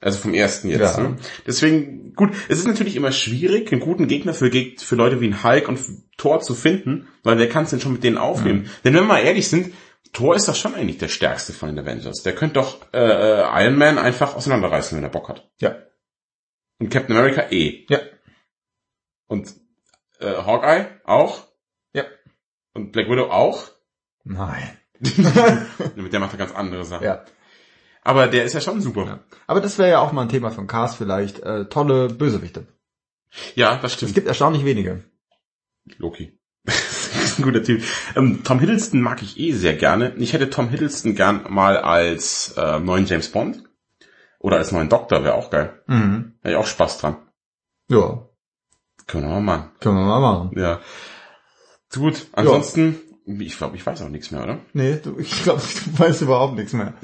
Also 0.00 0.18
vom 0.18 0.34
ersten 0.34 0.68
jetzt. 0.68 0.98
Ja. 0.98 1.02
Ne? 1.02 1.16
Deswegen, 1.46 2.12
gut, 2.14 2.30
es 2.48 2.58
ist 2.58 2.66
natürlich 2.66 2.96
immer 2.96 3.12
schwierig, 3.12 3.72
einen 3.72 3.80
guten 3.80 4.08
Gegner 4.08 4.34
für, 4.34 4.50
für 4.50 4.94
Leute 4.94 5.20
wie 5.20 5.28
ein 5.28 5.42
Hulk 5.42 5.68
und 5.68 5.80
Thor 6.18 6.40
zu 6.40 6.54
finden, 6.54 7.08
weil 7.22 7.38
wer 7.38 7.48
kann 7.48 7.64
es 7.64 7.70
denn 7.70 7.80
schon 7.80 7.94
mit 7.94 8.04
denen 8.04 8.18
aufnehmen? 8.18 8.60
Mhm. 8.60 8.70
Denn 8.84 8.94
wenn 8.94 9.02
wir 9.02 9.08
mal 9.08 9.20
ehrlich 9.20 9.48
sind, 9.48 9.72
Thor 10.12 10.34
ist 10.34 10.48
doch 10.48 10.54
schon 10.54 10.74
eigentlich 10.74 10.98
der 10.98 11.08
stärkste 11.08 11.52
von 11.52 11.68
den 11.68 11.78
Avengers. 11.78 12.22
Der 12.22 12.34
könnte 12.34 12.54
doch 12.54 12.92
äh, 12.92 12.98
äh, 12.98 13.64
Iron 13.64 13.76
Man 13.76 13.98
einfach 13.98 14.34
auseinanderreißen, 14.34 14.96
wenn 14.96 15.04
er 15.04 15.10
Bock 15.10 15.28
hat. 15.28 15.50
ja. 15.60 15.76
Und 16.78 16.90
Captain 16.90 17.16
America 17.16 17.50
eh. 17.50 17.86
Ja. 17.88 18.00
Und 19.28 19.54
äh, 20.20 20.26
Hawkeye 20.26 20.86
auch. 21.04 21.46
Ja. 21.94 22.04
Und 22.74 22.92
Black 22.92 23.08
Widow 23.08 23.30
auch. 23.30 23.70
Nein. 24.24 24.76
mit 25.96 26.12
der 26.12 26.20
macht 26.20 26.32
er 26.32 26.38
ganz 26.38 26.52
andere 26.52 26.84
Sachen. 26.84 27.04
Ja. 27.04 27.24
Aber 28.06 28.28
der 28.28 28.44
ist 28.44 28.52
ja 28.52 28.60
schon 28.60 28.80
super. 28.80 29.04
ja. 29.04 29.18
Aber 29.46 29.60
das 29.60 29.78
wäre 29.78 29.90
ja 29.90 29.98
auch 30.00 30.12
mal 30.12 30.22
ein 30.22 30.28
Thema 30.28 30.50
von 30.50 30.66
Cast 30.66 30.96
vielleicht. 30.96 31.40
Äh, 31.40 31.66
tolle 31.68 32.08
Bösewichte. 32.08 32.66
Ja, 33.54 33.76
das 33.76 33.92
Es 33.92 33.96
stimmt. 33.98 34.14
gibt 34.14 34.28
erstaunlich 34.28 34.64
wenige. 34.64 35.02
Loki. 35.98 36.38
das 36.64 36.76
ist 37.24 37.38
ein 37.38 37.42
guter 37.42 37.62
Typ. 37.62 37.82
Ähm, 38.14 38.42
Tom 38.44 38.60
Hiddleston 38.60 39.00
mag 39.00 39.22
ich 39.22 39.38
eh 39.40 39.52
sehr 39.52 39.74
gerne. 39.74 40.14
Ich 40.18 40.32
hätte 40.32 40.50
Tom 40.50 40.68
Hiddleston 40.68 41.14
gern 41.16 41.46
mal 41.48 41.76
als 41.78 42.54
äh, 42.56 42.78
neuen 42.78 43.06
James 43.06 43.28
Bond. 43.30 43.64
Oder 44.38 44.58
als 44.58 44.70
neuen 44.70 44.88
Doktor, 44.88 45.24
wäre 45.24 45.34
auch 45.34 45.50
geil. 45.50 45.82
Mhm. 45.86 46.34
Hätte 46.42 46.54
ich 46.54 46.56
auch 46.60 46.66
Spaß 46.66 46.98
dran. 46.98 47.16
Ja, 47.90 48.28
Können 49.08 49.24
wir 49.24 49.30
mal 49.30 49.40
machen. 49.40 49.70
können 49.80 49.96
wir 49.96 50.04
mal 50.04 50.20
machen. 50.20 50.50
Ja. 50.58 50.80
Gut, 51.94 52.26
ansonsten, 52.32 53.00
ich 53.26 53.56
glaube, 53.56 53.76
ich 53.76 53.84
weiß 53.86 54.02
auch 54.02 54.08
nichts 54.08 54.30
mehr, 54.30 54.42
oder? 54.44 54.58
Nee, 54.72 54.98
du, 55.02 55.18
ich 55.18 55.42
glaube, 55.42 55.62
du 55.86 55.98
weißt 55.98 56.22
überhaupt 56.22 56.54
nichts 56.56 56.72
mehr. 56.72 56.94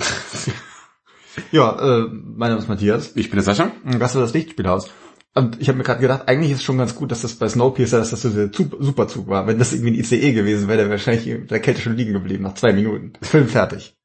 ja, 1.51 2.01
äh, 2.01 2.09
mein 2.11 2.51
Name 2.51 2.61
ist 2.61 2.69
Matthias. 2.69 3.13
Ich 3.17 3.31
bin 3.31 3.37
der 3.37 3.45
Sascha. 3.45 3.71
Gast 3.99 4.15
für 4.15 4.21
das 4.21 4.33
Lichtspielhaus. 4.35 4.89
Und 5.35 5.61
ich 5.63 5.69
habe 5.69 5.79
mir 5.79 5.85
gerade 5.85 6.01
gedacht, 6.01 6.29
eigentlich 6.29 6.51
ist 6.53 6.59
es 6.59 6.65
schon 6.65 6.77
ganz 6.77 6.95
gut, 6.95 7.11
dass 7.11 7.23
das 7.23 7.35
bei 7.37 7.49
Snowpiercer, 7.49 7.99
dass 7.99 8.11
das 8.11 8.21
so 8.23 8.29
der 8.31 8.53
Zu- 8.53 8.71
Superzug 8.81 9.29
war. 9.29 9.47
Wenn 9.47 9.59
das 9.59 9.73
irgendwie 9.73 9.93
ein 9.93 10.01
ICE 10.01 10.33
gewesen 10.33 10.69
wäre, 10.69 10.81
wäre 10.81 10.91
wahrscheinlich 10.91 11.27
in 11.27 11.47
der 11.47 11.61
Kälte 11.61 11.81
schon 11.81 11.97
liegen 11.97 12.13
geblieben 12.13 12.43
nach 12.43 12.55
zwei 12.55 12.75
Minuten. 12.75 13.15
Film 13.23 13.49
fertig. 13.49 13.97